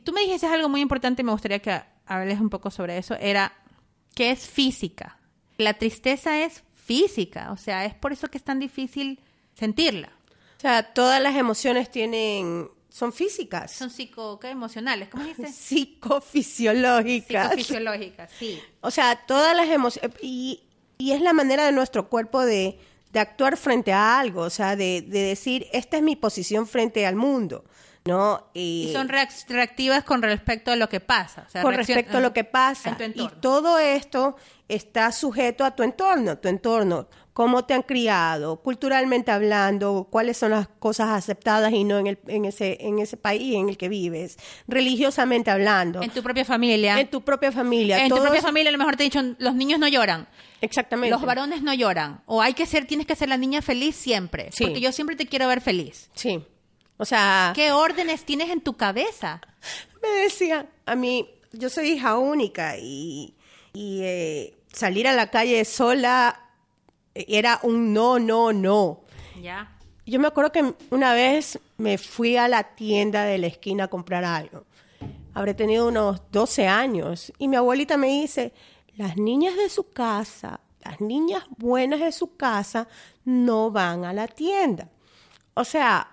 Tú 0.04 0.12
me 0.12 0.20
dijiste 0.22 0.46
algo 0.46 0.68
muy 0.68 0.80
importante 0.80 1.22
y 1.22 1.24
me 1.24 1.32
gustaría 1.32 1.60
que 1.60 1.80
hables 2.06 2.40
un 2.40 2.50
poco 2.50 2.70
sobre 2.70 2.98
eso, 2.98 3.14
era 3.14 3.52
que 4.14 4.30
es 4.30 4.46
física. 4.48 5.18
La 5.58 5.74
tristeza 5.74 6.40
es 6.44 6.64
física, 6.84 7.52
o 7.52 7.56
sea, 7.56 7.84
es 7.84 7.94
por 7.94 8.12
eso 8.12 8.28
que 8.28 8.38
es 8.38 8.44
tan 8.44 8.58
difícil 8.58 9.20
sentirla. 9.54 10.10
o 10.58 10.60
sea, 10.60 10.92
todas 10.94 11.20
las 11.22 11.36
emociones 11.36 11.90
tienen, 11.90 12.68
son 12.88 13.12
físicas, 13.12 13.70
Son 13.72 13.90
psico, 13.90 14.38
¿qué? 14.38 14.50
emocionales, 14.50 15.08
¿cómo 15.08 15.24
dices? 15.24 15.54
psicofisiológicas. 16.32 17.50
Psicofisiológicas, 17.50 18.30
sí. 18.38 18.60
O 18.80 18.90
sea, 18.90 19.16
todas 19.26 19.56
las 19.56 19.68
emociones, 19.68 20.12
y, 20.22 20.62
y 20.98 21.12
es 21.12 21.20
la 21.20 21.32
manera 21.32 21.64
de 21.66 21.72
nuestro 21.72 22.08
cuerpo 22.08 22.44
de, 22.44 22.78
de 23.12 23.20
actuar 23.20 23.56
frente 23.56 23.92
a 23.92 24.18
algo, 24.18 24.42
o 24.42 24.50
sea, 24.50 24.76
de, 24.76 25.02
de 25.02 25.20
decir, 25.20 25.66
esta 25.72 25.96
es 25.96 26.02
mi 26.02 26.16
posición 26.16 26.66
frente 26.66 27.06
al 27.06 27.16
mundo, 27.16 27.64
¿no? 28.04 28.48
Y 28.54 28.90
son 28.92 29.08
reac- 29.08 29.46
reactivas 29.48 30.02
con 30.04 30.22
respecto 30.22 30.70
a 30.72 30.76
lo 30.76 30.88
que 30.88 31.00
pasa. 31.00 31.44
o 31.46 31.50
sea, 31.50 31.62
con 31.62 31.74
respecto 31.74 32.18
a 32.18 32.20
lo 32.20 32.32
que 32.32 32.44
pasa. 32.44 32.96
Y 33.14 33.28
todo 33.40 33.78
esto 33.78 34.36
está 34.68 35.12
sujeto 35.12 35.64
a 35.64 35.76
tu 35.76 35.82
entorno, 35.82 36.38
tu 36.38 36.48
entorno, 36.48 37.06
cómo 37.34 37.64
te 37.64 37.74
han 37.74 37.82
criado, 37.82 38.56
culturalmente 38.62 39.30
hablando, 39.30 40.08
cuáles 40.10 40.36
son 40.38 40.50
las 40.52 40.66
cosas 40.68 41.10
aceptadas 41.10 41.72
y 41.72 41.84
no 41.84 41.98
en, 41.98 42.06
el, 42.06 42.18
en, 42.26 42.44
ese, 42.46 42.78
en 42.80 42.98
ese 42.98 43.16
país 43.16 43.54
en 43.54 43.68
el 43.68 43.76
que 43.76 43.88
vives, 43.88 44.38
religiosamente 44.66 45.50
hablando, 45.50 46.02
En 46.02 46.10
tu 46.10 46.22
propia 46.22 46.44
familia. 46.44 46.98
en 46.98 47.08
tu 47.08 47.22
propia 47.22 47.52
familia. 47.52 48.02
En 48.02 48.08
tu 48.08 48.20
propia 48.20 48.42
familia 48.42 48.70
a 48.70 48.72
lo 48.72 48.78
mejor 48.78 48.96
te 48.96 49.02
he 49.02 49.06
dicho, 49.06 49.20
los 49.38 49.54
niños 49.54 49.78
no 49.78 49.88
lloran. 49.88 50.26
Exactamente. 50.60 51.10
Los 51.10 51.22
varones 51.22 51.62
no 51.62 51.74
lloran. 51.74 52.22
O 52.26 52.40
hay 52.40 52.54
que 52.54 52.66
ser, 52.66 52.86
tienes 52.86 53.06
que 53.06 53.16
ser 53.16 53.28
la 53.28 53.36
niña 53.36 53.62
feliz 53.62 53.96
siempre. 53.96 54.50
Sí. 54.52 54.64
Porque 54.64 54.80
yo 54.80 54.92
siempre 54.92 55.16
te 55.16 55.26
quiero 55.26 55.48
ver 55.48 55.60
feliz. 55.60 56.08
Sí. 56.14 56.44
O 57.02 57.04
sea, 57.04 57.50
¿Qué 57.52 57.72
órdenes 57.72 58.24
tienes 58.24 58.48
en 58.50 58.60
tu 58.60 58.74
cabeza? 58.74 59.40
me 60.00 60.08
decía, 60.22 60.68
a 60.86 60.94
mí, 60.94 61.28
yo 61.50 61.68
soy 61.68 61.90
hija 61.90 62.16
única 62.16 62.78
y, 62.78 63.34
y 63.72 64.02
eh, 64.04 64.56
salir 64.72 65.08
a 65.08 65.12
la 65.12 65.28
calle 65.28 65.64
sola 65.64 66.40
era 67.12 67.58
un 67.64 67.92
no, 67.92 68.20
no, 68.20 68.52
no. 68.52 69.00
Ya. 69.42 69.76
Yo 70.06 70.20
me 70.20 70.28
acuerdo 70.28 70.52
que 70.52 70.74
una 70.90 71.12
vez 71.12 71.58
me 71.76 71.98
fui 71.98 72.36
a 72.36 72.46
la 72.46 72.62
tienda 72.62 73.24
de 73.24 73.38
la 73.38 73.48
esquina 73.48 73.84
a 73.84 73.88
comprar 73.88 74.24
algo. 74.24 74.64
Habré 75.34 75.54
tenido 75.54 75.88
unos 75.88 76.22
12 76.30 76.68
años 76.68 77.32
y 77.36 77.48
mi 77.48 77.56
abuelita 77.56 77.96
me 77.96 78.20
dice, 78.20 78.52
las 78.94 79.16
niñas 79.16 79.56
de 79.56 79.70
su 79.70 79.90
casa, 79.90 80.60
las 80.84 81.00
niñas 81.00 81.42
buenas 81.56 81.98
de 81.98 82.12
su 82.12 82.36
casa 82.36 82.86
no 83.24 83.72
van 83.72 84.04
a 84.04 84.12
la 84.12 84.28
tienda. 84.28 84.88
O 85.54 85.64
sea, 85.64 86.11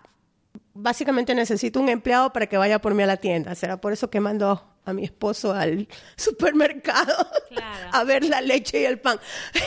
básicamente 0.81 1.35
necesito 1.35 1.79
un 1.79 1.89
empleado 1.89 2.31
para 2.33 2.47
que 2.47 2.57
vaya 2.57 2.79
por 2.79 2.93
mí 2.93 3.03
a 3.03 3.07
la 3.07 3.17
tienda. 3.17 3.53
Será 3.55 3.77
por 3.79 3.93
eso 3.93 4.09
que 4.09 4.19
mando 4.19 4.65
a 4.85 4.93
mi 4.93 5.03
esposo 5.03 5.53
al 5.53 5.87
supermercado 6.15 7.15
Claro. 7.49 7.89
a 7.91 8.03
ver 8.03 8.23
la 8.23 8.41
leche 8.41 8.81
y 8.81 8.85
el 8.85 8.99
pan. 8.99 9.19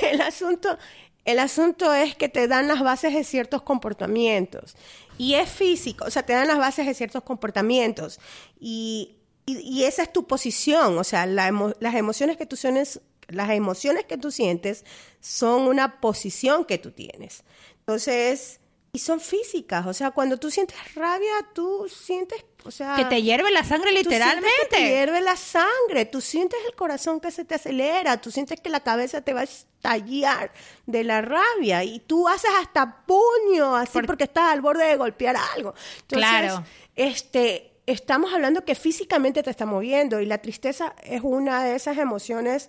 El 0.02 0.20
asunto, 0.20 0.76
el 1.24 1.38
asunto 1.38 1.92
es 1.92 2.14
que 2.16 2.28
te 2.28 2.48
dan 2.48 2.68
las 2.68 2.80
bases 2.82 3.14
de 3.14 3.24
ciertos 3.24 3.62
comportamientos. 3.62 4.74
Y 5.18 5.34
es 5.34 5.48
físico, 5.50 6.04
o 6.06 6.10
sea, 6.10 6.22
te 6.24 6.32
dan 6.32 6.48
las 6.48 6.58
bases 6.58 6.86
de 6.86 6.94
ciertos 6.94 7.22
comportamientos. 7.22 8.18
Y, 8.58 9.16
y- 9.46 9.58
y 9.58 9.84
esa 9.84 10.02
es 10.02 10.12
tu 10.12 10.26
posición, 10.26 10.96
o 10.98 11.04
sea, 11.04 11.26
la 11.26 11.48
emo- 11.48 11.76
las 11.80 11.94
emociones 11.94 12.36
que 12.36 12.46
tú 12.46 12.56
sientes, 12.56 13.00
las 13.28 13.50
emociones 13.50 14.04
que 14.06 14.16
tú 14.16 14.30
sientes 14.30 14.84
son 15.20 15.62
una 15.68 16.00
posición 16.00 16.64
que 16.64 16.78
tú 16.78 16.90
tienes. 16.90 17.44
Entonces, 17.80 18.58
y 18.94 18.98
son 18.98 19.20
físicas, 19.20 19.86
o 19.86 19.94
sea, 19.94 20.10
cuando 20.10 20.36
tú 20.36 20.50
sientes 20.50 20.76
rabia, 20.94 21.32
tú 21.54 21.86
sientes, 21.88 22.44
o 22.62 22.70
sea, 22.70 22.94
Que 22.94 23.06
te 23.06 23.22
hierve 23.22 23.50
la 23.50 23.64
sangre 23.64 23.88
Tú 23.92 23.96
literalmente. 23.96 24.50
que 24.68 24.76
te 24.76 24.82
hierve 24.86 25.22
la 25.22 25.34
sangre, 25.34 26.04
tú 26.04 26.20
sientes 26.20 26.58
el 26.68 26.74
corazón 26.74 27.18
que 27.18 27.30
se 27.30 27.46
te 27.46 27.54
acelera, 27.54 28.20
tú 28.20 28.30
sientes 28.30 28.60
que 28.60 28.68
la 28.68 28.80
cabeza 28.80 29.22
te 29.22 29.32
va 29.32 29.40
a 29.40 29.44
estallar 29.44 30.52
de 30.84 31.04
la 31.04 31.22
rabia 31.22 31.82
y 31.84 32.00
tú 32.00 32.28
haces 32.28 32.50
hasta 32.60 33.06
puño 33.06 33.74
así 33.76 33.92
Por- 33.94 34.04
porque 34.04 34.24
estás 34.24 34.52
al 34.52 34.60
borde 34.60 34.84
de 34.84 34.96
golpear 34.96 35.36
algo. 35.56 35.72
Entonces, 36.02 36.28
Claro. 36.28 36.64
este, 36.94 37.72
estamos 37.86 38.34
hablando 38.34 38.62
que 38.66 38.74
físicamente 38.74 39.42
te 39.42 39.48
está 39.48 39.64
moviendo 39.64 40.20
y 40.20 40.26
la 40.26 40.36
tristeza 40.36 40.94
es 41.02 41.22
una 41.24 41.64
de 41.64 41.76
esas 41.76 41.96
emociones 41.96 42.68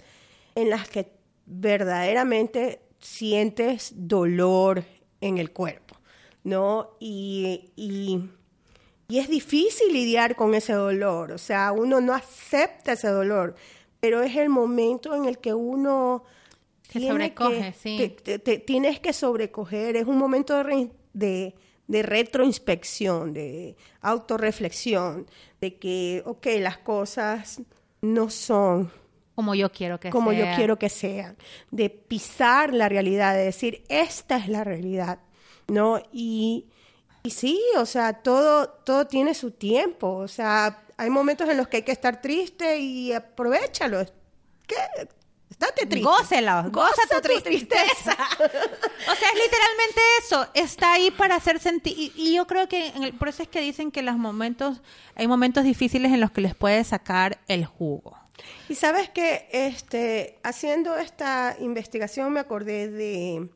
en 0.56 0.70
las 0.70 0.88
que 0.88 1.12
verdaderamente 1.46 2.80
sientes 3.02 3.92
dolor 3.94 4.86
en 5.20 5.38
el 5.38 5.52
cuerpo, 5.52 5.98
¿no? 6.44 6.92
Y, 7.00 7.72
y, 7.76 8.20
y 9.08 9.20
es 9.20 9.30
difícil 9.30 9.92
lidiar 9.94 10.36
con 10.36 10.54
ese 10.56 10.74
dolor, 10.74 11.32
o 11.32 11.38
sea, 11.38 11.72
uno 11.72 12.02
no 12.02 12.14
acepta 12.14 12.94
ese 12.94 13.08
dolor, 13.10 13.56
pero 14.00 14.22
es 14.22 14.36
el 14.36 14.50
momento 14.50 15.16
en 15.16 15.26
el 15.26 15.38
que 15.40 15.54
uno 15.54 16.24
Se 16.90 17.00
sobrecoge, 17.08 17.58
que- 17.58 17.74
sí. 17.74 17.98
te- 17.98 18.10
te- 18.10 18.40
te 18.40 18.58
tienes 18.60 19.00
que 19.00 19.14
sobrecoger, 19.14 19.96
es 19.96 20.06
un 20.06 20.18
momento 20.18 20.56
de, 20.58 20.64
re- 20.64 20.92
de, 21.14 21.56
de 21.88 22.02
retroinspección, 22.04 23.34
de 23.34 23.76
autorreflexión, 24.02 25.28
de 25.62 25.76
que, 25.78 26.22
ok, 26.26 26.48
las 26.60 26.78
cosas 26.80 27.62
no 28.02 28.30
son 28.30 28.92
Como 29.36 29.56
yo 29.56 29.72
quiero 29.72 30.00
que 30.00 30.10
como 30.10 30.32
sea. 30.32 30.52
yo 30.52 30.56
quiero 30.58 30.78
que 30.78 30.90
sean, 30.90 31.38
de 31.72 31.90
pisar 31.90 32.74
la 32.74 32.90
realidad, 32.90 33.34
de 33.36 33.46
decir, 33.46 33.84
esta 33.90 34.38
es 34.38 34.48
la 34.50 34.64
realidad, 34.64 35.20
¿no? 35.68 36.02
Y, 36.12 36.66
y 37.24 37.30
sí, 37.32 37.60
o 37.78 37.86
sea, 37.86 38.14
todo, 38.14 38.68
todo 38.70 39.08
tiene 39.08 39.34
su 39.34 39.52
tiempo, 39.52 40.08
o 40.16 40.28
sea, 40.28 40.84
hay 40.98 41.10
momentos 41.10 41.50
en 41.50 41.58
los 41.58 41.68
que 41.68 41.78
hay 41.78 41.84
que 41.84 41.92
estar 41.92 42.22
triste 42.22 42.78
y 42.80 43.14
aprovechalo. 43.14 44.06
¿Qué? 44.68 44.76
Estate 45.50 45.86
triste. 45.86 46.08
Gócela, 46.10 46.68
goza 46.72 47.02
tu 47.12 47.22
tristeza. 47.42 48.18
O 49.06 49.16
sea, 49.16 49.28
es 49.30 49.36
literalmente 49.36 50.02
eso. 50.20 50.48
Está 50.54 50.94
ahí 50.94 51.12
para 51.12 51.36
hacer 51.36 51.60
sentir. 51.60 51.94
Y, 51.98 52.12
y 52.16 52.36
yo 52.36 52.48
creo 52.48 52.68
que 52.70 52.88
en 52.88 53.04
el- 53.04 53.14
por 53.14 53.28
eso 53.28 53.44
es 53.44 53.50
que 53.50 53.60
dicen 53.60 53.92
que 53.92 54.02
los 54.02 54.16
momentos, 54.16 54.82
hay 55.16 55.28
momentos 55.28 55.64
difíciles 55.66 56.12
en 56.14 56.22
los 56.22 56.32
que 56.32 56.40
les 56.42 56.56
puedes 56.56 56.88
sacar 56.88 57.40
el 57.50 57.66
jugo. 57.66 58.18
Y 58.70 58.76
sabes 58.76 59.10
que 59.10 59.48
este, 59.52 60.40
haciendo 60.44 60.96
esta 60.98 61.56
investigación 61.60 62.32
me 62.34 62.40
acordé 62.40 62.88
de 62.90 63.50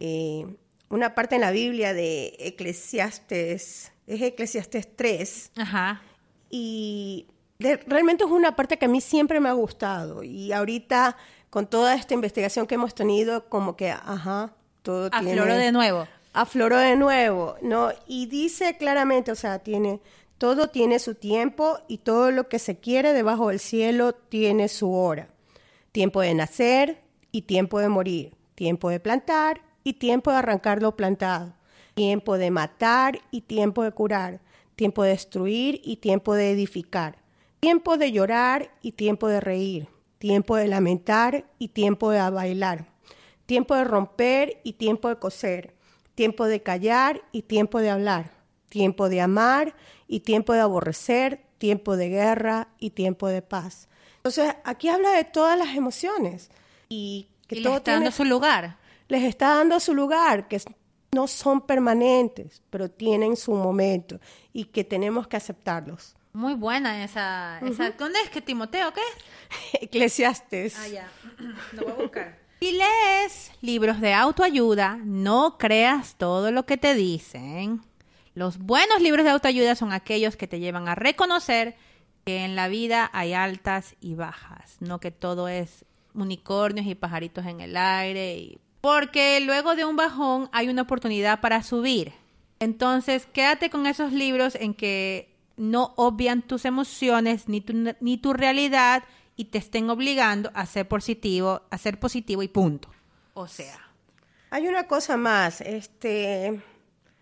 eh, 0.00 0.46
una 0.88 1.14
parte 1.14 1.34
en 1.34 1.40
la 1.42 1.50
Biblia 1.50 1.92
de 1.94 2.36
Eclesiastes, 2.38 3.92
es 4.06 4.22
Eclesiastes 4.22 4.88
3, 4.96 5.50
Ajá. 5.56 6.00
y 6.50 7.26
de- 7.58 7.76
realmente 7.86 8.24
es 8.24 8.30
una 8.30 8.54
parte 8.54 8.78
que 8.78 8.86
a 8.86 8.88
mí 8.88 9.00
siempre 9.00 9.40
me 9.40 9.48
ha 9.48 9.52
gustado 9.52 10.22
y 10.22 10.52
ahorita 10.52 11.16
con 11.50 11.66
toda 11.66 11.94
esta 11.94 12.14
investigación 12.14 12.66
que 12.66 12.74
hemos 12.76 12.94
tenido 12.94 13.48
como 13.48 13.76
que 13.76 13.90
ajá 13.90 14.52
todo 14.82 15.06
Afloró 15.12 15.44
tiene- 15.44 15.58
de 15.58 15.72
nuevo. 15.72 16.06
afloró 16.34 16.76
de 16.78 16.96
nuevo 16.96 17.56
no 17.62 17.90
y 18.06 18.26
dice 18.26 18.76
claramente 18.76 19.32
o 19.32 19.34
sea 19.34 19.58
tiene 19.60 20.00
todo 20.38 20.68
tiene 20.68 20.98
su 20.98 21.14
tiempo 21.14 21.78
y 21.88 21.98
todo 21.98 22.30
lo 22.30 22.48
que 22.48 22.58
se 22.58 22.78
quiere 22.78 23.12
debajo 23.14 23.48
del 23.48 23.58
cielo 23.58 24.12
tiene 24.12 24.68
su 24.68 24.92
hora 24.92 25.28
tiempo 25.92 26.20
de 26.20 26.34
nacer 26.34 27.00
y 27.32 27.42
tiempo 27.42 27.80
de 27.80 27.88
morir 27.88 28.34
tiempo 28.54 28.90
de 28.90 29.00
plantar 29.00 29.62
y 29.86 29.92
tiempo 29.94 30.30
de 30.32 30.38
arrancar 30.38 30.82
lo 30.82 30.96
plantado 30.96 31.54
tiempo 31.94 32.36
de 32.38 32.50
matar 32.50 33.20
y 33.30 33.42
tiempo 33.42 33.84
de 33.84 33.92
curar 33.92 34.40
tiempo 34.74 35.02
de 35.04 35.10
destruir 35.10 35.80
y 35.84 35.96
tiempo 35.96 36.34
de 36.34 36.50
edificar 36.50 37.18
tiempo 37.60 37.96
de 37.96 38.10
llorar 38.12 38.70
y 38.82 38.92
tiempo 38.92 39.28
de 39.28 39.40
reír 39.40 39.88
tiempo 40.18 40.56
de 40.56 40.66
lamentar 40.66 41.44
y 41.58 41.68
tiempo 41.68 42.10
de 42.10 42.30
bailar 42.30 42.86
tiempo 43.46 43.76
de 43.76 43.84
romper 43.84 44.60
y 44.64 44.72
tiempo 44.72 45.08
de 45.08 45.20
coser, 45.20 45.74
tiempo 46.16 46.46
de 46.46 46.62
callar 46.64 47.22
y 47.30 47.42
tiempo 47.42 47.80
de 47.80 47.90
hablar, 47.90 48.32
tiempo 48.68 49.08
de 49.08 49.20
amar 49.20 49.76
y 50.08 50.20
tiempo 50.20 50.52
de 50.52 50.60
aborrecer, 50.60 51.42
tiempo 51.58 51.96
de 51.96 52.08
guerra 52.08 52.68
y 52.80 52.90
tiempo 52.90 53.28
de 53.28 53.42
paz. 53.42 53.88
Entonces, 54.16 54.52
aquí 54.64 54.88
habla 54.88 55.12
de 55.12 55.22
todas 55.22 55.56
las 55.56 55.76
emociones 55.76 56.50
y 56.88 57.28
que 57.46 57.60
y 57.60 57.62
todo 57.62 57.76
está 57.76 57.92
dando 57.92 58.10
tiene- 58.10 58.16
su 58.16 58.24
lugar. 58.24 58.78
Les 59.08 59.22
está 59.24 59.54
dando 59.56 59.78
su 59.80 59.94
lugar, 59.94 60.48
que 60.48 60.60
no 61.12 61.26
son 61.26 61.60
permanentes, 61.66 62.62
pero 62.70 62.90
tienen 62.90 63.36
su 63.36 63.52
momento 63.54 64.20
y 64.52 64.64
que 64.66 64.84
tenemos 64.84 65.26
que 65.28 65.36
aceptarlos. 65.36 66.14
Muy 66.32 66.54
buena 66.54 67.02
esa. 67.02 67.58
esa 67.60 67.90
¿Dónde 67.92 68.18
es 68.22 68.28
que 68.30 68.42
Timoteo? 68.42 68.92
¿Qué 68.92 69.00
es? 69.00 69.82
Eclesiastes. 69.82 70.76
Ah, 70.78 70.88
ya. 70.88 71.08
Lo 71.72 71.82
voy 71.82 71.90
a 71.92 71.94
buscar. 71.94 72.38
Si 72.60 72.72
lees 72.72 73.52
libros 73.60 74.00
de 74.00 74.12
autoayuda, 74.14 74.98
no 75.04 75.56
creas 75.58 76.16
todo 76.16 76.50
lo 76.52 76.66
que 76.66 76.76
te 76.76 76.94
dicen. 76.94 77.80
Los 78.34 78.58
buenos 78.58 79.00
libros 79.00 79.24
de 79.24 79.30
autoayuda 79.30 79.74
son 79.76 79.92
aquellos 79.92 80.36
que 80.36 80.46
te 80.46 80.58
llevan 80.58 80.88
a 80.88 80.94
reconocer 80.94 81.76
que 82.26 82.44
en 82.44 82.56
la 82.56 82.68
vida 82.68 83.08
hay 83.14 83.32
altas 83.34 83.94
y 84.00 84.14
bajas, 84.14 84.76
no 84.80 85.00
que 85.00 85.10
todo 85.10 85.48
es 85.48 85.84
unicornios 86.14 86.86
y 86.86 86.94
pajaritos 86.94 87.46
en 87.46 87.60
el 87.60 87.76
aire. 87.76 88.36
y- 88.36 88.58
Porque 88.86 89.40
luego 89.40 89.74
de 89.74 89.84
un 89.84 89.96
bajón 89.96 90.48
hay 90.52 90.68
una 90.68 90.82
oportunidad 90.82 91.40
para 91.40 91.64
subir. 91.64 92.12
Entonces, 92.60 93.26
quédate 93.26 93.68
con 93.68 93.84
esos 93.84 94.12
libros 94.12 94.54
en 94.54 94.74
que 94.74 95.34
no 95.56 95.92
obvian 95.96 96.40
tus 96.40 96.64
emociones 96.64 97.48
ni 97.48 97.60
tu, 97.60 97.72
ni 97.98 98.16
tu 98.16 98.32
realidad 98.32 99.02
y 99.34 99.46
te 99.46 99.58
estén 99.58 99.90
obligando 99.90 100.52
a 100.54 100.66
ser 100.66 100.86
positivo, 100.86 101.62
a 101.68 101.78
ser 101.78 101.98
positivo 101.98 102.44
y 102.44 102.48
punto. 102.48 102.88
O 103.34 103.48
sea, 103.48 103.76
Hay 104.50 104.68
una 104.68 104.86
cosa 104.86 105.16
más, 105.16 105.62
este, 105.62 106.60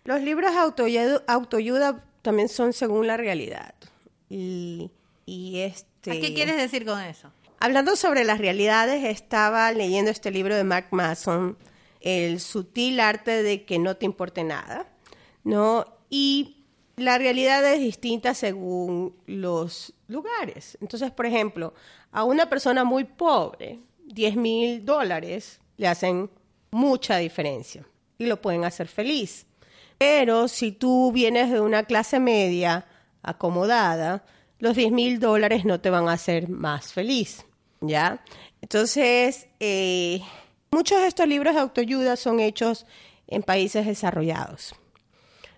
los 0.03 0.21
libros 0.21 0.51
autoayuda, 0.51 1.23
autoayuda 1.25 2.05
también 2.21 2.47
son 2.47 2.73
según 2.73 3.07
la 3.07 3.17
realidad. 3.17 3.73
Y, 4.29 4.91
y 5.25 5.61
este, 5.61 6.11
¿a 6.11 6.21
qué 6.21 6.35
quieres 6.35 6.57
decir 6.57 6.85
con 6.85 7.01
eso? 7.01 7.31
Hablando 7.65 7.95
sobre 7.95 8.25
las 8.25 8.37
realidades, 8.37 9.03
estaba 9.05 9.71
leyendo 9.71 10.11
este 10.11 10.29
libro 10.29 10.55
de 10.55 10.63
Mark 10.63 10.89
Mason, 10.91 11.57
El 11.99 12.39
sutil 12.39 12.99
arte 12.99 13.41
de 13.41 13.65
que 13.65 13.79
no 13.79 13.97
te 13.97 14.05
importe 14.05 14.43
nada, 14.43 14.87
¿no? 15.43 15.83
Y 16.07 16.63
la 16.95 17.17
realidad 17.17 17.65
es 17.65 17.79
distinta 17.79 18.35
según 18.35 19.15
los 19.25 19.95
lugares. 20.07 20.77
Entonces, 20.79 21.09
por 21.09 21.25
ejemplo, 21.25 21.73
a 22.11 22.23
una 22.23 22.47
persona 22.51 22.83
muy 22.83 23.03
pobre, 23.03 23.79
10 24.05 24.35
mil 24.35 24.85
dólares 24.85 25.59
le 25.77 25.87
hacen 25.87 26.29
mucha 26.69 27.17
diferencia 27.17 27.83
y 28.19 28.27
lo 28.27 28.43
pueden 28.43 28.63
hacer 28.63 28.87
feliz. 28.87 29.47
Pero 29.97 30.47
si 30.49 30.71
tú 30.71 31.11
vienes 31.11 31.49
de 31.49 31.61
una 31.61 31.85
clase 31.85 32.19
media 32.19 32.85
acomodada, 33.23 34.23
los 34.59 34.75
10 34.75 34.91
mil 34.91 35.19
dólares 35.19 35.65
no 35.65 35.81
te 35.81 35.89
van 35.89 36.07
a 36.07 36.13
hacer 36.13 36.47
más 36.47 36.93
feliz, 36.93 37.43
¿ya? 37.87 38.23
Entonces, 38.61 39.47
eh, 39.59 40.21
muchos 40.71 40.99
de 41.01 41.07
estos 41.07 41.27
libros 41.27 41.53
de 41.55 41.61
autoayuda 41.61 42.15
son 42.15 42.39
hechos 42.39 42.85
en 43.27 43.43
países 43.43 43.85
desarrollados, 43.85 44.75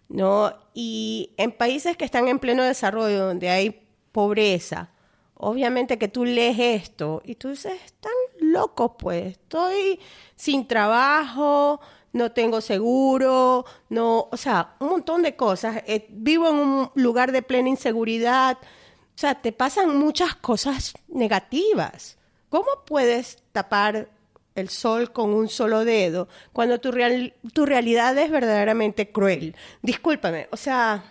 ¿no? 0.09 0.53
Y 0.73 1.33
en 1.37 1.51
países 1.51 1.97
que 1.97 2.05
están 2.05 2.27
en 2.27 2.39
pleno 2.39 2.63
desarrollo, 2.63 3.25
donde 3.25 3.49
hay 3.49 3.81
pobreza 4.11 4.91
obviamente 5.39 5.97
que 5.97 6.07
tú 6.07 6.25
lees 6.25 6.57
esto 6.59 7.21
y 7.23 7.35
tú 7.35 7.49
dices, 7.49 7.79
están 7.85 8.11
locos 8.39 8.91
pues, 8.97 9.33
estoy 9.33 9.99
sin 10.35 10.67
trabajo, 10.67 11.79
no 12.13 12.31
tengo 12.31 12.61
seguro, 12.61 13.65
no, 13.89 14.27
o 14.31 14.37
sea, 14.37 14.75
un 14.79 14.89
montón 14.89 15.21
de 15.21 15.35
cosas, 15.35 15.83
eh, 15.85 16.07
vivo 16.09 16.49
en 16.49 16.55
un 16.55 16.91
lugar 16.95 17.31
de 17.31 17.43
plena 17.43 17.69
inseguridad, 17.69 18.57
o 18.61 19.19
sea, 19.19 19.35
te 19.35 19.51
pasan 19.51 19.97
muchas 19.97 20.35
cosas 20.35 20.93
negativas. 21.07 22.16
¿Cómo 22.49 22.67
puedes 22.85 23.37
tapar 23.51 24.09
el 24.55 24.69
sol 24.69 25.11
con 25.11 25.33
un 25.33 25.49
solo 25.49 25.85
dedo 25.85 26.27
cuando 26.53 26.79
tu, 26.79 26.91
real, 26.91 27.33
tu 27.53 27.65
realidad 27.65 28.17
es 28.17 28.31
verdaderamente 28.31 29.11
cruel? 29.11 29.55
Discúlpame, 29.81 30.47
o 30.51 30.57
sea, 30.57 31.03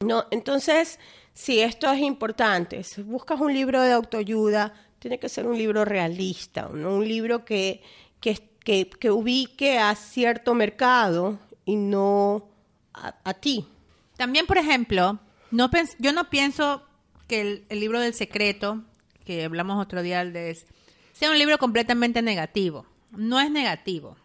no, 0.00 0.26
entonces, 0.30 0.98
si 1.34 1.60
esto 1.60 1.90
es 1.92 2.00
importante, 2.00 2.82
si 2.84 3.02
buscas 3.02 3.40
un 3.40 3.52
libro 3.52 3.82
de 3.82 3.92
autoayuda, 3.92 4.72
tiene 4.98 5.18
que 5.18 5.28
ser 5.28 5.46
un 5.46 5.56
libro 5.56 5.84
realista, 5.84 6.68
un 6.68 7.06
libro 7.06 7.44
que, 7.44 7.82
que, 8.20 8.38
que, 8.64 9.10
ubique 9.10 9.78
a 9.78 9.94
cierto 9.94 10.54
mercado 10.54 11.38
y 11.64 11.76
no 11.76 12.48
a, 12.92 13.34
ti. 13.34 13.66
También, 14.16 14.46
por 14.46 14.58
ejemplo, 14.58 15.18
no 15.50 15.70
yo 15.98 16.12
no 16.12 16.28
pienso 16.28 16.82
que 17.26 17.64
el, 17.68 17.80
libro 17.80 18.00
del 18.00 18.14
secreto, 18.14 18.82
que 19.24 19.44
hablamos 19.44 19.82
otro 19.82 20.02
día 20.02 20.24
de 20.24 20.50
sea 21.20 21.30
un 21.30 21.38
libro 21.38 21.58
completamente 21.58 22.22
negativo. 22.22 22.86
No 23.10 23.38
es 23.38 23.50
negativo 23.50 24.16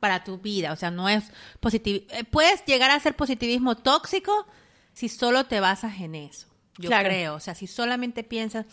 para 0.00 0.22
tu 0.22 0.36
vida, 0.36 0.70
o 0.72 0.76
sea, 0.76 0.90
no 0.90 1.08
es 1.08 1.24
positivo. 1.60 2.04
Eh, 2.10 2.24
puedes 2.24 2.62
llegar 2.66 2.90
a 2.90 3.00
ser 3.00 3.16
positivismo 3.16 3.74
tóxico 3.74 4.46
si 4.92 5.08
solo 5.08 5.46
te 5.46 5.60
basas 5.60 5.98
en 5.98 6.14
eso. 6.14 6.46
Yo 6.76 6.90
creo, 6.90 7.36
o 7.36 7.40
sea, 7.40 7.54
si 7.54 7.66
solamente 7.66 8.22
piensas, 8.22 8.66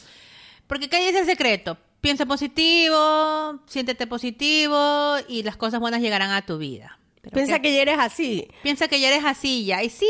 porque 0.67 0.89
¿qué 0.89 1.05
dice 1.05 1.19
el 1.19 1.25
secreto? 1.25 1.77
Piensa 2.01 2.25
positivo, 2.25 3.61
siéntete 3.65 4.07
positivo 4.07 5.15
y 5.29 5.43
las 5.43 5.55
cosas 5.55 5.79
buenas 5.79 6.01
llegarán 6.01 6.31
a 6.31 6.45
tu 6.45 6.57
vida. 6.57 6.99
Piensa 7.31 7.59
que... 7.59 7.73
ya 7.73 7.81
eres 7.81 7.97
así. 7.97 8.45
Piensa 8.61 8.89
que 8.89 8.99
ya 8.99 9.07
eres 9.07 9.23
así 9.23 9.63
ya. 9.63 9.81
Y 9.83 9.89
sí, 9.89 10.09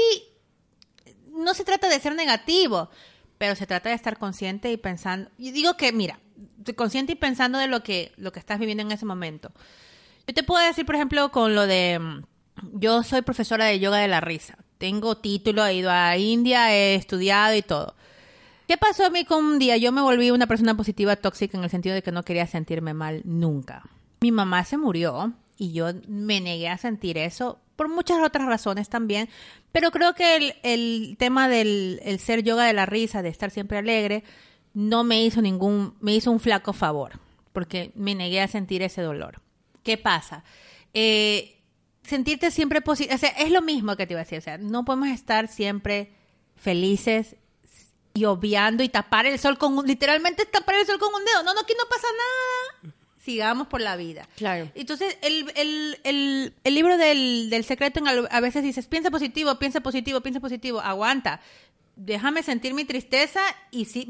no 1.27 1.53
se 1.53 1.63
trata 1.63 1.87
de 1.87 1.99
ser 1.99 2.15
negativo, 2.15 2.89
pero 3.37 3.53
se 3.53 3.67
trata 3.67 3.89
de 3.89 3.95
estar 3.95 4.17
consciente 4.17 4.71
y 4.71 4.77
pensando. 4.77 5.29
Y 5.37 5.51
digo 5.51 5.77
que, 5.77 5.91
mira, 5.91 6.19
consciente 6.75 7.13
y 7.13 7.15
pensando 7.15 7.57
de 7.57 7.67
lo 7.67 7.83
que, 7.83 8.11
lo 8.17 8.31
que 8.31 8.39
estás 8.39 8.59
viviendo 8.59 8.83
en 8.83 8.91
ese 8.91 9.05
momento. 9.05 9.51
Yo 10.27 10.33
te 10.33 10.43
puedo 10.43 10.65
decir, 10.65 10.85
por 10.85 10.95
ejemplo, 10.95 11.31
con 11.31 11.55
lo 11.55 11.67
de. 11.67 11.99
Mm, 11.99 12.23
yo 12.73 13.03
soy 13.03 13.21
profesora 13.21 13.65
de 13.65 13.79
yoga 13.79 13.97
de 13.97 14.07
la 14.07 14.21
risa. 14.21 14.57
Tengo 14.77 15.17
título, 15.17 15.65
he 15.65 15.75
ido 15.75 15.91
a 15.91 16.17
India, 16.17 16.73
he 16.73 16.95
estudiado 16.95 17.55
y 17.55 17.61
todo. 17.61 17.95
¿Qué 18.67 18.77
pasó 18.77 19.05
a 19.05 19.09
mí 19.09 19.25
con 19.25 19.43
un 19.43 19.59
día? 19.59 19.77
Yo 19.77 19.91
me 19.91 20.01
volví 20.01 20.31
una 20.31 20.47
persona 20.47 20.75
positiva 20.75 21.15
tóxica 21.15 21.57
en 21.57 21.63
el 21.63 21.69
sentido 21.69 21.95
de 21.95 22.01
que 22.01 22.11
no 22.11 22.23
quería 22.23 22.47
sentirme 22.47 22.93
mal 22.93 23.21
nunca. 23.25 23.83
Mi 24.21 24.31
mamá 24.31 24.63
se 24.63 24.77
murió 24.77 25.33
y 25.57 25.73
yo 25.73 25.87
me 26.07 26.39
negué 26.39 26.69
a 26.69 26.77
sentir 26.77 27.17
eso 27.17 27.59
por 27.75 27.89
muchas 27.89 28.19
otras 28.19 28.47
razones 28.47 28.87
también, 28.87 29.29
pero 29.71 29.91
creo 29.91 30.13
que 30.13 30.55
el, 30.63 31.17
tema 31.17 31.49
del 31.49 31.99
ser 32.19 32.43
yoga 32.43 32.65
de 32.65 32.73
la 32.73 32.85
risa, 32.85 33.21
de 33.21 33.29
estar 33.29 33.51
siempre 33.51 33.77
alegre, 33.79 34.23
no 34.73 35.03
me 35.03 35.23
hizo 35.23 35.41
ningún, 35.41 35.95
me 35.99 36.13
hizo 36.13 36.31
un 36.31 36.39
flaco 36.39 36.73
favor, 36.73 37.19
porque 37.51 37.91
me 37.95 38.15
negué 38.15 38.41
a 38.41 38.47
sentir 38.47 38.81
ese 38.81 39.01
dolor. 39.01 39.41
¿Qué 39.83 39.97
pasa? 39.97 40.43
Eh, 40.93 41.61
sentirte 42.03 42.51
siempre 42.51 42.81
positivo, 42.81 43.15
o 43.15 43.17
sea, 43.17 43.29
es 43.29 43.51
lo 43.51 43.61
mismo 43.61 43.95
que 43.95 44.07
te 44.07 44.13
iba 44.13 44.21
a 44.21 44.23
decir, 44.23 44.39
o 44.39 44.41
sea, 44.41 44.57
no 44.57 44.85
podemos 44.85 45.09
estar 45.09 45.47
siempre 45.47 46.13
felices 46.55 47.35
y 48.13 48.25
obviando 48.25 48.83
y 48.83 48.89
tapar 48.89 49.25
el 49.25 49.39
sol 49.39 49.57
con 49.57 49.77
un, 49.77 49.87
literalmente 49.87 50.45
tapar 50.45 50.75
el 50.75 50.85
sol 50.85 50.99
con 50.99 51.13
un 51.13 51.25
dedo. 51.25 51.43
No, 51.43 51.53
no, 51.53 51.61
aquí 51.61 51.73
no 51.77 51.89
pasa 51.89 52.07
nada. 52.83 52.93
Sigamos 53.23 53.67
por 53.67 53.81
la 53.81 53.95
vida. 53.95 54.27
Claro. 54.35 54.69
Entonces, 54.75 55.17
el, 55.21 55.51
el, 55.55 55.97
el, 56.03 56.53
el 56.63 56.75
libro 56.75 56.97
del, 56.97 57.49
del 57.49 57.63
secreto 57.63 58.01
a 58.29 58.39
veces 58.41 58.63
dices, 58.63 58.85
piensa 58.85 59.09
positivo, 59.09 59.55
piensa 59.55 59.81
positivo, 59.81 60.21
piensa 60.21 60.41
positivo, 60.41 60.81
aguanta. 60.81 61.39
Déjame 61.95 62.43
sentir 62.43 62.73
mi 62.73 62.85
tristeza 62.85 63.39
y 63.71 63.85
sí, 63.85 64.07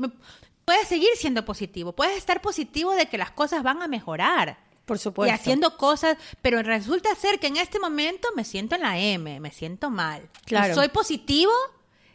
puedes 0.65 0.87
seguir 0.87 1.09
siendo 1.15 1.45
positivo, 1.45 1.93
puedes 1.93 2.17
estar 2.17 2.41
positivo 2.41 2.93
de 2.93 3.07
que 3.07 3.17
las 3.17 3.31
cosas 3.31 3.63
van 3.63 3.81
a 3.81 3.87
mejorar. 3.87 4.57
Por 4.85 4.99
supuesto. 4.99 5.31
Y 5.31 5.33
haciendo 5.33 5.77
cosas, 5.77 6.17
pero 6.41 6.61
resulta 6.61 7.13
ser 7.15 7.39
que 7.39 7.47
en 7.47 7.55
este 7.55 7.79
momento 7.79 8.27
me 8.35 8.43
siento 8.43 8.75
en 8.75 8.81
la 8.81 8.99
M, 8.99 9.39
me 9.39 9.51
siento 9.51 9.89
mal. 9.89 10.29
Claro. 10.45 10.75
soy 10.75 10.89
positivo, 10.89 11.53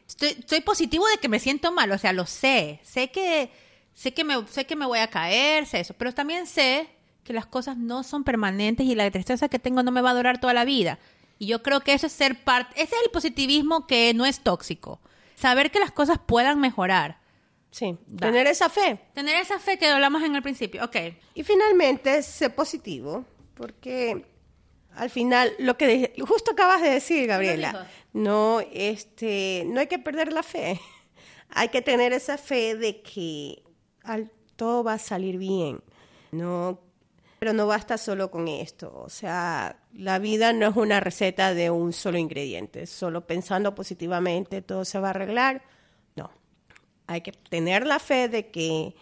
estoy, 0.07 0.61
positivo 0.61 1.07
de 1.07 1.17
que 1.17 1.29
me 1.29 1.39
siento 1.39 1.73
mal, 1.73 1.91
o 1.93 1.99
sea, 1.99 2.13
lo 2.13 2.27
sé, 2.27 2.81
sé 2.83 3.11
que, 3.11 3.51
sé 3.95 4.13
que 4.13 4.23
me, 4.23 4.47
sé 4.49 4.67
que 4.67 4.77
me 4.77 4.85
voy 4.85 4.99
a 4.99 5.09
caer, 5.09 5.67
sé 5.67 5.81
eso, 5.81 5.95
pero 5.97 6.13
también 6.13 6.47
sé 6.47 6.91
que 7.25 7.33
las 7.33 7.47
cosas 7.47 7.79
no 7.79 8.03
son 8.03 8.23
permanentes 8.23 8.87
y 8.87 8.95
la 8.95 9.11
tristeza 9.11 9.49
que 9.49 9.59
tengo 9.59 9.83
no 9.83 9.91
me 9.91 10.03
va 10.03 10.11
a 10.11 10.15
durar 10.15 10.39
toda 10.39 10.53
la 10.53 10.67
vida. 10.67 10.99
Y 11.39 11.47
yo 11.47 11.63
creo 11.63 11.81
que 11.81 11.95
eso 11.95 12.07
es 12.07 12.13
ser 12.13 12.43
parte, 12.45 12.83
ese 12.83 12.97
es 12.97 13.03
el 13.03 13.11
positivismo 13.11 13.87
que 13.87 14.13
no 14.13 14.27
es 14.27 14.41
tóxico. 14.41 15.01
Saber 15.37 15.71
que 15.71 15.79
las 15.79 15.93
cosas 15.93 16.19
puedan 16.19 16.61
mejorar. 16.61 17.18
Sí, 17.71 17.97
tener 18.19 18.47
esa 18.47 18.69
fe. 18.69 18.99
Tener 19.15 19.37
esa 19.37 19.59
fe 19.59 19.79
que 19.79 19.87
hablamos 19.87 20.23
en 20.23 20.35
el 20.35 20.43
principio, 20.43 20.85
ok. 20.85 20.97
Y 21.35 21.43
finalmente, 21.45 22.23
ser 22.23 22.55
positivo, 22.55 23.25
porque 23.55 24.25
al 24.95 25.11
final, 25.11 25.53
lo 25.59 25.77
que 25.77 26.13
justo 26.27 26.53
acabas 26.53 26.83
de 26.83 26.91
decir, 26.91 27.27
Gabriela, 27.27 27.87
no, 28.13 28.61
este, 28.73 29.65
no 29.67 29.81
hay 29.81 29.87
que 29.87 29.99
perder 29.99 30.33
la 30.33 30.43
fe. 30.43 30.81
Hay 31.51 31.71
que 31.71 31.81
tener 31.81 32.13
esa 32.13 32.37
fe 32.37 32.77
de 32.77 33.01
que 33.01 33.63
al, 34.03 34.31
todo 34.55 34.85
va 34.85 34.95
a 34.95 34.99
salir 34.99 35.39
bien. 35.39 35.83
No, 36.31 36.79
pero 37.39 37.55
no 37.55 37.67
basta 37.67 37.97
solo 37.97 38.31
con 38.31 38.49
esto. 38.49 38.93
O 38.95 39.09
sea, 39.09 39.79
la 39.95 40.19
vida 40.19 40.53
no 40.53 40.69
es 40.69 40.77
una 40.77 41.01
receta 41.01 41.55
de 41.55 41.71
un 41.71 41.95
solo 41.95 42.19
ingrediente. 42.19 42.87
Solo 42.87 43.27
pensando 43.27 43.75
positivamente 43.75 44.61
todo 44.61 44.85
se 44.85 44.99
va 44.99 45.09
a 45.09 45.11
arreglar. 45.11 45.63
Hay 47.09 47.23
que 47.23 47.33
tener 47.33 47.87
la 47.87 47.99
fe 47.99 48.29
de 48.29 48.51
que 48.51 48.95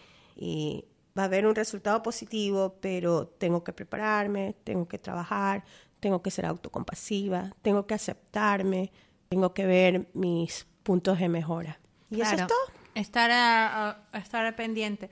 va 1.17 1.23
a 1.23 1.25
haber 1.25 1.45
un 1.45 1.55
resultado 1.55 2.01
positivo, 2.01 2.77
pero 2.81 3.27
tengo 3.27 3.63
que 3.63 3.73
prepararme, 3.73 4.55
tengo 4.63 4.87
que 4.87 4.97
trabajar, 4.97 5.63
tengo 5.99 6.21
que 6.21 6.31
ser 6.31 6.45
autocompasiva, 6.45 7.51
tengo 7.61 7.85
que 7.85 7.93
aceptarme, 7.93 8.91
tengo 9.29 9.53
que 9.53 9.65
ver 9.65 10.07
mis 10.13 10.65
puntos 10.83 11.19
de 11.19 11.29
mejora. 11.29 11.79
Y 12.09 12.21
eso 12.21 12.35
es 12.35 12.47
todo. 12.47 12.57
Estar, 12.95 13.29
a, 13.31 14.07
estar 14.13 14.55
pendiente. 14.55 15.09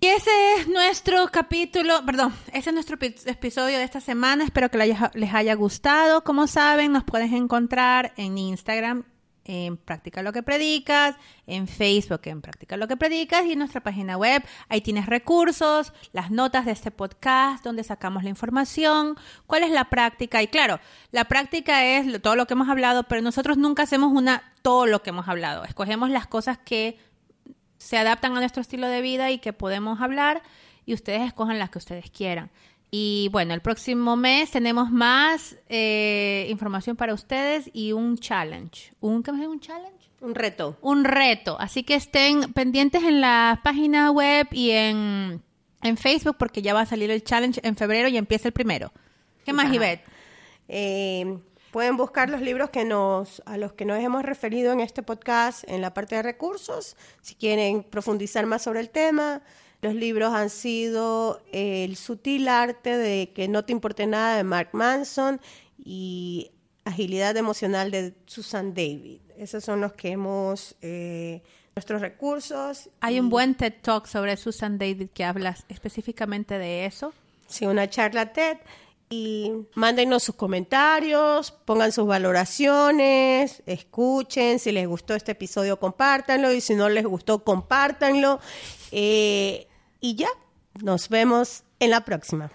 Y 0.00 0.06
ese 0.06 0.30
es 0.56 0.68
nuestro 0.68 1.26
capítulo, 1.28 2.04
perdón, 2.04 2.34
ese 2.52 2.70
es 2.70 2.74
nuestro 2.74 2.96
episodio 3.00 3.78
de 3.78 3.84
esta 3.84 4.00
semana. 4.00 4.44
Espero 4.44 4.70
que 4.70 4.78
les 5.14 5.34
haya 5.34 5.54
gustado. 5.54 6.22
Como 6.24 6.46
saben, 6.46 6.92
nos 6.92 7.04
puedes 7.04 7.32
encontrar 7.32 8.12
en 8.16 8.38
Instagram 8.38 9.04
en 9.48 9.78
Practica 9.78 10.22
lo 10.22 10.32
que 10.32 10.42
predicas, 10.42 11.16
en 11.46 11.66
Facebook 11.66 12.20
en 12.24 12.42
Practica 12.42 12.76
lo 12.76 12.86
que 12.86 12.96
predicas 12.96 13.44
y 13.46 13.52
en 13.52 13.58
nuestra 13.58 13.82
página 13.82 14.16
web. 14.16 14.44
Ahí 14.68 14.82
tienes 14.82 15.06
recursos, 15.06 15.92
las 16.12 16.30
notas 16.30 16.66
de 16.66 16.72
este 16.72 16.90
podcast, 16.90 17.64
donde 17.64 17.82
sacamos 17.82 18.22
la 18.22 18.28
información, 18.28 19.16
cuál 19.46 19.64
es 19.64 19.70
la 19.70 19.88
práctica. 19.88 20.42
Y 20.42 20.48
claro, 20.48 20.78
la 21.10 21.24
práctica 21.24 21.84
es 21.84 22.20
todo 22.22 22.36
lo 22.36 22.46
que 22.46 22.52
hemos 22.52 22.68
hablado, 22.68 23.04
pero 23.04 23.22
nosotros 23.22 23.56
nunca 23.56 23.84
hacemos 23.84 24.12
una 24.12 24.52
todo 24.62 24.86
lo 24.86 25.02
que 25.02 25.10
hemos 25.10 25.28
hablado. 25.28 25.64
Escogemos 25.64 26.10
las 26.10 26.26
cosas 26.26 26.58
que 26.58 26.98
se 27.78 27.96
adaptan 27.96 28.36
a 28.36 28.40
nuestro 28.40 28.60
estilo 28.60 28.86
de 28.86 29.00
vida 29.00 29.30
y 29.30 29.38
que 29.38 29.54
podemos 29.54 30.02
hablar 30.02 30.42
y 30.84 30.94
ustedes 30.94 31.22
escojan 31.22 31.58
las 31.58 31.70
que 31.70 31.78
ustedes 31.78 32.10
quieran. 32.10 32.50
Y 32.90 33.28
bueno, 33.32 33.52
el 33.52 33.60
próximo 33.60 34.16
mes 34.16 34.50
tenemos 34.50 34.90
más 34.90 35.56
eh, 35.68 36.46
información 36.48 36.96
para 36.96 37.12
ustedes 37.12 37.70
y 37.72 37.92
un 37.92 38.16
challenge. 38.16 38.92
¿Un, 39.00 39.22
¿Qué 39.22 39.30
Un 39.30 39.60
challenge? 39.60 40.08
Un 40.20 40.34
reto. 40.34 40.76
Un 40.80 41.04
reto. 41.04 41.56
Así 41.60 41.84
que 41.84 41.94
estén 41.94 42.52
pendientes 42.52 43.04
en 43.04 43.20
la 43.20 43.60
página 43.62 44.10
web 44.10 44.48
y 44.50 44.70
en, 44.70 45.42
Facebook 45.96 46.36
porque 46.38 46.60
ya 46.60 46.74
va 46.74 46.80
a 46.80 46.86
salir 46.86 47.10
el 47.10 47.22
challenge 47.22 47.60
en 47.62 47.76
febrero 47.76 48.08
y 48.08 48.16
empieza 48.16 48.48
el 48.48 48.52
primero. 48.52 48.92
¿Qué 49.44 49.52
más, 49.52 49.72
Ivette? 49.72 50.02
Eh, 50.66 51.38
pueden 51.70 51.96
buscar 51.96 52.30
los 52.30 52.40
libros 52.40 52.70
que 52.70 52.84
nos, 52.84 53.42
a 53.46 53.56
los 53.58 53.72
que 53.74 53.84
nos 53.84 53.98
hemos 54.00 54.24
referido 54.24 54.72
en 54.72 54.80
este 54.80 55.02
podcast 55.02 55.62
en 55.68 55.80
la 55.80 55.94
parte 55.94 56.16
de 56.16 56.22
recursos, 56.22 56.96
si 57.20 57.34
quieren 57.34 57.84
profundizar 57.84 58.46
más 58.46 58.62
sobre 58.62 58.80
el 58.80 58.90
tema. 58.90 59.42
Los 59.80 59.94
libros 59.94 60.34
han 60.34 60.50
sido 60.50 61.40
El 61.52 61.96
sutil 61.96 62.48
arte 62.48 62.96
de 62.96 63.32
que 63.32 63.46
no 63.46 63.64
te 63.64 63.72
importe 63.72 64.06
nada 64.06 64.36
de 64.36 64.44
Mark 64.44 64.70
Manson 64.72 65.40
y 65.78 66.50
Agilidad 66.84 67.36
emocional 67.36 67.90
de 67.90 68.14
Susan 68.26 68.74
David. 68.74 69.20
Esos 69.36 69.62
son 69.62 69.80
los 69.80 69.92
que 69.92 70.08
hemos, 70.08 70.74
eh, 70.80 71.42
nuestros 71.76 72.00
recursos. 72.00 72.88
Hay 73.00 73.20
un 73.20 73.28
buen 73.28 73.54
TED 73.54 73.74
Talk 73.82 74.06
sobre 74.06 74.36
Susan 74.36 74.78
David 74.78 75.10
que 75.12 75.22
habla 75.22 75.54
específicamente 75.68 76.58
de 76.58 76.86
eso. 76.86 77.12
Sí, 77.46 77.66
una 77.66 77.88
charla 77.88 78.32
TED. 78.32 78.58
y 79.10 79.52
mándenos 79.74 80.22
sus 80.22 80.34
comentarios, 80.34 81.50
pongan 81.50 81.92
sus 81.92 82.06
valoraciones, 82.06 83.62
escuchen, 83.64 84.58
si 84.58 84.70
les 84.70 84.86
gustó 84.86 85.14
este 85.14 85.32
episodio 85.32 85.78
compártanlo 85.78 86.52
y 86.52 86.60
si 86.60 86.74
no 86.74 86.90
les 86.90 87.06
gustó 87.06 87.42
compártanlo 87.42 88.38
eh, 88.92 89.67
y 90.00 90.14
ya, 90.14 90.28
nos 90.82 91.08
vemos 91.08 91.64
en 91.80 91.90
la 91.90 92.04
próxima. 92.04 92.50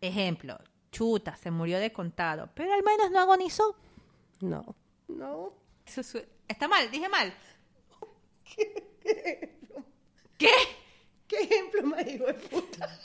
Ejemplo, 0.00 0.58
chuta, 0.92 1.36
se 1.36 1.50
murió 1.50 1.78
de 1.80 1.92
contado, 1.92 2.48
pero 2.54 2.72
al 2.72 2.82
menos 2.82 3.10
no 3.10 3.18
agonizó. 3.18 3.76
No, 4.40 4.64
no. 5.08 5.52
Está 6.46 6.68
mal, 6.68 6.90
dije 6.90 7.08
mal. 7.08 7.34
¿Qué? 10.38 10.52
¿Qué 11.26 11.40
ejemplo 11.40 11.82
más 11.82 12.06
hijo 12.06 12.26
de 12.26 12.34
puta? 12.34 12.98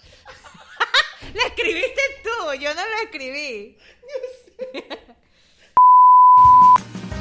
La 1.33 1.43
escribiste 1.47 2.01
tú, 2.23 2.53
yo 2.59 2.73
no 2.73 2.81
lo 2.87 2.97
escribí. 3.03 3.77
No 4.03 4.79
sé. 4.81 4.99